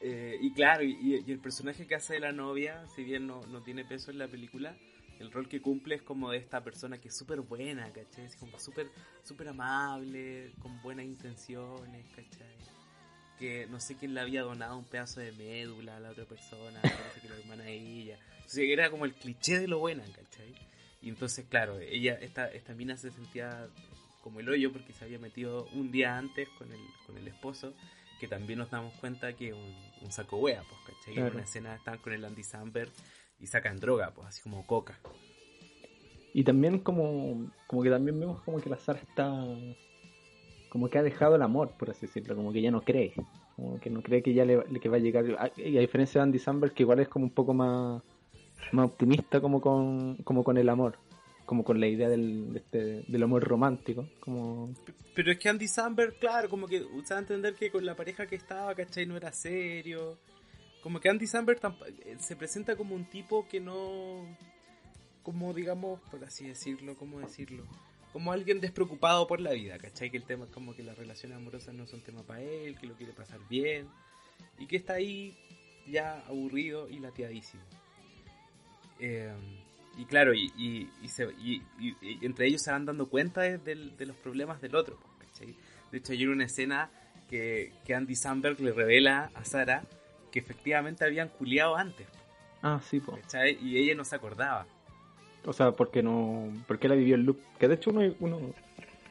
Eh, 0.00 0.38
y 0.40 0.52
claro, 0.52 0.82
y, 0.82 1.24
el 1.26 1.38
personaje 1.38 1.86
que 1.86 1.94
hace 1.94 2.14
de 2.14 2.20
la 2.20 2.32
novia, 2.32 2.86
si 2.94 3.04
bien 3.04 3.26
no, 3.26 3.40
no 3.46 3.62
tiene 3.62 3.84
peso 3.84 4.10
en 4.10 4.18
la 4.18 4.28
película, 4.28 4.76
el 5.18 5.30
rol 5.30 5.48
que 5.48 5.60
cumple 5.60 5.94
es 5.94 6.02
como 6.02 6.30
de 6.30 6.38
esta 6.38 6.62
persona 6.62 6.98
que 6.98 7.08
es 7.08 7.16
súper 7.16 7.40
buena, 7.40 7.90
¿cachai? 7.92 8.28
Como 8.38 8.58
súper 8.58 8.90
súper 9.22 9.48
amable, 9.48 10.52
con 10.60 10.80
buenas 10.82 11.06
intenciones, 11.06 12.06
¿cachai? 12.10 12.56
Que 13.38 13.66
no 13.66 13.80
sé 13.80 13.96
quién 13.96 14.14
le 14.14 14.20
había 14.20 14.42
donado 14.42 14.76
un 14.76 14.84
pedazo 14.84 15.20
de 15.20 15.32
médula 15.32 15.96
a 15.96 16.00
la 16.00 16.10
otra 16.10 16.24
persona, 16.24 16.80
parece 16.82 17.20
que 17.22 17.28
la 17.28 17.36
hermana 17.36 17.64
de 17.64 17.74
ella. 17.74 18.18
Era 18.58 18.90
como 18.90 19.04
el 19.04 19.14
cliché 19.14 19.58
de 19.58 19.68
lo 19.68 19.78
buena, 19.78 20.04
¿cachai? 20.04 20.54
Y 21.02 21.08
entonces, 21.08 21.44
claro, 21.48 21.78
ella, 21.80 22.14
esta, 22.20 22.50
esta 22.50 22.74
mina 22.74 22.96
se 22.96 23.10
sentía 23.10 23.68
como 24.22 24.40
el 24.40 24.48
hoyo 24.48 24.72
porque 24.72 24.92
se 24.94 25.04
había 25.04 25.18
metido 25.18 25.66
un 25.74 25.90
día 25.90 26.16
antes 26.16 26.48
con 26.58 26.72
el, 26.72 26.80
con 27.06 27.18
el 27.18 27.28
esposo, 27.28 27.74
que 28.20 28.26
también 28.28 28.58
nos 28.58 28.70
damos 28.70 28.94
cuenta 28.94 29.34
que 29.34 29.52
un, 29.52 29.74
un 30.02 30.12
saco 30.12 30.38
wea, 30.38 30.62
pues, 30.62 30.80
¿cachai? 30.96 31.12
En 31.14 31.20
Claro. 31.20 31.34
una 31.34 31.44
escena 31.44 31.74
están 31.74 31.98
con 31.98 32.12
el 32.14 32.24
Andy 32.24 32.42
Samberg 32.42 32.90
y 33.38 33.46
sacan 33.46 33.78
droga, 33.80 34.12
pues, 34.14 34.28
así 34.28 34.42
como 34.42 34.66
coca. 34.66 34.98
Y 36.32 36.42
también 36.42 36.78
como, 36.78 37.50
como 37.66 37.82
que 37.82 37.90
también 37.90 38.18
vemos 38.18 38.40
como 38.42 38.60
que 38.60 38.70
la 38.70 38.78
Sara 38.78 38.98
está 39.00 39.30
como 40.68 40.88
que 40.88 40.98
ha 40.98 41.02
dejado 41.04 41.36
el 41.36 41.42
amor, 41.42 41.70
por 41.78 41.90
así 41.90 42.06
decirlo, 42.06 42.34
como 42.34 42.52
que 42.52 42.60
ya 42.60 42.72
no 42.72 42.82
cree, 42.82 43.12
como 43.54 43.78
que 43.78 43.90
no 43.90 44.02
cree 44.02 44.22
que 44.24 44.34
ya 44.34 44.44
le, 44.44 44.64
que 44.80 44.88
va 44.88 44.96
a 44.96 45.00
llegar, 45.00 45.24
a, 45.38 45.52
y 45.60 45.76
a 45.76 45.80
diferencia 45.80 46.20
de 46.20 46.24
Andy 46.24 46.38
Samberg 46.40 46.74
que 46.74 46.82
igual 46.82 46.98
es 46.98 47.08
como 47.08 47.26
un 47.26 47.30
poco 47.30 47.54
más, 47.54 48.02
más 48.72 48.86
optimista 48.86 49.40
como 49.40 49.60
con, 49.60 50.16
como 50.24 50.42
con 50.44 50.56
el 50.58 50.68
amor, 50.68 50.98
como 51.46 51.64
con 51.64 51.80
la 51.80 51.86
idea 51.86 52.08
del, 52.08 52.52
de 52.52 52.58
este- 52.58 53.02
del 53.06 53.22
amor 53.22 53.44
romántico, 53.44 54.08
como 54.20 54.72
Pero 55.14 55.30
es 55.32 55.38
que 55.38 55.48
Andy 55.48 55.68
Samberg, 55.68 56.18
claro, 56.18 56.48
como 56.48 56.66
que 56.66 56.82
usaba 56.82 57.20
entender 57.20 57.54
que 57.54 57.70
con 57.70 57.84
la 57.84 57.94
pareja 57.94 58.26
que 58.26 58.36
estaba, 58.36 58.74
¿cachai? 58.74 59.06
No 59.06 59.16
era 59.16 59.30
serio. 59.32 60.18
Como 60.82 61.00
que 61.00 61.08
Andy 61.08 61.26
Samberg 61.26 61.60
eh, 62.04 62.16
se 62.18 62.36
presenta 62.36 62.76
como 62.76 62.94
un 62.94 63.04
tipo 63.06 63.46
que 63.48 63.60
no... 63.60 64.26
Como 65.22 65.54
digamos, 65.54 66.00
por 66.10 66.22
así 66.24 66.46
decirlo, 66.46 66.96
¿cómo 66.96 67.20
decirlo? 67.20 67.64
Como 68.12 68.30
alguien 68.32 68.60
despreocupado 68.60 69.26
por 69.26 69.40
la 69.40 69.52
vida, 69.52 69.78
¿cachai? 69.78 70.10
Que 70.10 70.18
el 70.18 70.24
tema 70.24 70.44
es 70.44 70.50
como 70.50 70.74
que 70.74 70.82
las 70.82 70.98
relaciones 70.98 71.38
amorosas 71.38 71.74
no 71.74 71.86
son 71.86 72.00
tema 72.02 72.22
para 72.22 72.42
él, 72.42 72.78
que 72.78 72.86
lo 72.86 72.94
quiere 72.94 73.12
pasar 73.14 73.40
bien. 73.48 73.88
Y 74.58 74.66
que 74.66 74.76
está 74.76 74.94
ahí 74.94 75.34
ya 75.86 76.22
aburrido 76.28 76.88
y 76.88 76.98
lateadísimo. 76.98 77.62
Eh, 79.00 79.32
y 79.96 80.04
claro, 80.06 80.34
y, 80.34 80.52
y, 80.56 80.90
y 81.02 81.08
se- 81.08 81.32
y- 81.40 81.62
entre 82.22 82.46
ellos 82.46 82.62
se 82.62 82.70
van 82.72 82.84
dando 82.84 83.06
cuenta 83.06 83.42
de, 83.42 83.92
los 84.06 84.16
problemas 84.16 84.60
del 84.60 84.74
otro. 84.74 84.98
¿cachai? 85.20 85.54
De 85.92 85.98
hecho, 85.98 86.12
hay 86.12 86.26
una 86.26 86.44
escena 86.44 86.90
que, 87.28 87.72
que 87.84 87.94
Andy 87.94 88.14
Samberg 88.16 88.60
le 88.60 88.72
revela 88.72 89.30
a 89.34 89.44
Sara 89.44 89.84
que 90.32 90.40
efectivamente 90.40 91.04
habían 91.04 91.28
culiado 91.28 91.76
antes. 91.76 92.08
ah 92.62 92.80
sí 92.82 92.98
po. 93.00 93.12
¿cachai? 93.20 93.56
Y 93.62 93.78
ella 93.78 93.94
no 93.94 94.04
se 94.04 94.16
acordaba. 94.16 94.66
o 95.44 95.52
sea 95.52 95.70
porque 95.72 96.02
no, 96.02 96.52
porque 96.66 96.88
la 96.88 96.96
vivió 96.96 97.14
el 97.14 97.22
loop, 97.24 97.38
que 97.58 97.68
de 97.68 97.74
hecho 97.74 97.90
uno, 97.90 98.12
uno 98.18 98.40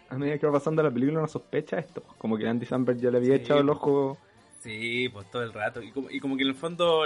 a 0.10 0.18
medida 0.18 0.38
que 0.38 0.46
va 0.46 0.52
pasando 0.54 0.84
la 0.84 0.92
película 0.92 1.20
uno 1.20 1.28
sospecha 1.30 1.80
esto, 1.80 2.04
como 2.18 2.38
que 2.38 2.48
Andy 2.48 2.66
Samberg 2.66 3.00
ya 3.00 3.10
le 3.10 3.18
había 3.20 3.38
Sí, 3.38 3.44
echado 3.44 3.62
el 3.62 3.70
ojo 3.70 4.18
Sí, 4.64 5.10
pues 5.12 5.30
todo 5.30 5.44
el 5.44 5.52
rato. 5.52 5.82
Y 5.82 5.92
como, 5.92 6.10
y 6.10 6.20
como 6.22 6.38
que 6.38 6.44
en 6.44 6.50
el 6.50 6.56
fondo, 6.56 7.04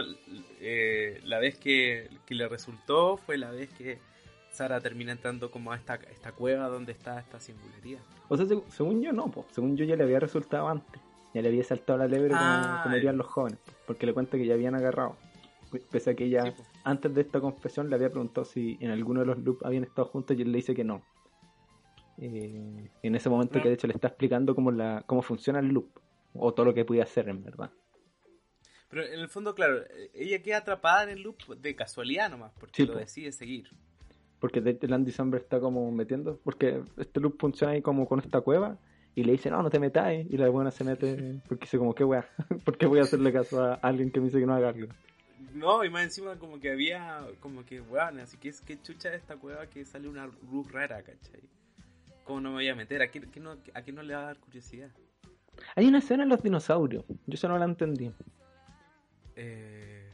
eh, 0.61 1.19
la 1.23 1.39
vez 1.39 1.57
que, 1.57 2.07
que 2.25 2.35
le 2.35 2.47
resultó 2.47 3.17
fue 3.17 3.37
la 3.37 3.49
vez 3.49 3.69
que 3.73 3.97
Sara 4.51 4.79
termina 4.79 5.11
entrando 5.11 5.49
como 5.49 5.71
a 5.71 5.75
esta, 5.75 5.95
esta 5.95 6.31
cueva 6.33 6.67
donde 6.67 6.91
está 6.91 7.19
esta 7.19 7.39
singularidad. 7.39 7.99
O 8.29 8.37
sea, 8.37 8.45
seg- 8.45 8.63
según 8.69 9.01
yo 9.01 9.11
no, 9.11 9.29
po. 9.31 9.45
según 9.51 9.75
yo 9.75 9.85
ya 9.85 9.95
le 9.95 10.03
había 10.03 10.19
resultado 10.19 10.67
antes. 10.67 11.01
Ya 11.33 11.41
le 11.41 11.49
había 11.49 11.63
saltado 11.63 11.97
la 11.99 12.07
lebre 12.07 12.33
Ah, 12.35 12.63
como, 12.63 12.83
como 12.83 12.95
harían 12.95 13.17
los 13.17 13.27
jóvenes, 13.27 13.59
po, 13.65 13.71
porque 13.87 14.05
le 14.05 14.13
cuenta 14.13 14.37
que 14.37 14.45
ya 14.45 14.53
habían 14.53 14.75
agarrado. 14.75 15.15
Pese 15.91 16.11
a 16.11 16.15
que 16.15 16.25
ella, 16.25 16.43
Sí, 16.55 16.63
antes 16.83 17.13
de 17.13 17.21
esta 17.21 17.41
confesión, 17.41 17.89
le 17.89 17.95
había 17.95 18.09
preguntado 18.09 18.45
si 18.45 18.77
en 18.81 18.91
alguno 18.91 19.19
de 19.21 19.25
los 19.25 19.39
loops 19.39 19.65
habían 19.65 19.83
estado 19.83 20.07
juntos 20.07 20.37
y 20.37 20.43
él 20.43 20.51
le 20.51 20.57
dice 20.57 20.73
que 20.75 20.83
no. 20.83 21.01
Eh, 22.19 22.89
en 23.03 23.15
ese 23.15 23.29
momento 23.29 23.55
No. 23.57 23.63
que 23.63 23.69
de 23.69 23.75
hecho 23.75 23.87
le 23.87 23.93
está 23.93 24.07
explicando 24.07 24.55
cómo, 24.55 24.71
la, 24.71 25.03
cómo 25.05 25.21
funciona 25.21 25.59
el 25.59 25.67
loop, 25.67 25.89
o 26.39 26.53
todo 26.53 26.65
lo 26.67 26.73
que 26.73 26.85
podía 26.85 27.03
hacer 27.03 27.29
en 27.29 27.43
verdad. 27.43 27.71
Pero 28.89 29.03
en 29.03 29.19
el 29.19 29.27
fondo, 29.27 29.53
claro, 29.53 29.83
ella 30.13 30.41
queda 30.41 30.57
atrapada 30.57 31.03
en 31.03 31.09
el 31.09 31.21
loop 31.21 31.37
de 31.57 31.75
casualidad 31.75 32.29
nomás, 32.29 32.53
porque 32.59 32.83
Sí, 32.83 32.85
lo 32.87 32.93
po. 32.93 32.99
decide 32.99 33.31
seguir. 33.31 33.69
Porque 34.39 34.61
de 34.61 34.71
hecho 34.71 34.85
el 34.85 34.93
Andy 34.93 35.11
Samberg 35.11 35.43
está 35.43 35.59
como 35.59 35.91
metiendo, 35.91 36.39
porque 36.43 36.81
este 36.97 37.19
loop 37.19 37.37
funciona 37.39 37.73
ahí 37.73 37.81
como 37.81 38.07
con 38.07 38.19
esta 38.19 38.39
cueva, 38.41 38.77
y 39.13 39.23
le 39.23 39.31
dice, 39.33 39.49
no, 39.49 39.61
no 39.63 39.69
te 39.69 39.79
metas, 39.79 40.13
y 40.13 40.37
la 40.37 40.47
buena 40.49 40.69
se 40.71 40.83
mete, 40.83 41.41
porque 41.47 41.65
dice 41.65 41.77
como, 41.79 41.93
¿qué 41.95 42.03
weá? 42.03 42.29
¿Por 42.63 42.77
qué 42.77 42.85
voy 42.85 42.99
a 42.99 43.03
hacerle 43.03 43.33
caso 43.33 43.61
a 43.61 43.73
alguien 43.75 44.11
que 44.11 44.19
me 44.19 44.27
dice 44.27 44.39
que 44.39 44.45
no 44.45 44.53
haga 44.53 44.69
algo? 44.69 44.87
No, 45.53 45.83
y 45.83 45.89
más 45.89 46.03
encima 46.03 46.37
como 46.37 46.59
que 46.59 46.71
había, 46.71 47.25
como 47.39 47.65
que, 47.65 47.81
weón, 47.81 48.19
así 48.19 48.37
que 48.37 48.49
es 48.49 48.61
que 48.61 48.79
chucha 48.81 49.09
de 49.09 49.17
esta 49.17 49.35
cueva 49.37 49.65
que 49.67 49.83
sale 49.85 50.07
una 50.07 50.27
luz 50.51 50.71
rara, 50.71 51.01
¿cachai? 51.01 51.41
¿Cómo 52.23 52.41
no 52.41 52.49
me 52.49 52.55
voy 52.57 52.67
a 52.69 52.75
meter? 52.75 53.01
¿A 53.01 53.07
quién, 53.07 53.25
a 53.25 53.31
quién 53.31 53.43
no, 53.43 53.57
a 53.73 53.81
quién 53.81 53.95
no 53.95 54.03
le 54.03 54.13
va 54.13 54.21
a 54.21 54.25
dar 54.25 54.37
curiosidad? 54.37 54.91
Hay 55.75 55.85
una 55.87 55.99
escena 55.99 56.23
en 56.23 56.29
los 56.29 56.41
dinosaurios, 56.41 57.05
yo 57.07 57.33
eso 57.33 57.47
no 57.47 57.57
la 57.57 57.65
entendí. 57.65 58.11
Eh, 59.35 60.11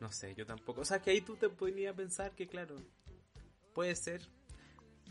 no 0.00 0.10
sé, 0.12 0.34
yo 0.34 0.46
tampoco. 0.46 0.82
O 0.82 0.84
sea, 0.84 1.00
que 1.00 1.10
ahí 1.10 1.20
tú 1.20 1.36
te 1.36 1.48
podrías 1.48 1.94
pensar 1.94 2.32
que, 2.32 2.46
claro, 2.46 2.76
puede 3.74 3.94
ser. 3.96 4.22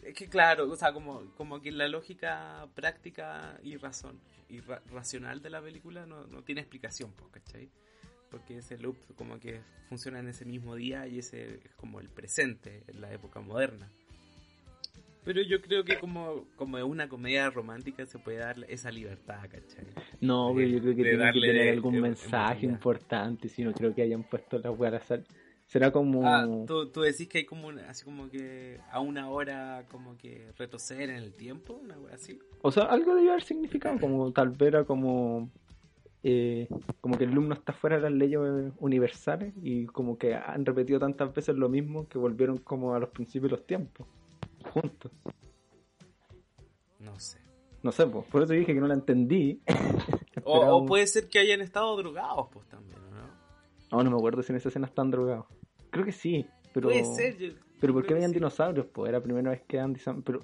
Es 0.02 0.14
que, 0.16 0.28
claro, 0.28 0.70
o 0.70 0.76
sea, 0.76 0.92
como, 0.94 1.34
como 1.36 1.62
que 1.62 1.72
la 1.72 1.88
lógica 1.88 2.68
práctica 2.76 3.58
y 3.64 3.78
razón 3.78 4.20
y 4.50 4.60
ra- 4.60 4.82
racional 4.92 5.42
de 5.42 5.50
la 5.50 5.62
película 5.62 6.06
no, 6.06 6.26
no 6.28 6.44
tiene 6.44 6.62
explicación, 6.62 7.14
pues, 7.14 7.32
¿cachai? 7.32 7.70
Porque 8.30 8.58
ese 8.58 8.78
loop 8.78 8.98
como 9.16 9.40
que 9.40 9.62
funciona 9.88 10.20
en 10.20 10.28
ese 10.28 10.44
mismo 10.46 10.76
día 10.76 11.08
y 11.08 11.20
ese 11.20 11.56
es 11.64 11.76
como 11.76 12.00
el 12.00 12.10
presente 12.10 12.84
en 12.88 13.00
la 13.00 13.14
época 13.14 13.40
moderna. 13.40 13.92
Pero 15.26 15.42
yo 15.42 15.62
creo 15.62 15.84
que 15.86 15.98
como, 16.00 16.46
como 16.56 16.78
es 16.78 16.84
una 16.84 17.08
comedia 17.08 17.50
romántica 17.50 18.06
se 18.06 18.20
puede 18.20 18.38
dar 18.40 18.58
esa 18.68 18.92
libertad, 18.92 19.42
¿cachai? 19.44 19.86
No, 20.20 20.50
De- 20.50 20.56
pero 20.56 20.68
yo 20.68 20.80
creo 20.82 20.96
que 20.96 21.04
de 21.04 21.10
tiene 21.18 21.32
que 21.34 21.40
tener 21.42 21.70
algún 21.70 21.96
em- 21.96 22.02
mensaje 22.02 22.44
emotividad. 22.52 22.74
importante, 22.74 23.50
si 23.50 23.64
no 23.64 23.74
creo 23.74 23.96
que 23.96 24.02
hayan 24.02 24.24
puesto 24.24 24.60
la 24.60 24.72
weá 24.72 24.90
al 24.90 24.96
azar. 24.96 25.24
Será 25.66 25.92
como... 25.92 26.26
Ah, 26.28 26.46
¿tú, 26.68 26.88
tú 26.92 27.02
decís 27.02 27.28
que 27.30 27.38
hay 27.40 27.46
como 27.46 27.68
una- 27.70 27.90
así 27.90 28.04
como 28.04 28.30
que 28.30 28.80
a 28.92 29.00
una 29.00 29.30
hora 29.30 29.86
como 29.90 30.18
que 30.18 30.52
retroceder 30.58 31.10
en 31.10 31.16
el 31.16 31.34
tiempo, 31.34 31.74
una 31.82 31.98
wea 31.98 32.16
así. 32.16 32.38
O 32.62 32.72
sea, 32.72 32.84
algo 32.84 33.16
debió 33.16 33.32
haber 33.32 33.44
significado, 33.44 33.98
como 34.00 34.32
tal 34.34 34.50
vez 34.50 34.68
era 34.68 34.84
como... 34.84 35.50
eh, 36.22 36.68
como 37.02 37.18
que 37.18 37.24
el 37.24 37.32
alumno 37.32 37.54
está 37.54 37.72
fuera 37.74 37.96
de 37.96 38.04
las 38.04 38.12
leyes 38.12 38.40
universales 38.80 39.54
y 39.62 39.86
como 39.88 40.18
que 40.18 40.36
han 40.36 40.66
repetido 40.66 41.00
tantas 41.00 41.34
veces 41.34 41.56
lo 41.56 41.70
mismo 41.70 42.08
que 42.08 42.18
volvieron 42.18 42.58
como 42.58 42.94
a 42.94 43.00
los 43.00 43.10
principios 43.10 43.52
de 43.52 43.58
los 43.58 43.66
tiempos, 43.66 44.06
juntos. 44.64 45.12
No 47.00 47.20
sé. 47.20 47.40
No 47.82 47.92
sé, 47.92 48.08
pues, 48.08 48.26
por 48.28 48.44
eso 48.44 48.54
dije 48.54 48.74
que 48.74 48.80
no 48.80 48.88
la 48.88 48.94
entendí. 48.96 49.62
O, 50.46 50.56
Esperaba 50.56 50.74
o 50.76 50.78
un- 50.80 50.88
puede 50.88 51.06
ser 51.08 51.30
que 51.30 51.38
hayan 51.40 51.62
estado 51.62 51.96
drogados, 51.96 52.48
pues 52.52 52.68
también, 52.68 53.00
¿no? 53.12 53.98
No, 53.98 54.04
no 54.04 54.10
me 54.10 54.18
acuerdo 54.18 54.42
si 54.42 54.52
en 54.52 54.58
esa 54.58 54.70
escena 54.70 54.88
están 54.88 55.10
drogados. 55.12 55.46
Creo 55.92 56.04
que 56.04 56.12
sí, 56.12 56.46
pero... 56.74 56.90
Puede 56.90 57.06
ser. 57.06 57.38
yo- 57.38 57.54
Pero 57.80 57.94
¿por 57.94 58.02
qué 58.02 58.08
que 58.10 58.14
habían 58.16 58.32
sí. 58.32 58.36
dinosaurios? 58.38 58.88
Pues 58.88 59.10
era 59.10 59.20
la 59.20 59.24
primera 59.24 59.52
vez 59.52 59.62
que 59.68 59.80
Andy 59.80 60.00
Sam... 60.00 60.22
Pero, 60.24 60.40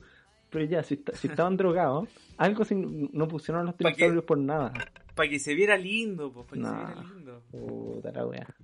pero 0.51 0.63
ya, 0.65 0.83
si, 0.83 1.03
si 1.13 1.27
estaban 1.27 1.57
drogados, 1.57 2.07
algo 2.37 2.63
sin- 2.63 3.09
no 3.11 3.27
pusieron 3.27 3.61
a 3.63 3.71
los 3.71 3.77
dinosaurios 3.77 4.23
por 4.23 4.37
nada. 4.37 4.71
Para 5.15 5.27
que 5.27 5.39
se 5.39 5.53
viera 5.55 5.75
lindo, 5.75 6.31
pues, 6.31 6.45
para 6.45 6.61
que 6.61 6.61
No. 6.61 6.69
se 6.69 6.85
viera 6.93 7.13
lindo. 7.15 7.43
Puta 7.51 8.11
la 8.11 8.25
wea. 8.27 8.55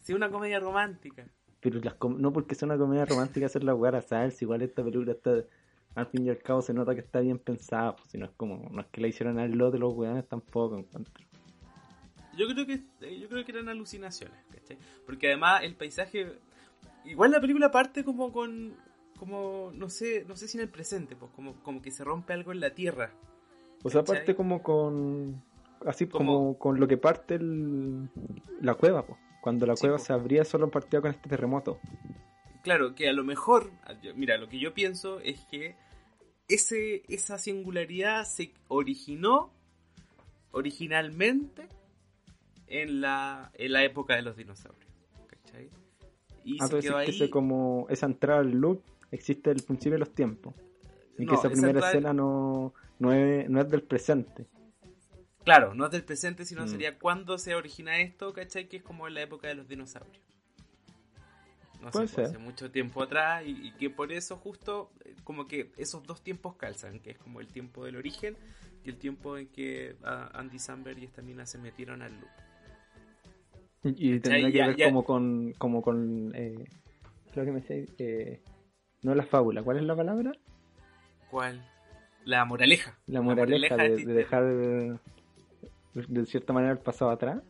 Sí, 0.00 0.12
una 0.12 0.30
comedia 0.30 0.60
romántica. 0.60 1.26
Pero 1.70 1.84
las 1.84 1.94
com- 1.94 2.18
no 2.20 2.32
porque 2.32 2.54
sea 2.54 2.66
una 2.66 2.78
comedia 2.78 3.04
romántica 3.04 3.46
hacer 3.46 3.64
la 3.64 3.74
weá 3.74 3.96
a 3.96 4.00
salsa, 4.02 4.44
igual 4.44 4.62
esta 4.62 4.82
película 4.82 5.12
está 5.12 5.44
al 5.94 6.06
fin 6.06 6.26
y 6.26 6.30
al 6.30 6.38
cabo 6.38 6.62
se 6.62 6.72
nota 6.72 6.94
que 6.94 7.00
está 7.00 7.20
bien 7.20 7.38
pensada, 7.38 7.96
pues, 7.96 8.10
si 8.10 8.18
no 8.18 8.26
es 8.26 8.30
como, 8.36 8.68
no 8.70 8.80
es 8.80 8.86
que 8.88 9.00
la 9.00 9.08
hicieron 9.08 9.38
al 9.38 9.50
lote 9.52 9.78
los 9.78 9.94
weones 9.94 10.26
tampoco 10.28 10.78
encuentro. 10.78 11.24
Yo 12.36 12.46
creo 12.46 12.66
que 12.66 12.80
eh, 13.00 13.18
yo 13.18 13.28
creo 13.28 13.44
que 13.44 13.52
eran 13.52 13.68
alucinaciones, 13.68 14.38
¿cachai? 14.52 14.78
Porque 15.04 15.26
además 15.28 15.62
el 15.64 15.74
paisaje 15.74 16.38
igual 17.04 17.32
la 17.32 17.40
película 17.40 17.70
parte 17.70 18.04
como 18.04 18.32
con 18.32 18.74
como 19.18 19.72
no 19.74 19.90
sé, 19.90 20.24
no 20.28 20.36
sé 20.36 20.46
si 20.46 20.56
en 20.58 20.62
el 20.62 20.68
presente, 20.68 21.16
pues 21.16 21.32
como 21.32 21.54
como 21.64 21.82
que 21.82 21.90
se 21.90 22.04
rompe 22.04 22.32
algo 22.32 22.52
en 22.52 22.60
la 22.60 22.70
tierra. 22.70 23.10
O 23.82 23.90
sea, 23.90 24.04
parte 24.04 24.36
como 24.36 24.62
con 24.62 25.42
así 25.86 26.06
como, 26.06 26.58
con 26.58 26.78
lo 26.78 26.86
que 26.86 26.96
parte 26.96 27.36
el, 27.36 28.08
la 28.60 28.74
cueva, 28.74 29.04
pues. 29.06 29.18
Cuando 29.48 29.64
la 29.64 29.76
cueva 29.76 29.98
se 29.98 30.12
abría 30.12 30.44
solo 30.44 30.70
partía 30.70 31.00
con 31.00 31.10
este 31.10 31.26
terremoto. 31.26 31.80
Claro, 32.62 32.94
que 32.94 33.08
a 33.08 33.14
lo 33.14 33.24
mejor, 33.24 33.70
mira, 34.14 34.36
lo 34.36 34.46
que 34.50 34.58
yo 34.58 34.74
pienso 34.74 35.20
es 35.20 35.40
que 35.46 35.74
ese, 36.48 37.02
esa 37.08 37.38
singularidad 37.38 38.26
se 38.26 38.52
originó 38.68 39.50
originalmente 40.50 41.66
en 42.66 43.00
la, 43.00 43.50
en 43.54 43.72
la 43.72 43.84
época 43.84 44.16
de 44.16 44.20
los 44.20 44.36
dinosaurios. 44.36 44.92
¿Cachai? 45.28 45.70
Y 46.44 46.58
ah, 46.60 46.66
se 46.66 46.80
quedó 46.80 46.98
ahí... 46.98 47.18
que 47.18 47.30
como 47.30 47.86
esa 47.88 48.04
entrada 48.04 48.40
al 48.40 48.50
loop 48.50 48.82
existe 49.10 49.50
el 49.50 49.62
principio 49.62 49.92
de 49.92 50.00
los 50.00 50.14
tiempos. 50.14 50.52
Y 51.16 51.24
que 51.24 51.36
esa 51.36 51.48
primera 51.48 51.88
escena 51.88 52.12
no, 52.12 52.74
no, 52.98 53.14
es, 53.14 53.48
no 53.48 53.62
es 53.62 53.70
del 53.70 53.82
presente. 53.82 54.44
Claro, 55.48 55.72
no 55.72 55.86
es 55.86 55.90
del 55.92 56.04
presente, 56.04 56.44
sino 56.44 56.66
mm. 56.66 56.68
sería 56.68 56.98
cuando 56.98 57.38
se 57.38 57.54
origina 57.54 57.98
esto, 58.00 58.34
¿cachai? 58.34 58.68
Que 58.68 58.76
es 58.76 58.82
como 58.82 59.08
en 59.08 59.14
la 59.14 59.22
época 59.22 59.48
de 59.48 59.54
los 59.54 59.66
dinosaurios. 59.66 60.22
No 61.80 61.90
sé, 61.90 62.00
pues, 62.00 62.18
hace 62.18 62.36
mucho 62.36 62.70
tiempo 62.70 63.02
atrás 63.02 63.44
y, 63.46 63.72
que 63.78 63.88
por 63.88 64.12
eso 64.12 64.36
justo 64.36 64.90
eh, 65.06 65.14
como 65.24 65.46
que 65.46 65.72
esos 65.78 66.06
dos 66.06 66.22
tiempos 66.22 66.56
calzan, 66.56 67.00
que 67.00 67.12
es 67.12 67.18
como 67.18 67.40
el 67.40 67.46
tiempo 67.46 67.86
del 67.86 67.96
origen 67.96 68.36
y 68.84 68.90
el 68.90 68.98
tiempo 68.98 69.38
en 69.38 69.48
que 69.48 69.96
ah, 70.04 70.28
Andy 70.34 70.58
Samberg 70.58 70.98
y 70.98 71.06
esta 71.06 71.22
mina 71.22 71.46
se 71.46 71.56
metieron 71.56 72.02
al 72.02 72.12
loop. 72.12 73.96
Y 73.96 74.20
tendría 74.20 74.52
que 74.52 74.74
ver 74.74 74.84
como 74.90 75.02
con, 75.02 75.54
como 75.54 75.80
con, 75.80 76.30
eh, 76.34 76.62
que 77.32 77.40
me 77.40 77.62
sé, 77.62 77.86
eh, 77.96 78.42
no 79.00 79.14
la 79.14 79.24
fábula, 79.24 79.62
¿cuál 79.62 79.78
es 79.78 79.84
la 79.84 79.96
palabra? 79.96 80.32
¿Cuál? 81.30 81.66
La 82.26 82.44
moraleja. 82.44 82.98
La 83.06 83.22
moraleja, 83.22 83.76
de, 83.76 84.04
dejar 84.04 84.44
de, 85.94 86.26
cierta 86.26 86.52
manera 86.52 86.72
el 86.72 86.78
pasado 86.78 87.10
atrás. 87.10 87.42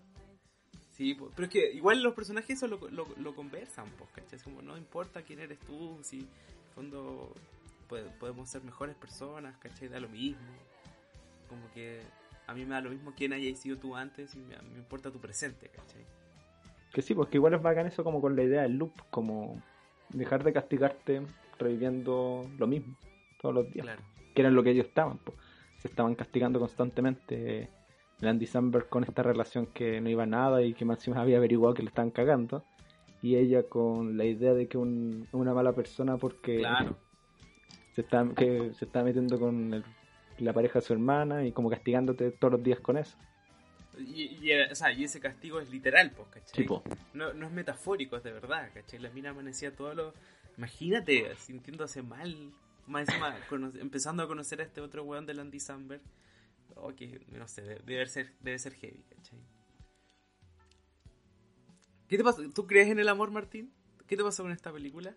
Sí, 0.92 1.16
pero 1.34 1.44
es 1.44 1.50
que 1.50 1.72
igual 1.72 2.02
los 2.02 2.14
personajes 2.14 2.56
eso 2.56 2.66
lo, 2.66 2.78
lo, 2.90 3.34
conversan, 3.34 3.86
pues, 3.96 4.10
¿cachai? 4.10 4.36
Es 4.36 4.42
como 4.42 4.62
no 4.62 4.76
importa 4.76 5.22
quién 5.22 5.38
eres 5.38 5.58
tú, 5.60 5.98
si 6.02 6.20
en 6.20 6.26
fondo 6.74 7.32
podemos 8.18 8.48
ser 8.48 8.64
mejores 8.64 8.96
personas, 8.96 9.56
¿cachai? 9.58 9.88
Da 9.88 10.00
lo 10.00 10.08
mismo. 10.08 10.52
Como 11.48 11.70
que 11.72 12.00
a 12.46 12.54
mí 12.54 12.64
me 12.64 12.74
da 12.74 12.80
lo 12.80 12.90
mismo 12.90 13.12
quién 13.16 13.32
haya 13.32 13.54
sido 13.54 13.76
tú 13.76 13.94
antes 13.94 14.34
y 14.34 14.38
me, 14.38 14.56
me 14.72 14.78
importa 14.78 15.10
tu 15.10 15.20
presente, 15.20 15.68
¿cachai? 15.68 16.04
Que 16.92 17.02
sí, 17.02 17.14
porque 17.14 17.36
igual 17.36 17.54
es 17.54 17.62
bacán 17.62 17.86
eso 17.86 18.02
como 18.02 18.20
con 18.20 18.34
la 18.34 18.42
idea 18.42 18.62
del 18.62 18.76
loop, 18.76 18.92
como 19.10 19.62
dejar 20.10 20.42
de 20.42 20.52
castigarte 20.52 21.22
reviviendo 21.58 22.48
lo 22.58 22.66
mismo 22.66 22.96
todos 23.40 23.54
los 23.54 23.70
días. 23.70 23.84
Claro. 23.84 24.02
Que 24.34 24.42
era 24.42 24.50
lo 24.50 24.62
que 24.62 24.70
ellos 24.70 24.86
estaban, 24.86 25.18
pues. 25.18 25.36
se 25.78 25.88
estaban 25.88 26.14
castigando 26.14 26.58
constantemente. 26.58 27.70
Andy 28.22 28.46
Samberg 28.46 28.88
con 28.88 29.04
esta 29.04 29.22
relación 29.22 29.66
que 29.66 30.00
no 30.00 30.08
iba 30.08 30.24
a 30.24 30.26
nada 30.26 30.62
y 30.62 30.74
que 30.74 30.84
Máximo 30.84 31.18
había 31.20 31.36
averiguado 31.36 31.74
que 31.74 31.82
le 31.82 31.88
estaban 31.88 32.10
cagando. 32.10 32.64
Y 33.22 33.36
ella 33.36 33.64
con 33.64 34.16
la 34.16 34.24
idea 34.24 34.54
de 34.54 34.68
que 34.68 34.78
un, 34.78 35.26
una 35.32 35.52
mala 35.52 35.72
persona 35.72 36.16
porque 36.16 36.62
se, 37.94 38.00
está, 38.00 38.28
que 38.36 38.72
se 38.74 38.84
está 38.84 39.02
metiendo 39.02 39.38
con 39.38 39.84
la 40.38 40.52
pareja 40.52 40.78
de 40.78 40.84
su 40.84 40.92
hermana 40.92 41.44
y 41.44 41.52
como 41.52 41.68
castigándote 41.68 42.30
todos 42.30 42.52
los 42.52 42.62
días 42.62 42.80
con 42.80 42.96
eso. 42.96 43.16
Y, 43.98 44.38
y, 44.40 44.52
o 44.52 44.74
sea, 44.74 44.92
y 44.92 45.04
ese 45.04 45.18
castigo 45.18 45.58
es 45.58 45.70
literal, 45.70 46.12
pues, 46.12 46.28
¿cachai? 46.28 46.66
No, 47.14 47.32
no 47.32 47.46
es 47.46 47.52
metafórico, 47.52 48.16
es 48.16 48.22
de 48.22 48.32
verdad, 48.32 48.70
¿cachai? 48.72 49.00
La 49.00 49.10
mina 49.10 49.30
amanecía 49.30 49.74
todo 49.74 49.94
lo... 49.94 50.14
Imagínate, 50.56 51.34
sintiéndose 51.36 52.02
mal, 52.02 52.52
más 52.86 53.08
encima, 53.08 53.36
empezando 53.80 54.22
a 54.22 54.28
conocer 54.28 54.60
a 54.60 54.64
este 54.64 54.80
otro 54.80 55.04
weón 55.04 55.26
de 55.26 55.40
Andy 55.40 55.60
Samberg. 55.60 56.00
Oh, 56.76 56.94
que, 56.94 57.20
no 57.28 57.48
sé, 57.48 57.62
debe 57.84 58.06
ser, 58.06 58.34
debe 58.40 58.58
ser 58.58 58.74
heavy, 58.74 59.04
¿cachai? 59.08 59.38
¿Qué 62.08 62.16
te 62.16 62.24
pasa? 62.24 62.42
¿Tú 62.54 62.66
crees 62.66 62.88
en 62.88 62.98
el 62.98 63.08
amor, 63.08 63.30
Martín? 63.30 63.72
¿Qué 64.06 64.16
te 64.16 64.22
pasó 64.22 64.42
con 64.42 64.52
esta 64.52 64.72
película? 64.72 65.16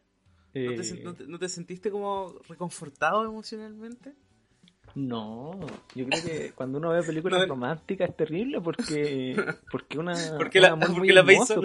¿No, 0.53 0.75
te, 0.75 0.81
eh. 0.81 1.27
no 1.27 1.39
te 1.39 1.47
sentiste 1.47 1.89
como 1.89 2.35
reconfortado 2.49 3.23
emocionalmente? 3.23 4.13
No, 4.95 5.57
yo 5.95 6.05
creo 6.05 6.23
que 6.23 6.51
cuando 6.53 6.77
uno 6.77 6.89
ve 6.89 7.01
películas 7.03 7.47
románticas 7.47 8.09
es 8.09 8.17
terrible 8.17 8.59
porque 8.59 9.35
porque 9.71 9.97
una 9.97 10.13
porque 10.37 10.59
un 10.59 10.65
amor 10.65 10.89
muy 10.91 11.09
hermoso, 11.09 11.61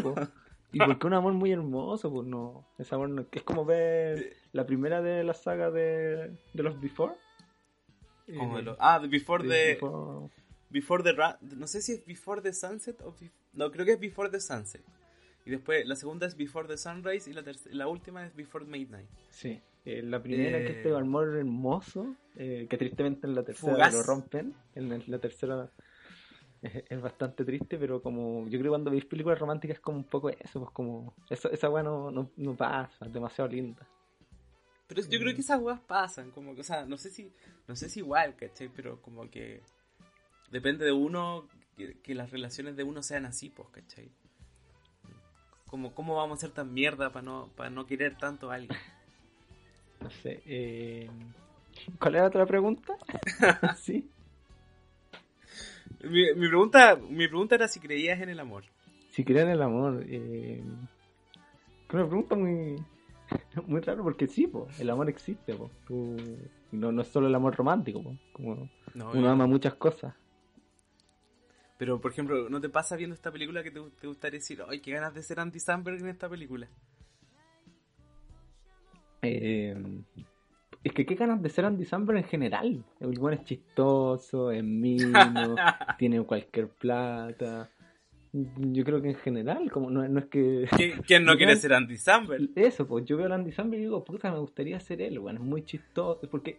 y 0.73 0.79
porque 0.79 1.07
un 1.09 1.15
amor 1.15 1.33
muy 1.33 1.51
hermoso, 1.51 2.13
pues 2.13 2.29
no, 2.29 2.69
es 2.79 2.93
amor 2.93 3.27
es 3.33 3.43
como 3.43 3.65
ver 3.65 4.37
la 4.53 4.65
primera 4.65 5.03
de 5.03 5.25
la 5.25 5.35
saga 5.35 5.71
de, 5.73 6.37
de 6.53 6.63
los 6.63 6.81
Before. 6.81 7.15
Como 8.27 8.59
eh, 8.59 8.77
ah, 8.79 8.99
Before 8.99 9.47
the 9.47 9.79
Before, 10.69 11.03
the 11.03 11.15
no 11.57 11.67
sé 11.67 11.81
si 11.81 11.93
es 11.93 12.05
Before 12.05 12.43
the 12.43 12.53
Sunset 12.53 13.01
o 13.03 13.15
no, 13.53 13.71
creo 13.71 13.87
que 13.87 13.93
es 13.93 14.01
Before 14.01 14.29
the 14.29 14.41
Sunset. 14.41 14.83
Y 15.45 15.51
después 15.51 15.87
la 15.87 15.95
segunda 15.95 16.27
es 16.27 16.37
Before 16.37 16.67
the 16.67 16.77
Sunrise 16.77 17.31
y 17.31 17.33
la, 17.33 17.45
la 17.71 17.87
última 17.87 18.27
es 18.27 18.35
Before 18.35 18.65
Midnight. 18.65 19.09
Sí. 19.31 19.63
Eh, 19.85 20.03
la 20.03 20.21
primera 20.21 20.59
que 20.59 20.73
este 20.73 20.93
amor 20.93 21.37
hermoso, 21.37 22.17
eh, 22.35 22.67
que 22.69 22.77
tristemente 22.77 23.29
en 23.29 23.37
la 23.37 23.45
tercera 23.45 23.89
lo 23.89 24.03
rompen, 24.03 24.53
en 24.75 25.05
la 25.07 25.19
tercera 25.21 25.71
es, 26.61 27.01
bastante 27.01 27.45
triste, 27.45 27.79
pero 27.79 28.03
como 28.03 28.49
yo 28.49 28.59
creo 28.59 28.63
que 28.65 28.69
cuando 28.71 28.91
veis 28.91 29.05
películas 29.05 29.39
románticas 29.39 29.77
es 29.77 29.81
como 29.81 29.99
un 29.99 30.05
poco 30.05 30.31
eso, 30.31 30.59
pues 30.59 30.73
como 30.73 31.15
eso, 31.31 31.51
esa 31.53 31.71
weá 31.71 31.85
no, 31.85 32.11
no, 32.11 32.57
pasa, 32.57 33.07
es 33.07 33.13
demasiado 33.13 33.49
linda. 33.49 33.87
Pero 34.87 35.03
yo 35.03 35.19
creo 35.19 35.35
que 35.35 35.41
esas 35.41 35.61
weas 35.61 35.81
pasan, 35.81 36.31
como 36.31 36.55
que, 36.55 36.61
o 36.61 36.65
sea, 36.65 36.85
no 36.85 36.97
sé 36.97 37.11
si, 37.11 37.33
no 37.67 37.75
sé 37.75 37.89
si 37.89 38.01
igual, 38.01 38.37
¿cachai? 38.37 38.69
Pero 38.69 39.03
como 39.03 39.29
que 39.29 39.61
depende 40.51 40.85
de 40.85 40.93
uno, 40.93 41.49
que, 41.77 42.15
las 42.15 42.31
relaciones 42.31 42.77
de 42.77 42.85
uno 42.85 43.03
sean 43.03 43.27
así, 43.27 43.51
pues, 43.51 43.69
¿cachai? 43.71 44.11
Como, 45.67 45.93
¿cómo 45.95 46.15
vamos 46.15 46.39
a 46.39 46.41
ser 46.43 46.51
tan 46.51 46.73
mierda 46.73 47.11
para 47.11 47.25
no, 47.25 47.51
para 47.57 47.71
no 47.71 47.87
querer 47.87 48.17
tanto 48.17 48.51
a 48.51 48.55
alguien? 48.55 48.79
No 50.01 50.11
sé. 50.11 50.43
Eh... 50.47 51.11
¿Cuál 51.99 52.15
era 52.15 52.27
otra 52.27 52.47
pregunta? 52.47 52.95
sí. 53.77 54.09
Mi, 56.05 56.49
pregunta, 56.49 56.97
mi 56.97 57.27
pregunta 57.27 57.57
era 57.57 57.67
si 57.67 57.81
creías 57.81 58.21
en 58.21 58.29
el 58.29 58.39
amor. 58.39 58.65
Si 59.11 59.25
creías 59.25 59.47
en 59.47 59.51
el 59.51 59.63
amor. 59.63 60.05
Eh... 60.09 60.63
Una 61.93 62.07
pregunta 62.07 62.37
muy, 62.37 62.77
muy 63.67 63.81
raro 63.81 64.03
porque 64.03 64.27
sí, 64.27 64.47
po, 64.47 64.69
el 64.79 64.91
amor 64.91 65.09
existe. 65.09 65.55
Po. 65.55 65.71
no, 66.73 66.93
no 66.93 67.03
es 67.03 67.09
solo 67.09 67.27
el 67.27 67.35
amor 67.35 67.55
romántico. 67.57 68.03
Po. 68.03 68.17
Como 68.33 68.69
uno 68.95 69.29
ama 69.29 69.47
muchas 69.47 69.75
cosas. 69.75 70.15
Pero, 71.79 72.01
por 72.01 72.11
ejemplo, 72.11 72.49
¿no 72.49 72.61
te 72.61 72.71
pasa 72.71 72.97
viendo 72.97 73.15
esta 73.15 73.31
película 73.31 73.63
que 73.63 73.71
te, 73.71 73.81
te 74.01 74.07
gustaría 74.07 74.39
decir, 74.39 74.63
ay, 74.67 74.81
qué 74.81 74.93
ganas 74.93 75.13
de 75.15 75.23
ser 75.23 75.41
Andy 75.41 75.61
Samberg 75.61 76.01
en 76.01 76.09
esta 76.09 76.29
película? 76.29 76.69
Eh, 79.23 79.77
es 80.83 80.93
que 80.93 81.05
qué 81.05 81.17
ganas 81.17 81.43
de 81.43 81.51
ser 81.51 81.65
Andy 81.65 81.85
Samberg 81.85 82.19
en 82.19 82.25
general. 82.25 82.85
El 83.01 83.19
buen 83.19 83.35
es 83.35 83.45
chistoso, 83.45 84.51
es 84.51 84.65
mino, 84.65 85.13
tiene 85.99 86.23
cualquier 86.23 86.69
plata. 86.69 87.69
Yo 88.59 88.85
creo 88.85 89.01
que 89.01 89.11
en 89.11 89.15
general, 89.15 89.71
como 89.71 89.89
no, 89.89 90.07
no 90.07 90.19
es 90.19 90.27
que. 90.27 90.69
¿Quién, 91.07 91.25
no 91.25 91.37
quiere 91.39 91.57
ser 91.57 91.73
Andy 91.73 91.97
Samberg? 91.97 92.51
Eso, 92.55 92.87
pues 92.87 93.07
yo 93.07 93.17
veo 93.17 93.33
a 93.33 93.35
Andy 93.35 93.51
Samberg 93.51 93.81
y 93.81 93.85
digo, 93.85 94.05
puta, 94.05 94.31
me 94.31 94.39
gustaría 94.39 94.79
ser 94.79 95.01
él, 95.01 95.19
bueno, 95.19 95.41
es 95.41 95.47
muy 95.47 95.65
chistoso. 95.65 96.21
Porque 96.31 96.55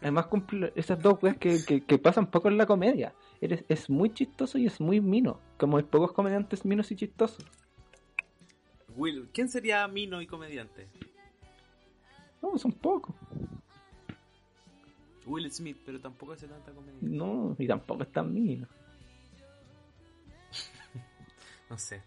además 0.00 0.26
cumple 0.26 0.72
esas 0.74 1.00
dos 1.00 1.22
weas 1.22 1.36
que, 1.36 1.58
que, 1.86 1.98
pasan 1.98 2.30
poco 2.30 2.48
en 2.48 2.58
la 2.58 2.66
comedia. 2.66 3.14
Eres, 3.40 3.64
es 3.68 3.88
muy 3.88 4.12
chistoso 4.12 4.58
y 4.58 4.66
es 4.66 4.80
muy 4.80 5.00
mino. 5.00 5.40
Como 5.56 5.76
hay 5.76 5.84
pocos 5.84 6.12
comediantes 6.12 6.64
minos 6.64 6.90
y 6.90 6.96
chistosos. 6.96 7.44
Will, 8.96 9.28
¿quién 9.32 9.48
sería 9.48 9.86
mino 9.86 10.20
y 10.20 10.26
comediante? 10.26 10.88
No, 12.42 12.58
son 12.58 12.72
pocos. 12.72 13.14
Will 15.26 15.50
Smith, 15.52 15.78
pero 15.86 16.00
tampoco 16.00 16.32
hace 16.32 16.48
tanta 16.48 16.72
comedia. 16.72 16.98
No, 17.00 17.54
y 17.58 17.66
tampoco 17.68 18.02
es 18.02 18.10
tan 18.10 18.34
mío. 18.34 18.66
No 21.70 21.78
sé. 21.78 22.02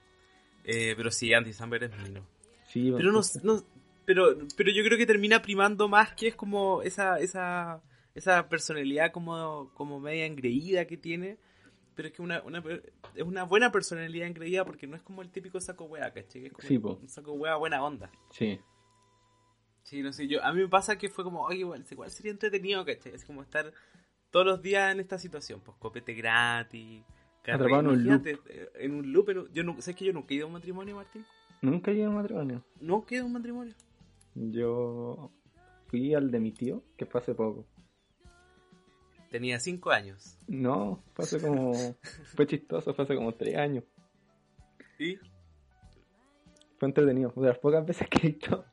Eh, 0.66 0.94
pero 0.96 1.10
sí, 1.10 1.34
Andy 1.34 1.54
Samberg 1.54 1.86
es 1.86 2.10
mío. 2.10 2.24
Sí, 2.68 2.92
pero 2.96 3.12
no, 3.12 3.22
no, 3.44 3.64
pero, 4.06 4.38
pero 4.56 4.72
yo 4.72 4.84
creo 4.84 4.98
que 4.98 5.06
termina 5.06 5.42
primando 5.42 5.88
más 5.88 6.14
que 6.14 6.28
es 6.28 6.36
como 6.36 6.82
esa, 6.82 7.20
esa, 7.20 7.82
esa 8.14 8.48
personalidad 8.50 9.12
como, 9.12 9.72
como 9.74 10.00
media 10.00 10.26
engreída 10.26 10.86
que 10.86 10.98
tiene. 10.98 11.38
Pero 11.96 12.08
es 12.08 12.14
que 12.14 12.22
una, 12.24 12.42
una, 12.42 12.64
es 13.14 13.24
una 13.24 13.44
buena 13.44 13.72
personalidad 13.72 14.28
engreída 14.28 14.66
porque 14.66 14.88
no 14.88 14.96
es 14.96 15.04
como 15.04 15.22
el 15.22 15.30
típico 15.30 15.60
saco 15.62 15.86
wea, 15.86 16.12
¿cachai? 16.12 16.48
Es 16.48 16.54
como 16.54 16.68
sí, 16.68 16.78
un 16.78 17.08
saco 17.08 17.34
wea 17.34 17.56
buena 17.56 17.84
onda. 17.84 18.12
Sí. 18.32 18.60
Sí, 19.84 20.02
no 20.02 20.12
sé, 20.12 20.28
yo, 20.28 20.44
a 20.44 20.52
mí 20.54 20.62
me 20.62 20.68
pasa 20.70 20.98
que 20.98 21.10
fue 21.10 21.24
como, 21.24 21.42
oye, 21.44 21.60
igual, 21.60 21.86
igual 21.92 22.10
sería 22.10 22.32
entretenido, 22.32 22.84
¿cachai? 22.84 23.14
Es 23.14 23.26
como 23.26 23.44
estar 23.44 23.72
todos 24.32 24.46
los 24.46 24.62
días 24.62 24.92
en 24.92 25.02
esta 25.02 25.20
situación, 25.20 25.62
pues 25.62 25.78
copete 25.78 26.14
gratis, 26.14 27.04
Atrapado 27.52 27.80
en 27.82 27.88
un 27.88 27.94
imagínate, 28.06 28.40
eh, 28.50 28.70
en 28.76 28.94
un 28.96 29.12
loop. 29.12 29.30
un- 29.30 29.50
yo 29.54 29.64
no, 29.64 29.74
¿Sabes 29.82 29.96
que 29.98 30.06
yo 30.06 30.14
nunca 30.14 30.34
he 30.34 30.38
ido 30.38 30.46
a 30.46 30.48
un 30.48 30.54
matrimonio, 30.54 30.96
Martín? 30.96 31.26
Nunca 31.62 31.92
llegué 31.92 32.06
a 32.06 32.10
un 32.10 32.16
matrimonio. 32.16 32.64
Nunca 32.80 33.08
he 33.12 33.16
ido 33.18 33.24
a 33.26 33.28
un 33.28 33.34
matrimonio. 33.34 33.74
Yo 34.36 35.32
fui 35.88 36.14
al 36.14 36.32
de 36.32 36.40
mi 36.40 36.52
tío, 36.52 36.84
que 36.98 37.06
fue 37.06 37.22
hace 37.22 37.34
poco. 37.36 37.66
Tenía 39.30 39.60
cinco 39.60 39.92
años. 39.92 40.38
No, 40.48 41.02
fue 41.14 41.26
hace 41.26 41.40
como. 41.42 41.96
fue 42.36 42.46
chistoso, 42.48 42.94
fue 42.94 43.04
hace 43.04 43.16
como 43.16 43.34
tres 43.34 43.56
años. 43.58 43.84
¿Y? 45.00 45.18
Fue 46.78 46.88
entretenido. 46.88 47.34
De 47.36 47.48
las 47.48 47.58
pocas 47.60 47.86
veces 47.86 48.08
que 48.10 48.28
he 48.28 48.32
visto 48.32 48.66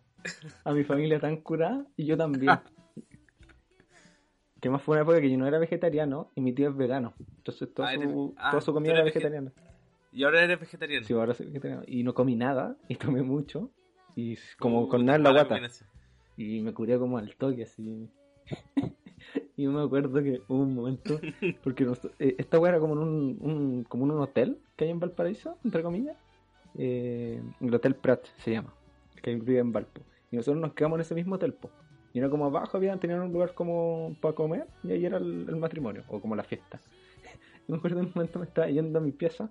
a 0.64 0.72
mi 0.72 0.84
familia 0.84 1.18
tan 1.18 1.38
curada 1.38 1.86
y 1.96 2.04
yo 2.06 2.16
también. 2.16 2.52
que 4.60 4.70
más 4.70 4.82
fue 4.82 4.94
una 4.96 5.02
época 5.02 5.20
que 5.20 5.30
yo 5.30 5.38
no 5.38 5.46
era 5.46 5.58
vegetariano 5.58 6.30
y 6.34 6.40
mi 6.40 6.52
tío 6.52 6.68
es 6.70 6.76
vegano. 6.76 7.14
Entonces 7.38 7.72
toda, 7.72 7.90
Ah, 7.90 7.94
su, 7.94 8.34
ah, 8.36 8.50
toda 8.50 8.60
su 8.60 8.72
comida 8.72 8.92
era 8.92 9.02
vege- 9.02 9.06
vegetariana. 9.14 9.52
Y 10.12 10.24
ahora 10.24 10.42
eres 10.42 10.58
vegetariano. 10.60 11.06
Sí, 11.06 11.12
ahora 11.14 11.34
soy 11.34 11.46
vegetariano. 11.46 11.82
Y 11.86 12.02
no 12.02 12.14
comí 12.14 12.34
nada 12.36 12.76
y 12.88 12.96
tomé 12.96 13.22
mucho. 13.22 13.70
Y 14.16 14.36
como 14.58 14.82
Uh, 14.82 14.88
con 14.88 15.04
nada 15.06 15.16
en 15.18 15.22
la 15.22 15.30
guata. 15.32 15.60
Y 16.36 16.60
me 16.60 16.72
curé 16.74 16.98
como 16.98 17.16
al 17.18 17.34
toque, 17.36 17.62
así. 17.62 18.08
y 19.56 19.62
yo 19.64 19.70
me 19.72 19.82
acuerdo 19.82 20.22
que 20.22 20.42
hubo 20.48 20.62
un 20.62 20.74
momento, 20.74 21.20
porque 21.62 21.84
nos- 21.84 22.04
eh, 22.18 22.34
esta 22.38 22.58
weá 22.58 22.70
era 22.72 22.80
como 22.80 22.94
en 22.94 22.98
un, 23.00 23.38
un- 23.40 23.84
como 23.84 24.04
en 24.06 24.10
un 24.12 24.20
hotel 24.20 24.58
que 24.76 24.84
hay 24.84 24.90
en 24.90 25.00
Valparaíso, 25.00 25.56
entre 25.64 25.82
comillas. 25.82 26.16
Eh, 26.76 27.42
el 27.60 27.74
Hotel 27.74 27.94
Prat 27.96 28.24
se 28.38 28.52
llama, 28.52 28.72
que 29.22 29.34
vive 29.34 29.58
en 29.58 29.72
Valpo. 29.72 30.00
Y 30.30 30.36
nosotros 30.36 30.60
nos 30.60 30.72
quedamos 30.74 30.96
en 30.98 31.00
ese 31.02 31.14
mismo 31.14 31.34
hotel, 31.34 31.52
po. 31.54 31.70
Y 32.12 32.18
era 32.18 32.28
como 32.28 32.46
abajo, 32.46 32.76
habían 32.76 32.98
tenían 32.98 33.20
un 33.20 33.32
lugar 33.32 33.54
como 33.54 34.16
para 34.20 34.34
comer, 34.34 34.66
y 34.82 34.92
ahí 34.92 35.06
era 35.06 35.18
el, 35.18 35.46
el 35.48 35.56
matrimonio, 35.56 36.02
o 36.08 36.20
como 36.20 36.34
la 36.36 36.42
fiesta. 36.44 36.80
Me 37.68 37.76
acuerdo 37.76 38.00
en 38.00 38.06
un 38.06 38.12
momento 38.14 38.38
me 38.40 38.46
estaba 38.46 38.68
yendo 38.68 38.98
a 38.98 39.02
mi 39.02 39.12
pieza, 39.12 39.48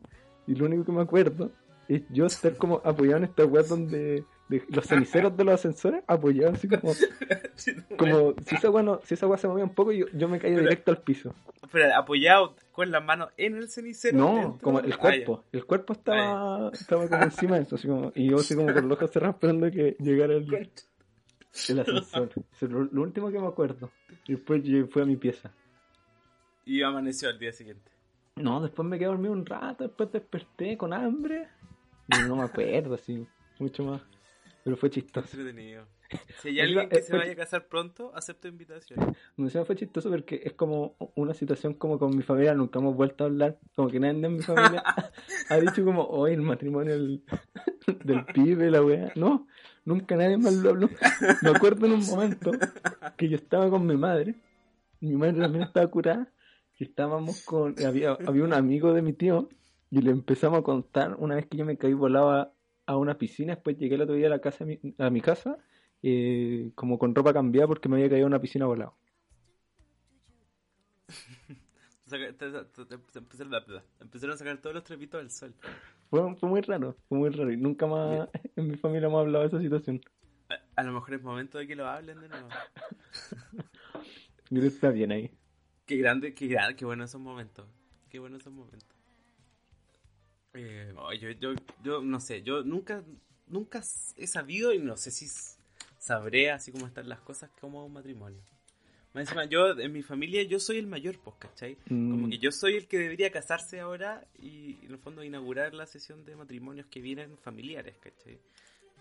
y 0.47 0.55
lo 0.55 0.65
único 0.65 0.83
que 0.83 0.91
me 0.91 1.01
acuerdo 1.01 1.51
es 1.87 2.01
yo 2.09 2.25
estar 2.25 2.55
como 2.57 2.81
apoyado 2.83 3.17
en 3.17 3.23
esta 3.25 3.45
weá 3.45 3.63
donde 3.63 4.23
de 4.49 4.63
los 4.69 4.85
ceniceros 4.85 5.37
de 5.37 5.43
los 5.43 5.53
ascensores, 5.55 6.03
apoyado 6.07 6.53
así 6.53 6.67
como 6.67 6.91
como 7.97 8.33
si 8.45 8.55
esa 8.55 8.69
weá 8.69 8.83
no- 8.83 8.99
si 9.03 9.13
esa 9.13 9.27
weá 9.27 9.37
se 9.37 9.47
movía 9.47 9.63
un 9.63 9.73
poco 9.73 9.91
yo, 9.91 10.05
yo 10.13 10.27
me 10.27 10.39
caía 10.39 10.55
Pero- 10.55 10.67
directo 10.69 10.91
al 10.91 10.97
piso 11.01 11.33
Pero 11.71 11.95
apoyado 11.95 12.55
con 12.71 12.89
las 12.91 13.03
manos 13.03 13.29
en 13.37 13.55
el 13.57 13.69
cenicero. 13.69 14.17
no 14.17 14.35
dentro. 14.35 14.57
como 14.61 14.79
el 14.79 14.93
Ah, 14.93 14.97
cuerpo 14.97 15.43
el 15.51 15.65
cuerpo 15.65 15.93
estaba 15.93 16.69
estaba 16.73 17.07
como 17.07 17.23
encima 17.23 17.55
de 17.57 17.63
eso 17.63 17.75
así 17.75 17.87
como, 17.87 18.11
y 18.15 18.29
yo 18.29 18.37
así 18.37 18.55
como 18.55 18.73
con 18.73 18.87
los 18.87 18.97
ojos 18.97 19.11
cerrados 19.11 19.35
esperando 19.35 19.69
que 19.71 19.95
llegara 19.99 20.33
el. 20.35 20.69
El 21.69 21.79
ascensor 21.79 22.31
es 22.61 22.69
lo, 22.69 22.83
lo 22.83 23.01
último 23.01 23.31
que 23.31 23.39
me 23.39 23.47
acuerdo 23.47 23.91
y 24.27 24.33
después 24.33 24.63
yo 24.63 24.87
fui 24.87 25.01
a 25.01 25.05
mi 25.05 25.15
pieza 25.17 25.51
Y 26.65 26.81
amaneció 26.81 27.29
al 27.29 27.39
día 27.39 27.51
siguiente. 27.51 27.91
no 28.35 28.61
después 28.61 28.87
me 28.87 28.97
quedé 28.97 29.07
dormido 29.07 29.33
un 29.33 29.45
rato 29.45 29.83
después 29.85 30.11
desperté 30.11 30.77
con 30.77 30.93
hambre 30.93 31.47
y 32.07 32.27
no 32.27 32.35
me 32.35 32.43
acuerdo 32.43 32.95
así 32.95 33.25
mucho 33.59 33.83
más 33.83 34.01
pero 34.63 34.77
fue 34.77 34.89
chistoso 34.89 35.27
Entretenido. 35.37 35.87
Si 36.41 36.49
hay 36.49 36.59
alguien 36.61 36.89
que 36.89 37.01
se 37.01 37.15
vaya 37.15 37.31
a 37.31 37.35
casar 37.35 37.67
pronto, 37.67 38.11
acepto 38.15 38.47
invitación. 38.47 39.15
No 39.37 39.49
sé, 39.49 39.63
fue 39.63 39.75
chistoso 39.75 40.09
porque 40.09 40.41
es 40.43 40.53
como 40.53 40.95
una 41.15 41.33
situación 41.33 41.73
como 41.75 41.97
con 41.97 42.15
mi 42.15 42.23
familia, 42.23 42.53
nunca 42.53 42.79
hemos 42.79 42.95
vuelto 42.95 43.23
a 43.23 43.27
hablar, 43.27 43.57
como 43.75 43.89
que 43.89 43.99
nadie 43.99 44.21
de 44.21 44.29
mi 44.29 44.41
familia 44.41 44.83
ha 45.49 45.57
dicho 45.57 45.83
como, 45.85 46.03
hoy 46.03 46.33
el 46.33 46.41
matrimonio 46.41 46.93
del, 46.93 47.23
del 48.03 48.25
pibe, 48.25 48.69
la 48.69 48.83
wea. 48.83 49.11
No, 49.15 49.47
nunca 49.89 50.15
nadie 50.15 50.37
más 50.37 50.53
lo 50.53 50.69
habló. 50.69 50.89
Me 51.41 51.49
acuerdo 51.49 51.87
en 51.87 51.93
un 51.93 52.05
momento 52.05 52.51
que 53.17 53.27
yo 53.27 53.35
estaba 53.35 53.69
con 53.69 53.85
mi 53.85 53.97
madre, 53.97 54.35
mi 55.01 55.15
madre 55.15 55.41
también 55.41 55.63
estaba 55.63 55.87
curada, 55.87 56.31
y 56.77 56.83
estábamos 56.85 57.43
con, 57.43 57.75
había, 57.85 58.11
había 58.25 58.43
un 58.43 58.53
amigo 58.53 58.93
de 58.93 59.01
mi 59.01 59.13
tío, 59.13 59.49
y 59.89 60.01
le 60.01 60.11
empezamos 60.11 60.59
a 60.59 60.63
contar 60.63 61.15
una 61.17 61.35
vez 61.35 61.47
que 61.47 61.57
yo 61.57 61.65
me 61.65 61.77
caí 61.77 61.93
volaba 61.93 62.53
a 62.85 62.97
una 62.97 63.17
piscina, 63.17 63.55
después 63.55 63.77
llegué 63.77 63.95
el 63.95 64.01
otro 64.01 64.15
día 64.15 64.27
a 64.27 64.29
la 64.29 64.39
casa, 64.39 64.63
a 64.63 64.67
mi, 64.67 64.79
a 64.97 65.09
mi 65.09 65.21
casa, 65.21 65.57
eh, 66.03 66.71
como 66.75 66.97
con 66.97 67.13
ropa 67.15 67.33
cambiada 67.33 67.67
porque 67.67 67.89
me 67.89 67.97
había 67.97 68.09
caído 68.09 68.25
a 68.25 68.27
una 68.27 68.39
piscina 68.39 68.67
volado. 68.67 68.95
Empezaron 73.99 74.33
a- 74.33 74.37
sacar 74.37 74.57
todos 74.57 74.75
los 74.75 74.83
trepitos 74.83 75.21
del 75.21 75.31
sol. 75.31 75.53
Fue, 76.09 76.35
fue 76.35 76.49
muy 76.49 76.61
raro, 76.61 76.95
fue 77.07 77.17
muy 77.17 77.29
raro. 77.29 77.51
Y 77.51 77.57
nunca 77.57 77.87
más 77.87 78.29
en 78.55 78.67
mi 78.67 78.77
familia 78.77 79.07
hemos 79.07 79.21
hablado 79.21 79.43
de 79.43 79.47
esa 79.47 79.61
situación. 79.61 80.01
A, 80.49 80.81
a 80.81 80.83
lo 80.83 80.93
mejor 80.93 81.13
es 81.13 81.21
momento 81.21 81.57
de 81.57 81.67
que 81.67 81.75
lo 81.75 81.87
hablen 81.87 82.19
de 82.19 82.29
nuevo. 82.29 82.49
Yo 84.49 84.63
está 84.63 84.89
bien 84.89 85.11
ahí. 85.11 85.31
Qué 85.85 85.97
grande, 85.97 86.33
qué 86.33 86.47
grande, 86.47 86.75
qué 86.75 86.85
bueno 86.85 87.03
esos 87.03 87.21
momentos. 87.21 87.67
Qué 88.09 88.19
bueno 88.19 88.37
esos 88.37 88.53
momentos. 88.53 88.89
Eh, 90.53 90.91
no, 90.95 91.13
yo, 91.13 91.29
yo, 91.31 91.53
yo 91.83 92.01
no 92.01 92.19
sé, 92.19 92.41
yo 92.41 92.63
nunca, 92.63 93.03
nunca 93.47 93.81
he 94.17 94.25
sabido 94.27 94.73
y 94.73 94.79
no 94.79 94.97
sé 94.97 95.11
si 95.11 95.27
sabré 95.99 96.49
así 96.49 96.71
como 96.71 96.87
están 96.87 97.07
las 97.07 97.19
cosas 97.19 97.51
como 97.61 97.85
un 97.85 97.93
matrimonio. 97.93 98.41
Más 99.13 99.23
encima, 99.23 99.45
yo 99.45 99.71
en 99.71 99.91
mi 99.91 100.03
familia 100.03 100.43
yo 100.43 100.59
soy 100.59 100.77
el 100.77 100.85
mayor, 100.85 101.17
pues, 101.19 101.35
¿cachai? 101.39 101.75
Como 101.87 102.27
Mm, 102.27 102.29
que 102.29 102.37
yo 102.37 102.51
soy 102.51 102.75
el 102.75 102.87
que 102.87 102.99
debería 102.99 103.31
casarse 103.31 103.79
ahora 103.79 104.23
y 104.37 104.77
en 104.85 104.91
el 104.91 104.99
fondo 104.99 105.23
inaugurar 105.23 105.73
la 105.73 105.87
sesión 105.87 106.25
de 106.25 106.35
matrimonios 106.35 106.85
que 106.87 107.01
vienen 107.01 107.35
familiares, 107.39 107.97
¿cachai? 107.97 108.39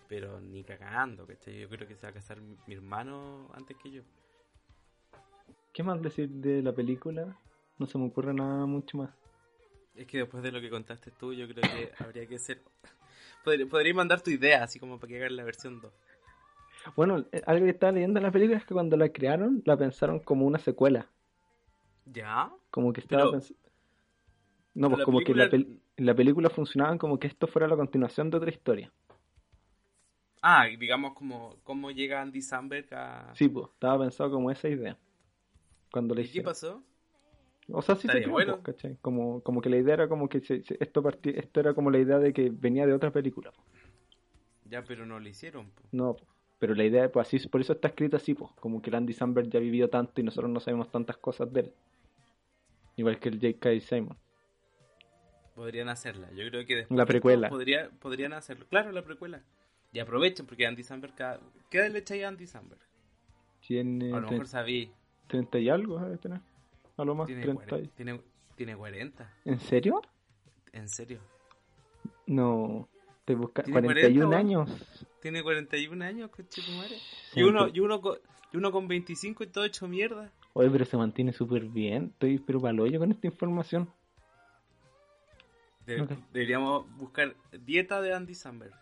Pero 0.08 0.40
ni 0.40 0.64
cagando, 0.64 1.26
¿cachai? 1.26 1.60
Yo 1.60 1.68
creo 1.68 1.86
que 1.86 1.94
se 1.94 2.06
va 2.06 2.08
a 2.08 2.14
casar 2.14 2.40
mi, 2.40 2.56
hermano 2.72 3.50
antes 3.52 3.76
que 3.76 3.90
yo. 3.90 4.02
¿Qué 5.74 5.82
más 5.82 6.00
decir 6.00 6.30
de 6.30 6.62
la 6.62 6.72
película? 6.72 7.36
No 7.78 7.86
se 7.86 7.98
me 7.98 8.06
ocurre 8.06 8.32
nada 8.32 8.64
mucho 8.64 8.96
más. 8.96 9.10
Es 9.94 10.06
que 10.06 10.18
después 10.18 10.42
de 10.42 10.52
lo 10.52 10.60
que 10.60 10.70
contaste 10.70 11.10
tú, 11.10 11.34
yo 11.34 11.46
creo 11.48 11.62
que 11.62 11.92
habría 12.02 12.26
que 12.26 12.38
ser... 12.38 12.62
Podría, 13.44 13.66
podría 13.66 13.94
mandar 13.94 14.20
tu 14.20 14.30
idea, 14.30 14.64
así 14.64 14.80
como 14.80 14.98
para 14.98 15.08
que 15.08 15.16
hagan 15.16 15.36
la 15.36 15.44
versión 15.44 15.80
2. 15.80 15.92
Bueno, 16.96 17.24
eh, 17.32 17.42
algo 17.46 17.64
que 17.64 17.70
estaba 17.70 17.92
leyendo 17.92 18.18
en 18.18 18.24
la 18.24 18.30
película 18.32 18.58
es 18.58 18.64
que 18.64 18.74
cuando 18.74 18.96
la 18.96 19.08
crearon, 19.10 19.62
la 19.64 19.76
pensaron 19.76 20.20
como 20.20 20.46
una 20.46 20.58
secuela. 20.58 21.08
¿Ya? 22.06 22.50
Como 22.70 22.92
que 22.92 23.00
estaba 23.00 23.30
Pero- 23.30 23.42
No, 24.74 24.90
pues 24.90 25.04
como 25.04 25.20
que 25.20 25.34
la, 25.34 25.48
pel- 25.48 25.78
la 25.96 26.14
película 26.14 26.50
funcionaba 26.50 26.96
como 26.98 27.18
que 27.18 27.26
esto 27.26 27.46
fuera 27.46 27.66
la 27.68 27.76
continuación 27.76 28.30
de 28.30 28.36
otra 28.36 28.50
historia. 28.50 28.92
Ah, 30.40 30.68
y 30.68 30.76
digamos 30.76 31.14
como 31.14 31.56
cómo 31.64 31.90
llega 31.90 32.22
Andy 32.22 32.40
Samberg 32.42 32.94
a... 32.94 33.32
Sí, 33.34 33.48
pues, 33.48 33.66
estaba 33.72 33.98
pensado 34.04 34.30
como 34.30 34.50
esa 34.50 34.68
idea. 34.68 34.96
Cuando 35.90 36.18
¿Y 36.20 36.28
qué 36.28 36.42
pasó? 36.42 36.82
O 37.70 37.82
sea, 37.82 37.96
sí 37.96 38.08
se 38.08 38.26
bueno. 38.26 38.60
pues, 38.62 38.76
¿cachai? 38.76 38.96
Como, 39.00 39.42
como 39.42 39.60
que 39.60 39.68
la 39.68 39.76
idea 39.76 39.94
era 39.94 40.08
como 40.08 40.28
que 40.28 40.40
se- 40.40 40.62
se- 40.62 40.76
esto, 40.80 41.02
esto 41.24 41.60
era 41.60 41.74
como 41.74 41.90
la 41.90 41.98
idea 41.98 42.18
de 42.18 42.32
que 42.32 42.50
venía 42.50 42.86
de 42.86 42.94
otra 42.94 43.10
película. 43.10 43.50
pues. 43.52 43.66
Ya, 44.66 44.84
pero 44.84 45.04
no 45.06 45.18
lo 45.18 45.28
hicieron. 45.28 45.70
po. 45.70 45.82
No, 45.92 46.14
po. 46.14 46.24
Pero 46.58 46.74
la 46.74 46.84
idea, 46.84 47.10
pues 47.10 47.28
así, 47.28 47.48
por 47.48 47.60
eso 47.60 47.72
está 47.72 47.88
escrito 47.88 48.16
así, 48.16 48.34
pues, 48.34 48.50
como 48.60 48.82
que 48.82 48.90
el 48.90 48.96
Andy 48.96 49.12
Samberg 49.12 49.48
ya 49.48 49.58
ha 49.58 49.62
vivido 49.62 49.88
tanto 49.88 50.20
y 50.20 50.24
nosotros 50.24 50.50
no 50.50 50.60
sabemos 50.60 50.90
tantas 50.90 51.16
cosas 51.16 51.52
de 51.52 51.60
él. 51.60 51.72
Igual 52.96 53.20
que 53.20 53.28
el 53.28 53.36
J.K. 53.36 53.80
Simon. 53.80 54.16
Podrían 55.54 55.88
hacerla. 55.88 56.28
Yo 56.32 56.48
creo 56.48 56.66
que 56.66 56.76
después 56.76 56.98
La 56.98 57.06
precuela. 57.06 57.48
Podría, 57.48 57.90
podrían 58.00 58.32
hacerlo. 58.32 58.66
Claro, 58.68 58.90
la 58.90 59.02
precuela. 59.02 59.42
Y 59.92 60.00
aprovechen 60.00 60.46
porque 60.46 60.66
Andy 60.66 60.82
Samberg... 60.82 61.14
Cada... 61.14 61.40
¿Qué 61.70 61.78
edad 61.78 61.90
le 61.90 62.00
echáis 62.00 62.24
a 62.24 62.28
Andy 62.28 62.46
Samberg? 62.46 62.80
Tiene 63.60 64.12
A 64.12 64.20
lo 64.20 64.30
mejor 64.30 64.46
sabí. 64.46 64.90
30 65.28 65.58
y 65.58 65.68
algo, 65.68 66.00
debe 66.00 66.18
tener. 66.18 66.40
A 66.96 67.04
lo 67.04 67.14
más, 67.14 67.26
Tiene, 67.26 67.42
30 67.42 67.64
y... 67.64 67.68
40, 67.68 67.94
tiene, 67.94 68.20
tiene 68.56 68.76
40. 68.76 69.32
¿En 69.44 69.60
serio? 69.60 70.02
En 70.72 70.88
serio. 70.88 71.20
No, 72.26 72.88
estoy 73.28 73.36
buscando... 73.36 73.72
Tiene 73.72 73.86
41 73.86 74.26
40, 74.26 74.38
años. 74.38 74.70
Tiene 75.20 75.42
41 75.42 76.04
años, 76.04 76.30
coche. 76.30 76.62
Y 77.34 77.42
uno, 77.42 77.68
y, 77.68 77.80
uno 77.80 78.00
con, 78.00 78.18
y 78.52 78.56
uno 78.56 78.72
con 78.72 78.88
25 78.88 79.44
y 79.44 79.46
todo 79.48 79.64
hecho 79.64 79.86
mierda. 79.86 80.32
Oye, 80.54 80.70
pero 80.70 80.84
se 80.84 80.96
mantiene 80.96 81.32
súper 81.32 81.64
bien. 81.64 82.10
Estoy 82.12 82.38
pero 82.38 82.60
paloyo 82.60 82.98
con 82.98 83.10
esta 83.10 83.26
información. 83.26 83.88
De-. 85.86 86.06
Deberíamos 86.32 86.90
buscar 86.96 87.36
dieta 87.52 88.00
de 88.00 88.14
Andy 88.14 88.34
Samberg. 88.34 88.74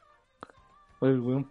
Oye, 1.00 1.18
weón... 1.18 1.50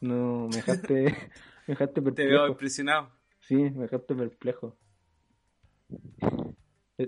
No, 0.00 0.48
me 0.48 0.56
dejaste... 0.56 1.02
me 1.66 1.74
dejaste 1.74 2.00
Te 2.12 2.26
veo 2.26 2.46
impresionado. 2.46 3.10
Sí, 3.40 3.56
me 3.56 3.82
dejaste 3.82 4.14
perplejo. 4.14 4.76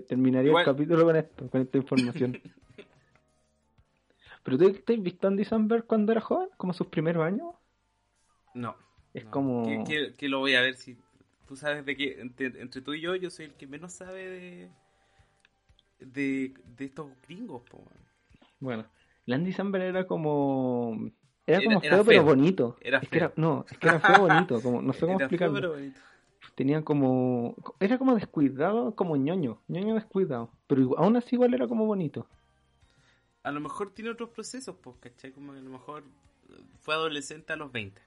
Terminaría 0.07 0.49
Igual- 0.49 0.67
el 0.67 0.73
capítulo 0.73 1.05
con 1.05 1.15
esto, 1.15 1.49
con 1.49 1.61
esta 1.61 1.77
información. 1.77 2.41
¿Pero 4.43 4.57
tú 4.57 4.73
te 4.73 4.93
has 4.93 5.01
visto 5.01 5.27
Andy 5.27 5.45
Samberg 5.45 5.85
cuando 5.85 6.11
era 6.11 6.21
joven? 6.21 6.49
¿Como 6.57 6.73
sus 6.73 6.87
primeros 6.87 7.23
años? 7.25 7.55
No. 8.53 8.75
Es 9.13 9.25
no. 9.25 9.31
como... 9.31 9.63
¿Qué, 9.65 9.83
qué- 9.87 10.13
qué 10.17 10.29
lo 10.29 10.39
voy 10.39 10.55
a 10.55 10.61
ver 10.61 10.75
si 10.75 10.97
tú 11.47 11.55
sabes 11.55 11.85
de 11.85 11.95
que 11.95 12.19
entre, 12.21 12.47
entre 12.61 12.81
tú 12.81 12.93
y 12.93 13.01
yo, 13.01 13.15
yo 13.15 13.29
soy 13.29 13.45
el 13.45 13.53
que 13.53 13.67
menos 13.67 13.93
sabe 13.93 14.29
de 14.29 14.69
de, 15.99 16.53
de 16.77 16.85
estos 16.85 17.07
gringos, 17.27 17.61
po. 17.69 17.83
Bueno, 18.59 18.85
Andy 19.27 19.53
Samberg 19.53 19.83
era 19.85 20.05
como... 20.07 21.09
Era 21.45 21.61
como 21.63 21.79
era 21.81 21.95
feo, 21.95 22.05
pero 22.05 22.19
feo. 22.21 22.23
bonito. 22.25 22.77
Era 22.81 22.99
Es 22.99 23.09
que 23.09 23.17
era- 23.17 23.29
feo. 23.29 23.41
no, 23.43 23.65
es 23.69 23.77
que 23.77 23.87
era 23.87 23.99
feo 23.99 24.19
bonito, 24.19 24.61
como, 24.61 24.81
no 24.81 24.93
sé 24.93 25.01
cómo 25.01 25.19
Era 25.19 25.19
feo, 25.19 25.25
explicarlo. 25.27 25.55
pero 25.55 25.71
bonito. 25.73 25.99
Tenía 26.55 26.81
como, 26.83 27.55
era 27.79 27.97
como 27.97 28.15
descuidado, 28.15 28.95
como 28.95 29.15
ñoño, 29.15 29.61
ñoño 29.67 29.95
descuidado, 29.95 30.51
pero 30.67 30.97
aún 30.97 31.15
así 31.15 31.35
igual 31.35 31.53
era 31.53 31.67
como 31.67 31.85
bonito. 31.85 32.27
A 33.43 33.51
lo 33.51 33.59
mejor 33.59 33.91
tiene 33.93 34.11
otros 34.11 34.29
procesos, 34.29 34.75
pues, 34.81 34.95
¿cachai? 34.99 35.31
Como 35.31 35.53
que 35.53 35.59
a 35.59 35.61
lo 35.61 35.69
mejor 35.69 36.03
fue 36.79 36.93
adolescente 36.93 37.53
a 37.53 37.55
los 37.55 37.71
20. 37.71 38.01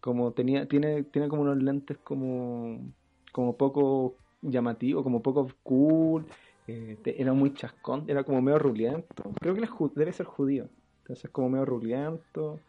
Como 0.00 0.32
tenía, 0.32 0.66
tiene, 0.66 1.02
tiene 1.04 1.28
como 1.28 1.42
unos 1.42 1.62
lentes 1.62 1.98
como, 1.98 2.92
como 3.32 3.56
poco 3.56 4.16
llamativo, 4.42 5.02
como 5.02 5.22
poco 5.22 5.50
cool, 5.62 6.26
eh, 6.68 6.98
era 7.04 7.32
muy 7.32 7.54
chascón, 7.54 8.04
era 8.06 8.22
como 8.22 8.40
medio 8.40 8.58
ruliento. 8.58 9.24
Creo 9.40 9.54
que 9.54 9.68
debe 9.94 10.12
ser 10.12 10.26
judío, 10.26 10.68
entonces 11.02 11.30
como 11.30 11.48
medio 11.50 11.64
ruliento, 11.64 12.60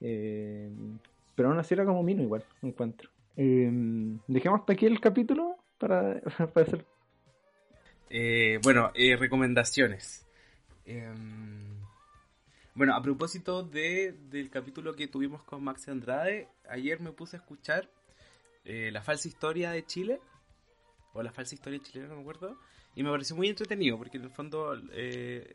eh, 0.00 0.70
pero 1.34 1.50
aún 1.50 1.58
así 1.58 1.74
era 1.74 1.84
como 1.84 2.02
mino 2.02 2.22
igual, 2.22 2.44
encuentro. 2.62 3.10
Eh, 3.36 3.70
dejemos 4.26 4.60
hasta 4.60 4.72
aquí 4.72 4.86
el 4.86 5.00
capítulo 5.00 5.56
para, 5.78 6.20
para 6.54 6.66
hacer 6.66 6.84
Eh, 8.08 8.58
bueno, 8.62 8.90
eh, 8.94 9.16
recomendaciones. 9.16 10.26
Em, 10.90 11.86
bueno, 12.74 12.96
a 12.96 13.02
propósito 13.02 13.62
de, 13.62 14.12
del 14.28 14.50
capítulo 14.50 14.96
que 14.96 15.06
tuvimos 15.06 15.40
con 15.44 15.62
Max 15.62 15.88
Andrade, 15.88 16.48
ayer 16.68 16.98
me 16.98 17.12
puse 17.12 17.36
a 17.36 17.38
escuchar 17.38 17.88
eh, 18.64 18.90
La 18.90 19.00
falsa 19.00 19.28
historia 19.28 19.70
de 19.70 19.84
Chile, 19.86 20.20
o 21.12 21.22
La 21.22 21.30
falsa 21.30 21.54
historia 21.54 21.78
chilena, 21.80 22.08
no 22.08 22.16
me 22.16 22.22
acuerdo, 22.22 22.58
y 22.96 23.04
me 23.04 23.10
pareció 23.10 23.36
muy 23.36 23.48
entretenido, 23.48 23.98
porque 23.98 24.16
en 24.16 24.24
el 24.24 24.30
fondo 24.30 24.74
eh, 24.92 25.54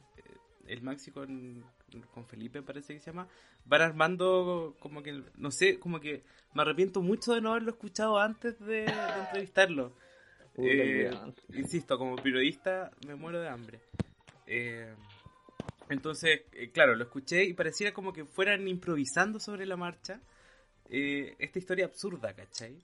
el 0.68 0.82
Maxi 0.82 1.12
con, 1.12 1.66
con 2.14 2.26
Felipe, 2.26 2.62
parece 2.62 2.94
que 2.94 3.02
se 3.02 3.08
llama, 3.08 3.28
van 3.66 3.82
armando 3.82 4.78
como 4.80 5.04
que, 5.04 5.22
no 5.36 5.52
sé, 5.52 5.80
como 5.80 6.00
que 6.00 6.24
me 6.54 6.62
arrepiento 6.62 7.02
mucho 7.02 7.34
de 7.34 7.42
no 7.42 7.52
haberlo 7.52 7.72
escuchado 7.72 8.20
antes 8.20 8.58
de, 8.60 8.86
de 8.86 9.20
entrevistarlo. 9.20 9.92
Eh, 10.58 11.12
insisto, 11.50 11.98
como 11.98 12.16
periodista 12.16 12.90
me 13.06 13.16
muero 13.16 13.42
de 13.42 13.50
hambre. 13.50 13.82
Eh, 14.48 14.94
entonces, 15.90 16.42
eh, 16.54 16.72
claro, 16.72 16.96
lo 16.96 17.04
escuché 17.04 17.44
y 17.44 17.54
pareciera 17.54 17.94
como 17.94 18.14
que 18.14 18.26
fueran 18.26 18.68
improvisando 18.68 19.40
sobre 19.40 19.66
la 19.66 19.78
marcha 19.78 20.22
eh, 20.90 21.36
esta 21.40 21.60
historia 21.60 21.86
absurda, 21.86 22.34
¿cachai? 22.34 22.82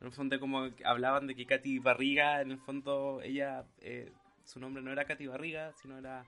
En 0.00 0.06
el 0.06 0.12
fondo, 0.12 0.38
como 0.40 0.68
hablaban 0.84 1.26
de 1.26 1.34
que 1.34 1.46
Katy 1.46 1.78
Barriga, 1.78 2.40
en 2.40 2.50
el 2.50 2.58
fondo, 2.58 3.20
ella, 3.22 3.64
eh, 3.80 4.10
su 4.44 4.58
nombre 4.58 4.82
no 4.82 4.90
era 4.90 5.04
Katy 5.04 5.26
Barriga, 5.26 5.72
sino 5.80 5.98
era 5.98 6.24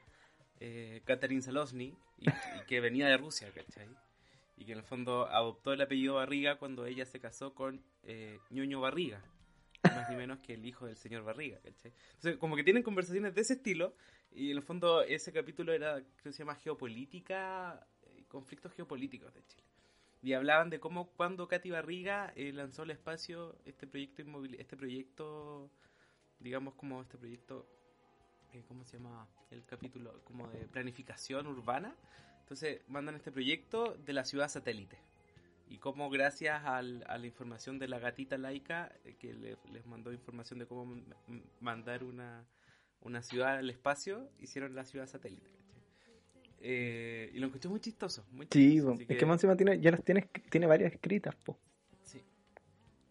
eh, 0.61 1.03
Catherine 1.05 1.43
Salosny, 1.43 1.97
y, 2.19 2.29
y 2.29 2.67
que 2.69 2.81
venía 2.81 3.09
de 3.09 3.17
Rusia, 3.17 3.51
¿cachai? 3.53 3.89
Y 4.57 4.65
que 4.67 4.73
en 4.73 4.79
el 4.79 4.85
fondo 4.85 5.27
adoptó 5.27 5.73
el 5.73 5.81
apellido 5.81 6.15
Barriga 6.15 6.57
cuando 6.59 6.87
ella 6.87 7.05
se 7.05 7.19
casó 7.19 7.55
con 7.55 7.83
eh, 8.05 8.39
Ñoño 8.51 8.81
Barriga 8.81 9.21
más 9.83 10.09
ni 10.09 10.17
menos 10.17 10.39
que 10.39 10.55
el 10.55 10.65
hijo 10.65 10.87
del 10.87 10.97
señor 10.97 11.25
Barriga, 11.25 11.59
¿cachai? 11.59 11.93
Entonces, 12.15 12.37
como 12.39 12.57
que 12.57 12.65
tienen 12.65 12.83
conversaciones 12.83 13.35
de 13.35 13.43
ese 13.43 13.55
estilo, 13.55 13.95
y 14.35 14.51
en 14.51 14.57
el 14.59 14.63
fondo 14.63 15.03
ese 15.03 15.33
capítulo 15.33 15.73
era, 15.73 15.95
creo 16.01 16.23
que 16.25 16.33
se 16.33 16.39
llama 16.41 16.57
Geopolítica, 16.57 17.87
eh, 18.03 18.25
conflictos 18.29 18.73
geopolíticos 18.73 19.33
de 19.35 19.43
Chile. 19.47 19.63
Y 20.23 20.33
hablaban 20.33 20.71
de 20.71 20.81
cómo 20.81 21.09
cuando 21.11 21.47
Katy 21.49 21.71
Barriga 21.71 22.33
eh, 22.35 22.53
lanzó 22.53 22.83
al 22.83 22.91
espacio 22.91 23.57
este 23.65 23.87
proyecto 23.87 24.23
inmobili- 24.23 24.59
este 24.59 24.77
proyecto, 24.77 25.71
digamos 26.41 26.75
como 26.75 27.03
este 27.03 27.19
proyecto, 27.19 27.67
eh, 28.53 28.63
¿cómo 28.67 28.85
se 28.85 28.97
llama? 28.99 29.29
El 29.51 29.65
capítulo 29.67 30.23
como 30.25 30.49
de 30.49 30.67
planificación 30.67 31.47
urbana. 31.47 31.95
Entonces 32.41 32.81
mandan 32.89 33.15
este 33.17 33.31
proyecto 33.33 33.95
de 34.05 34.13
la 34.13 34.25
ciudad 34.25 34.49
satélite 34.49 34.99
y 35.69 35.79
cómo 35.79 36.11
gracias 36.11 36.65
al- 36.65 37.05
a 37.09 37.17
la 37.19 37.27
información 37.27 37.79
de 37.79 37.89
la 37.89 37.99
gatita 37.99 38.37
laica 38.39 38.93
eh, 39.05 39.15
que 39.19 39.33
le- 39.35 39.57
les 39.73 39.87
mandó 39.87 40.13
información 40.13 40.59
de 40.59 40.67
cómo 40.67 41.01
mandar 41.61 42.03
una, 42.05 42.45
una 43.05 43.23
ciudad 43.23 43.57
al 43.59 43.71
espacio 43.71 44.29
hicieron 44.41 44.75
la 44.75 44.85
ciudad 44.85 45.07
satélite. 45.07 45.49
Eh, 46.67 47.31
y 47.35 47.39
lo 47.39 47.47
encontré 47.49 47.69
muy 47.69 47.79
chistoso 47.81 48.25
muy 48.33 48.47
Sí, 48.51 48.73
chistoso, 48.77 48.93
así 48.95 49.07
es 49.07 49.19
que 49.19 49.27
más 49.27 49.35
encima 49.37 49.55
tiene, 49.57 49.79
ya 49.81 49.91
las 49.91 50.03
tiene, 50.03 50.23
tiene 50.51 50.67
varias 50.67 50.93
escritas, 50.95 51.35
po, 51.37 51.59
sí. 52.03 52.23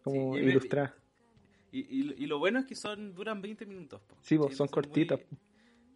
como 0.02 0.34
Sí, 0.36 0.42
y 0.42 0.48
ilustradas. 0.48 0.92
y, 1.70 1.80
y- 2.00 2.14
y 2.18 2.26
lo 2.26 2.40
bueno 2.40 2.58
es 2.58 2.66
que 2.66 2.74
son 2.74 3.14
duran 3.14 3.40
20 3.40 3.64
minutos 3.64 4.00
po, 4.02 4.16
Sí, 4.22 4.36
po, 4.36 4.50
son 4.50 4.66
cortitas. 4.66 5.20
muy- 5.30 5.38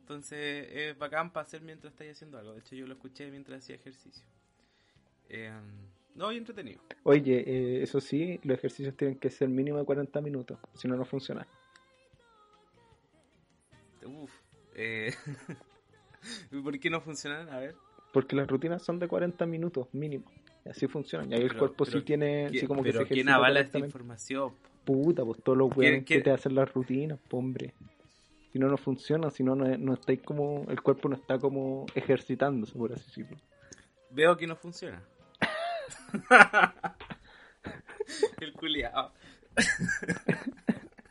entonces 0.00 0.68
es 0.70 0.98
bacán 0.98 1.32
para 1.32 1.44
hacer 1.46 1.60
mientras 1.62 1.92
estáis 1.92 2.12
haciendo 2.12 2.38
algo 2.38 2.52
de 2.52 2.60
hecho 2.60 2.76
yo 2.76 2.86
lo 2.86 2.94
escuché 2.94 3.28
mientras 3.30 3.58
hacía 3.64 3.74
ejercicio 3.76 4.24
Eh, 5.28 5.52
no, 6.14 6.30
y 6.32 6.36
entretenido 6.38 6.80
Oye, 7.02 7.42
eh, 7.46 7.82
eso 7.82 8.00
sí, 8.00 8.38
los 8.44 8.56
ejercicios 8.58 8.96
tienen 8.96 9.18
que 9.18 9.30
ser 9.30 9.48
mínimo 9.48 9.78
de 9.78 9.84
40 9.84 10.20
minutos, 10.20 10.58
si 10.74 10.86
no, 10.88 10.96
no 10.96 11.04
funciona. 11.04 11.46
Eh, 14.80 15.12
¿Por 16.64 16.78
qué 16.78 16.88
no 16.88 17.00
funcionan? 17.00 17.48
A 17.50 17.58
ver. 17.58 17.74
Porque 18.12 18.36
las 18.36 18.48
rutinas 18.48 18.82
son 18.82 18.98
de 18.98 19.08
40 19.08 19.44
minutos 19.46 19.88
mínimo. 19.92 20.24
Así 20.68 20.86
funcionan. 20.86 21.30
Y 21.30 21.34
ahí 21.34 21.42
el 21.42 21.56
cuerpo 21.56 21.84
pero 21.84 21.98
sí 21.98 22.04
tiene, 22.04 22.48
¿Quién- 22.50 22.60
sí 22.60 22.66
como 22.66 22.82
que 22.82 22.92
se 22.92 23.06
¿quién 23.06 23.28
avala 23.28 23.60
esta 23.60 23.78
información? 23.78 24.54
Puta, 24.84 25.24
pues 25.24 25.42
todos 25.42 25.58
los 25.58 25.68
¿Quién- 25.70 25.78
weones 25.80 26.04
que 26.04 26.20
te 26.20 26.30
hacen 26.30 26.54
las 26.54 26.72
rutinas, 26.72 27.18
po, 27.28 27.38
hombre. 27.38 27.74
Si 28.52 28.58
no, 28.58 28.68
no 28.68 28.76
funciona, 28.78 29.30
si 29.30 29.42
no, 29.42 29.54
no, 29.54 29.66
no 29.76 29.94
estáis 29.94 30.22
como, 30.22 30.64
el 30.68 30.80
cuerpo 30.80 31.08
no 31.08 31.16
está 31.16 31.38
como 31.38 31.86
ejercitándose, 31.94 32.72
por 32.78 32.92
así 32.92 33.04
decirlo. 33.06 33.36
Veo 34.10 34.36
que 34.36 34.46
no 34.46 34.56
funciona. 34.56 35.02
El 38.40 38.52
culiao. 38.54 39.12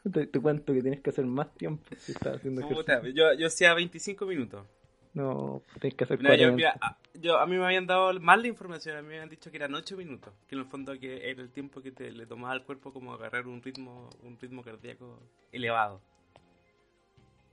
Te, 0.14 0.28
te 0.28 0.40
cuento 0.40 0.74
que 0.74 0.82
tienes 0.82 1.02
que 1.02 1.10
hacer 1.10 1.26
más 1.26 1.54
tiempo 1.56 1.84
si 2.06 2.12
estás 2.12 2.38
haciendo 2.38 2.62
ejercicio. 2.62 3.10
yo, 3.10 3.34
yo 3.34 3.48
hacía 3.48 3.74
25 3.74 4.26
minutos. 4.26 4.66
No, 5.14 5.64
tienes 5.80 5.98
que 5.98 6.04
hacer 6.04 6.18
yo, 6.20 6.26
40. 6.28 6.56
mira, 6.56 6.76
a, 6.82 6.98
yo- 7.16 7.38
a 7.38 7.46
mí 7.46 7.58
me 7.58 7.66
habían 7.66 7.88
dado 7.88 8.14
mal 8.20 8.42
la 8.42 8.48
información, 8.48 8.98
a 8.98 9.02
mí 9.02 9.08
me 9.10 9.16
habían 9.16 9.30
dicho 9.30 9.50
que 9.52 9.58
eran 9.58 9.74
8 9.74 9.98
minutos, 9.98 10.34
que 10.48 10.56
en 10.56 10.62
el 10.62 10.68
fondo 10.68 10.98
que 11.00 11.30
era 11.30 11.42
el 11.42 11.52
tiempo 11.52 11.82
que 11.82 11.92
te, 11.92 12.12
le 12.12 12.26
tomaba 12.26 12.54
al 12.54 12.64
cuerpo 12.64 12.94
como 12.94 13.14
agarrar 13.14 13.48
un 13.48 13.62
ritmo 13.62 14.10
un 14.24 14.38
ritmo 14.40 14.64
cardíaco 14.64 15.20
elevado. 15.52 16.02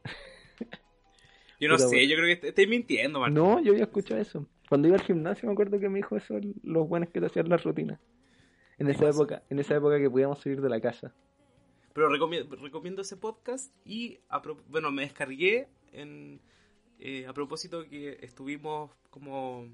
Yo 1.60 1.68
no 1.68 1.78
sé, 1.78 2.06
yo 2.08 2.16
creo 2.16 2.26
que 2.26 2.32
est- 2.32 2.44
estoy 2.44 2.66
mintiendo, 2.66 3.20
Martín. 3.20 3.42
No, 3.42 3.60
yo 3.60 3.72
había 3.72 3.84
escuchado 3.84 4.20
eso. 4.20 4.46
Cuando 4.68 4.88
iba 4.88 4.96
al 4.96 5.02
gimnasio 5.02 5.46
me 5.48 5.52
acuerdo 5.52 5.78
que 5.80 5.88
me 5.88 5.98
dijo 5.98 6.16
eso 6.16 6.34
los 6.62 6.88
buenos 6.88 7.10
que 7.10 7.20
te 7.20 7.26
hacían 7.26 7.48
las 7.48 7.62
rutinas. 7.64 8.00
En 8.78 8.88
esa 8.88 9.08
época, 9.08 9.42
en 9.50 9.58
esa 9.60 9.76
época 9.76 9.98
que 9.98 10.10
podíamos 10.10 10.40
salir 10.40 10.60
de 10.60 10.68
la 10.70 10.80
casa. 10.80 11.12
Pero 11.94 12.08
recomiendo, 12.08 12.56
recomiendo 12.56 13.02
ese 13.02 13.16
podcast 13.16 13.72
y, 13.86 14.18
bueno, 14.68 14.90
me 14.90 15.02
descargué 15.02 15.68
en, 15.92 16.40
eh, 16.98 17.24
a 17.26 17.32
propósito 17.32 17.88
que 17.88 18.18
estuvimos 18.20 18.90
como 19.10 19.68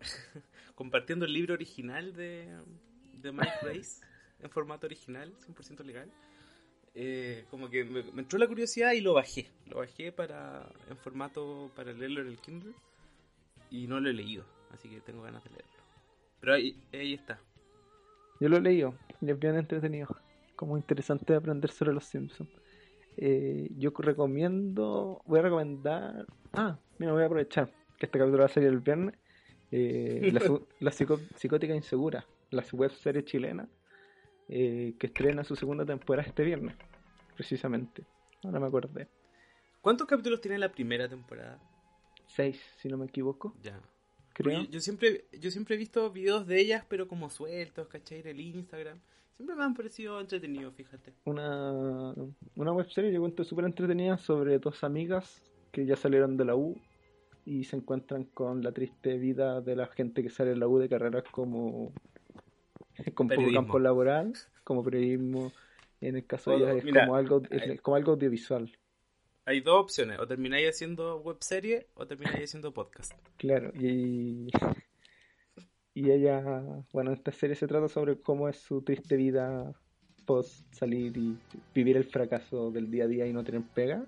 compartiendo 0.76 1.24
el 1.24 1.32
libro 1.32 1.54
original 1.54 2.14
de, 2.14 2.56
de 3.14 3.32
Mike 3.32 3.52
Grace 3.62 4.00
en 4.40 4.48
formato 4.48 4.86
original, 4.86 5.34
100% 5.40 5.84
legal. 5.84 6.08
Eh, 6.94 7.44
como 7.50 7.68
que 7.68 7.84
me, 7.84 8.04
me 8.04 8.22
entró 8.22 8.38
la 8.38 8.46
curiosidad 8.46 8.92
y 8.92 9.00
lo 9.00 9.12
bajé. 9.12 9.50
Lo 9.66 9.78
bajé 9.78 10.12
para 10.12 10.68
en 10.88 10.96
formato 10.98 11.68
para 11.74 11.92
leerlo 11.92 12.20
en 12.20 12.28
el 12.28 12.38
Kindle 12.38 12.74
y 13.72 13.88
no 13.88 13.98
lo 13.98 14.08
he 14.08 14.12
leído, 14.12 14.44
así 14.70 14.88
que 14.88 15.00
tengo 15.00 15.22
ganas 15.22 15.42
de 15.42 15.50
leerlo. 15.50 15.72
Pero 16.40 16.54
ahí, 16.54 16.80
ahí 16.92 17.14
está. 17.14 17.40
Yo 18.38 18.48
lo 18.48 18.58
he 18.58 18.60
leído 18.60 18.94
y 19.20 19.30
es 19.30 19.38
bien 19.38 19.56
entretenido. 19.56 20.08
Como 20.56 20.76
interesante 20.76 21.34
aprender 21.34 21.70
sobre 21.70 21.92
los 21.92 22.04
Simpsons. 22.04 22.50
Eh, 23.18 23.68
yo 23.76 23.92
recomiendo, 23.98 25.22
voy 25.26 25.38
a 25.38 25.42
recomendar. 25.42 26.26
Ah, 26.52 26.78
mira, 26.98 27.12
voy 27.12 27.22
a 27.22 27.26
aprovechar 27.26 27.66
que 27.98 28.06
este 28.06 28.18
capítulo 28.18 28.40
va 28.40 28.46
a 28.46 28.48
salir 28.48 28.68
el 28.70 28.80
viernes. 28.80 29.14
Eh, 29.70 30.30
la 30.32 30.40
la 30.80 30.90
psico- 30.90 31.20
Psicótica 31.34 31.74
Insegura, 31.74 32.26
la 32.50 32.64
web 32.72 32.90
serie 32.92 33.24
chilena, 33.24 33.68
eh, 34.48 34.94
que 34.98 35.06
estrena 35.08 35.44
su 35.44 35.56
segunda 35.56 35.84
temporada 35.84 36.26
este 36.28 36.44
viernes, 36.44 36.76
precisamente. 37.34 38.04
Ahora 38.44 38.60
me 38.60 38.66
acordé. 38.66 39.08
¿Cuántos 39.80 40.06
capítulos 40.06 40.40
tiene 40.40 40.58
la 40.58 40.70
primera 40.70 41.08
temporada? 41.08 41.58
Seis, 42.26 42.60
si 42.78 42.88
no 42.88 42.96
me 42.96 43.06
equivoco, 43.06 43.54
Ya. 43.62 43.80
creo. 44.32 44.62
Yo 44.70 44.80
siempre, 44.80 45.24
yo 45.38 45.50
siempre 45.50 45.74
he 45.74 45.78
visto 45.78 46.10
videos 46.10 46.46
de 46.46 46.60
ellas, 46.60 46.84
pero 46.88 47.08
como 47.08 47.28
sueltos, 47.30 47.88
¿cachai? 47.88 48.20
En 48.20 48.26
el 48.28 48.40
Instagram. 48.40 49.00
Siempre 49.36 49.54
me 49.54 49.64
han 49.64 49.74
parecido 49.74 50.20
entretenidos, 50.20 50.74
fíjate. 50.74 51.12
una, 51.24 52.14
una 52.56 52.72
web 52.72 52.90
serie 52.90 53.12
yo 53.12 53.20
cuento 53.20 53.44
súper 53.44 53.66
entretenida 53.66 54.16
sobre 54.16 54.58
dos 54.58 54.82
amigas 54.82 55.42
que 55.72 55.84
ya 55.84 55.94
salieron 55.94 56.38
de 56.38 56.46
la 56.46 56.56
U 56.56 56.80
y 57.44 57.64
se 57.64 57.76
encuentran 57.76 58.24
con 58.24 58.62
la 58.62 58.72
triste 58.72 59.18
vida 59.18 59.60
de 59.60 59.76
la 59.76 59.86
gente 59.86 60.22
que 60.22 60.30
sale 60.30 60.50
de 60.50 60.56
la 60.56 60.68
U 60.68 60.78
de 60.78 60.88
carreras 60.88 61.24
como 61.30 61.92
con 63.14 63.28
poco 63.28 63.52
campo 63.52 63.78
laboral, 63.78 64.32
como 64.64 64.82
periodismo, 64.82 65.52
en 66.00 66.16
el 66.16 66.26
caso 66.26 66.50
de 66.50 66.56
ellas 66.56 66.76
es 66.76 66.84
mira, 66.84 67.04
como 67.04 67.16
algo 67.16 67.42
es 67.50 67.80
como 67.82 67.96
algo 67.96 68.12
audiovisual, 68.12 68.70
Hay 69.44 69.60
dos 69.60 69.80
opciones, 69.80 70.18
o 70.18 70.26
termináis 70.26 70.68
haciendo 70.70 71.20
web 71.20 71.36
serie 71.40 71.88
o 71.94 72.06
termináis 72.06 72.44
haciendo 72.44 72.72
podcast. 72.72 73.12
claro, 73.36 73.70
y 73.74 74.48
y 75.96 76.10
ella, 76.10 76.62
bueno, 76.92 77.10
esta 77.10 77.32
serie 77.32 77.56
se 77.56 77.66
trata 77.66 77.88
sobre 77.88 78.20
cómo 78.20 78.50
es 78.50 78.58
su 78.58 78.82
triste 78.82 79.16
vida 79.16 79.72
post 80.26 80.70
salir 80.74 81.16
y 81.16 81.38
vivir 81.74 81.96
el 81.96 82.04
fracaso 82.04 82.70
del 82.70 82.90
día 82.90 83.04
a 83.04 83.06
día 83.06 83.26
y 83.26 83.32
no 83.32 83.42
tener 83.42 83.62
pega. 83.62 84.04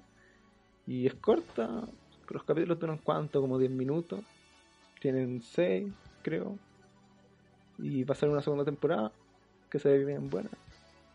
Y 0.87 1.07
es 1.07 1.15
corta, 1.15 1.89
los 2.29 2.45
capítulos 2.45 2.79
duran 2.79 2.99
cuánto, 3.03 3.41
como 3.41 3.59
10 3.59 3.71
minutos. 3.71 4.21
Tienen 5.01 5.41
6, 5.41 5.91
creo. 6.21 6.59
Y 7.79 8.05
va 8.05 8.13
a 8.13 8.19
ser 8.19 8.29
una 8.29 8.43
segunda 8.43 8.67
temporada 8.67 9.11
que 9.71 9.79
se 9.79 9.89
ve 9.89 10.05
bien 10.05 10.29
buena. 10.29 10.51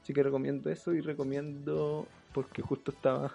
Así 0.01 0.11
que 0.11 0.23
recomiendo 0.23 0.71
eso 0.71 0.91
y 0.95 1.01
recomiendo, 1.01 2.07
porque 2.33 2.63
justo 2.63 2.89
estaba... 2.89 3.31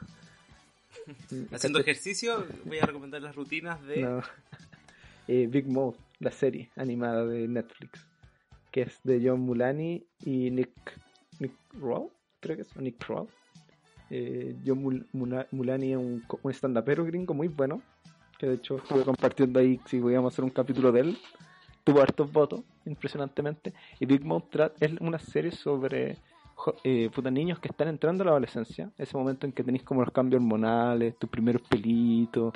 Haciendo 1.52 1.78
ejercicio, 1.78 2.44
voy 2.64 2.80
a 2.80 2.86
recomendar 2.86 3.22
las 3.22 3.36
rutinas 3.36 3.80
de... 3.86 4.24
Eh, 5.30 5.46
Big 5.46 5.66
Mouth, 5.66 5.98
la 6.20 6.30
serie 6.30 6.70
animada 6.76 7.24
de 7.24 7.46
Netflix, 7.48 8.06
que 8.70 8.82
es 8.82 9.00
de 9.04 9.20
John 9.24 9.40
Mulani 9.40 10.04
y 10.24 10.50
Nick, 10.50 10.98
Nick 11.38 11.54
Rowe, 11.74 12.10
creo 12.40 12.56
que 12.56 12.62
es, 12.62 12.76
Nick 12.76 13.04
Rowe. 13.06 13.28
Eh, 14.10 14.56
John 14.64 15.06
Mulani 15.12 15.92
es 15.92 15.98
un, 15.98 16.22
un 16.42 16.52
stand-upero 16.52 17.04
gringo 17.04 17.34
muy 17.34 17.48
bueno, 17.48 17.82
que 18.38 18.46
de 18.46 18.54
hecho 18.54 18.76
estuve 18.76 19.04
compartiendo 19.04 19.60
ahí 19.60 19.80
si 19.86 20.00
podíamos 20.00 20.32
hacer 20.32 20.44
un 20.44 20.50
capítulo 20.50 20.92
de 20.92 21.00
él. 21.00 21.18
Tuvo 21.84 22.00
hartos 22.00 22.30
votos, 22.30 22.60
impresionantemente. 22.84 23.72
Y 23.98 24.06
Big 24.06 24.24
Mouth 24.24 24.44
es 24.80 24.92
una 25.00 25.18
serie 25.18 25.52
sobre 25.52 26.18
eh, 26.84 27.10
niños 27.30 27.58
que 27.60 27.68
están 27.68 27.88
entrando 27.88 28.22
a 28.22 28.26
la 28.26 28.30
adolescencia, 28.32 28.90
ese 28.98 29.16
momento 29.16 29.46
en 29.46 29.52
que 29.52 29.64
tenéis 29.64 29.84
como 29.84 30.02
los 30.02 30.12
cambios 30.12 30.42
hormonales, 30.42 31.16
tus 31.16 31.30
primeros 31.30 31.62
pelitos. 31.62 32.52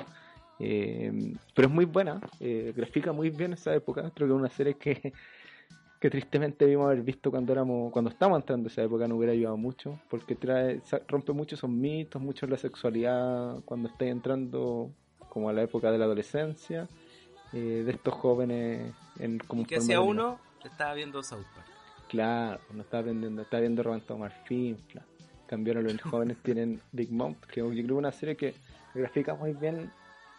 Eh, 0.59 1.33
pero 1.53 1.67
es 1.67 1.73
muy 1.73 1.85
buena, 1.85 2.21
eh, 2.39 2.73
grafica 2.75 3.11
muy 3.11 3.29
bien 3.29 3.53
esa 3.53 3.73
época. 3.73 4.11
Creo 4.13 4.27
que 4.27 4.33
es 4.33 4.39
una 4.39 4.49
serie 4.49 4.75
que, 4.75 5.13
que 5.99 6.09
tristemente 6.09 6.65
debimos 6.65 6.87
haber 6.87 7.01
visto 7.01 7.31
cuando 7.31 7.53
éramos 7.53 7.91
cuando 7.91 8.11
estábamos 8.11 8.41
entrando 8.41 8.67
esa 8.67 8.83
época, 8.83 9.07
no 9.07 9.15
hubiera 9.15 9.33
ayudado 9.33 9.57
mucho, 9.57 9.99
porque 10.09 10.35
trae 10.35 10.81
rompe 11.07 11.33
mucho 11.33 11.55
esos 11.55 11.69
mitos, 11.69 12.21
mucho 12.21 12.45
la 12.47 12.57
sexualidad 12.57 13.59
cuando 13.65 13.89
estáis 13.89 14.11
entrando 14.11 14.91
como 15.29 15.49
a 15.49 15.53
la 15.53 15.63
época 15.63 15.91
de 15.91 15.97
la 15.97 16.05
adolescencia, 16.05 16.87
eh, 17.53 17.83
de 17.85 17.91
estos 17.91 18.13
jóvenes 18.13 18.93
en 19.19 19.39
como 19.39 19.65
que 19.65 19.77
hacía 19.77 20.01
uno 20.01 20.39
estaba 20.63 20.93
viendo 20.93 21.23
South 21.23 21.45
Park. 21.55 21.67
Claro, 22.09 22.59
no 22.73 22.83
estaba 22.83 23.03
viendo, 23.03 23.41
estaba 23.41 23.61
viendo 23.61 23.81
Roberto 23.81 24.15
claro. 24.15 25.07
Cambiaron 25.47 25.83
los 25.83 26.01
jóvenes 26.01 26.37
tienen 26.41 26.81
Big 26.91 27.11
Mouth, 27.11 27.39
que 27.51 27.59
yo 27.59 27.69
creo 27.69 27.85
que 27.85 27.93
una 27.93 28.11
serie 28.11 28.35
que 28.35 28.55
grafica 28.93 29.35
muy 29.35 29.53
bien 29.53 29.91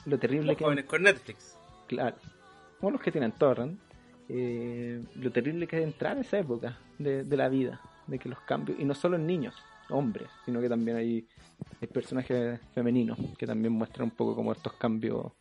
lo 0.07 0.19
terrible 0.19 0.49
los 0.49 0.57
que 0.57 0.65
jóvenes 0.65 0.85
con 0.85 1.03
Netflix. 1.03 1.57
Claro. 1.87 2.17
Como 2.81 2.93
los 2.93 3.01
que 3.01 3.13
tienen 3.13 3.33
Torrent, 3.33 3.79
eh, 4.29 5.03
lo 5.17 5.31
terrible 5.31 5.67
que 5.67 5.79
es 5.79 5.85
entrar 5.85 6.17
en 6.17 6.23
esa 6.23 6.39
época 6.39 6.79
de, 6.99 7.25
de 7.25 7.37
la 7.37 7.49
vida, 7.49 7.81
de 8.07 8.19
que 8.19 8.29
los 8.29 8.41
cambios, 8.41 8.79
y 8.79 8.85
no 8.85 8.95
solo 8.95 9.17
en 9.17 9.27
niños, 9.27 9.55
hombres, 9.91 10.29
sino 10.45 10.61
que 10.61 10.69
también 10.69 10.97
hay, 10.97 11.27
hay 11.81 11.89
personajes 11.89 12.61
femeninos 12.75 13.19
que 13.39 13.47
también 13.47 13.73
muestran 13.73 14.07
un 14.07 14.11
poco 14.11 14.35
como 14.35 14.53
estos 14.53 14.73
cambios 14.75 15.33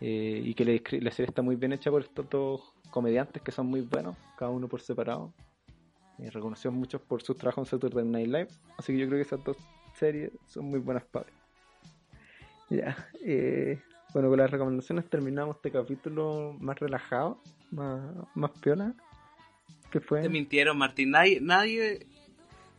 eh, 0.00 0.42
y 0.44 0.54
que 0.54 0.64
la, 1.00 1.10
serie 1.10 1.28
está 1.28 1.42
muy 1.42 1.56
bien 1.56 1.72
hecha 1.72 1.90
por 1.90 2.02
estos 2.02 2.28
dos 2.28 2.74
comediantes 2.90 3.42
que 3.42 3.52
son 3.52 3.66
muy 3.66 3.80
buenos, 3.80 4.16
cada 4.36 4.50
uno 4.50 4.68
por 4.68 4.80
separado. 4.80 5.32
Eh, 6.18 6.30
reconocidos 6.30 6.74
muchos 6.74 7.00
por 7.00 7.22
sus 7.22 7.36
trabajos 7.36 7.66
en 7.66 7.70
Saturday 7.70 8.04
Night 8.04 8.26
Live, 8.28 8.48
así 8.78 8.92
que 8.92 8.98
yo 9.00 9.06
creo 9.06 9.18
que 9.18 9.26
esas 9.26 9.42
dos 9.42 9.56
series 9.94 10.30
son 10.46 10.66
muy 10.66 10.78
buenas 10.78 11.04
para 11.04 11.26
Ya, 12.70 13.08
eh, 13.24 13.78
bueno, 14.12 14.28
con 14.28 14.38
las 14.38 14.50
recomendaciones 14.50 15.08
terminamos 15.08 15.56
este 15.56 15.70
capítulo 15.70 16.56
más 16.60 16.78
relajado, 16.78 17.40
más, 17.70 18.00
más 18.34 18.50
piola. 18.60 18.94
¿Qué 19.90 20.00
fue? 20.00 20.22
Te 20.22 20.28
mintieron, 20.28 20.76
Martín. 20.76 21.10
Nadie, 21.10 21.40
nadie. 21.40 22.06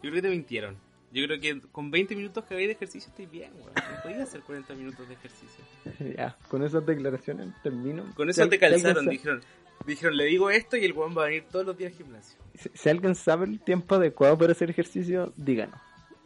Yo 0.01 0.11
creo 0.11 0.13
que 0.15 0.21
te 0.21 0.29
mintieron. 0.29 0.77
Yo 1.11 1.25
creo 1.27 1.39
que 1.39 1.61
con 1.71 1.91
20 1.91 2.13
minutos 2.13 2.43
que 2.43 2.55
había 2.55 2.67
de 2.67 2.73
ejercicio 2.73 3.09
estoy 3.09 3.25
bien, 3.25 3.49
weón. 3.55 3.71
No 3.73 4.03
podía 4.03 4.23
hacer 4.23 4.41
40 4.41 4.73
minutos 4.75 5.07
de 5.07 5.13
ejercicio. 5.13 5.63
Ya, 6.17 6.37
con 6.49 6.61
esas 6.63 6.85
declaraciones 6.85 7.53
termino. 7.63 8.03
Con 8.15 8.29
eso 8.29 8.47
te 8.49 8.59
calzaron, 8.59 9.07
dijeron. 9.07 9.41
Dijeron, 9.85 10.17
le 10.17 10.25
digo 10.25 10.49
esto 10.49 10.77
y 10.77 10.83
el 10.83 10.93
weón 10.93 11.15
va 11.17 11.23
a 11.23 11.25
venir 11.27 11.45
todos 11.49 11.65
los 11.65 11.77
días 11.77 11.91
al 11.91 11.97
gimnasio. 11.97 12.37
Si, 12.73 12.89
alguien 12.89 13.15
sabe 13.15 13.45
el 13.45 13.59
tiempo 13.61 13.95
adecuado 13.95 14.37
para 14.37 14.51
hacer 14.51 14.69
ejercicio, 14.69 15.31
díganos. 15.37 15.79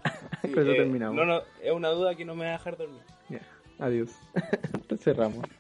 con 0.42 0.52
eso 0.52 0.72
eh, 0.72 0.78
terminamos. 0.78 1.16
No, 1.16 1.26
no, 1.26 1.42
es 1.62 1.72
una 1.72 1.90
duda 1.90 2.16
que 2.16 2.26
no 2.26 2.36
me 2.36 2.46
va 2.46 2.52
a 2.52 2.58
dejar 2.58 2.78
dormir. 2.78 3.02
Adiós. 3.80 4.12
Cerramos. 5.00 5.59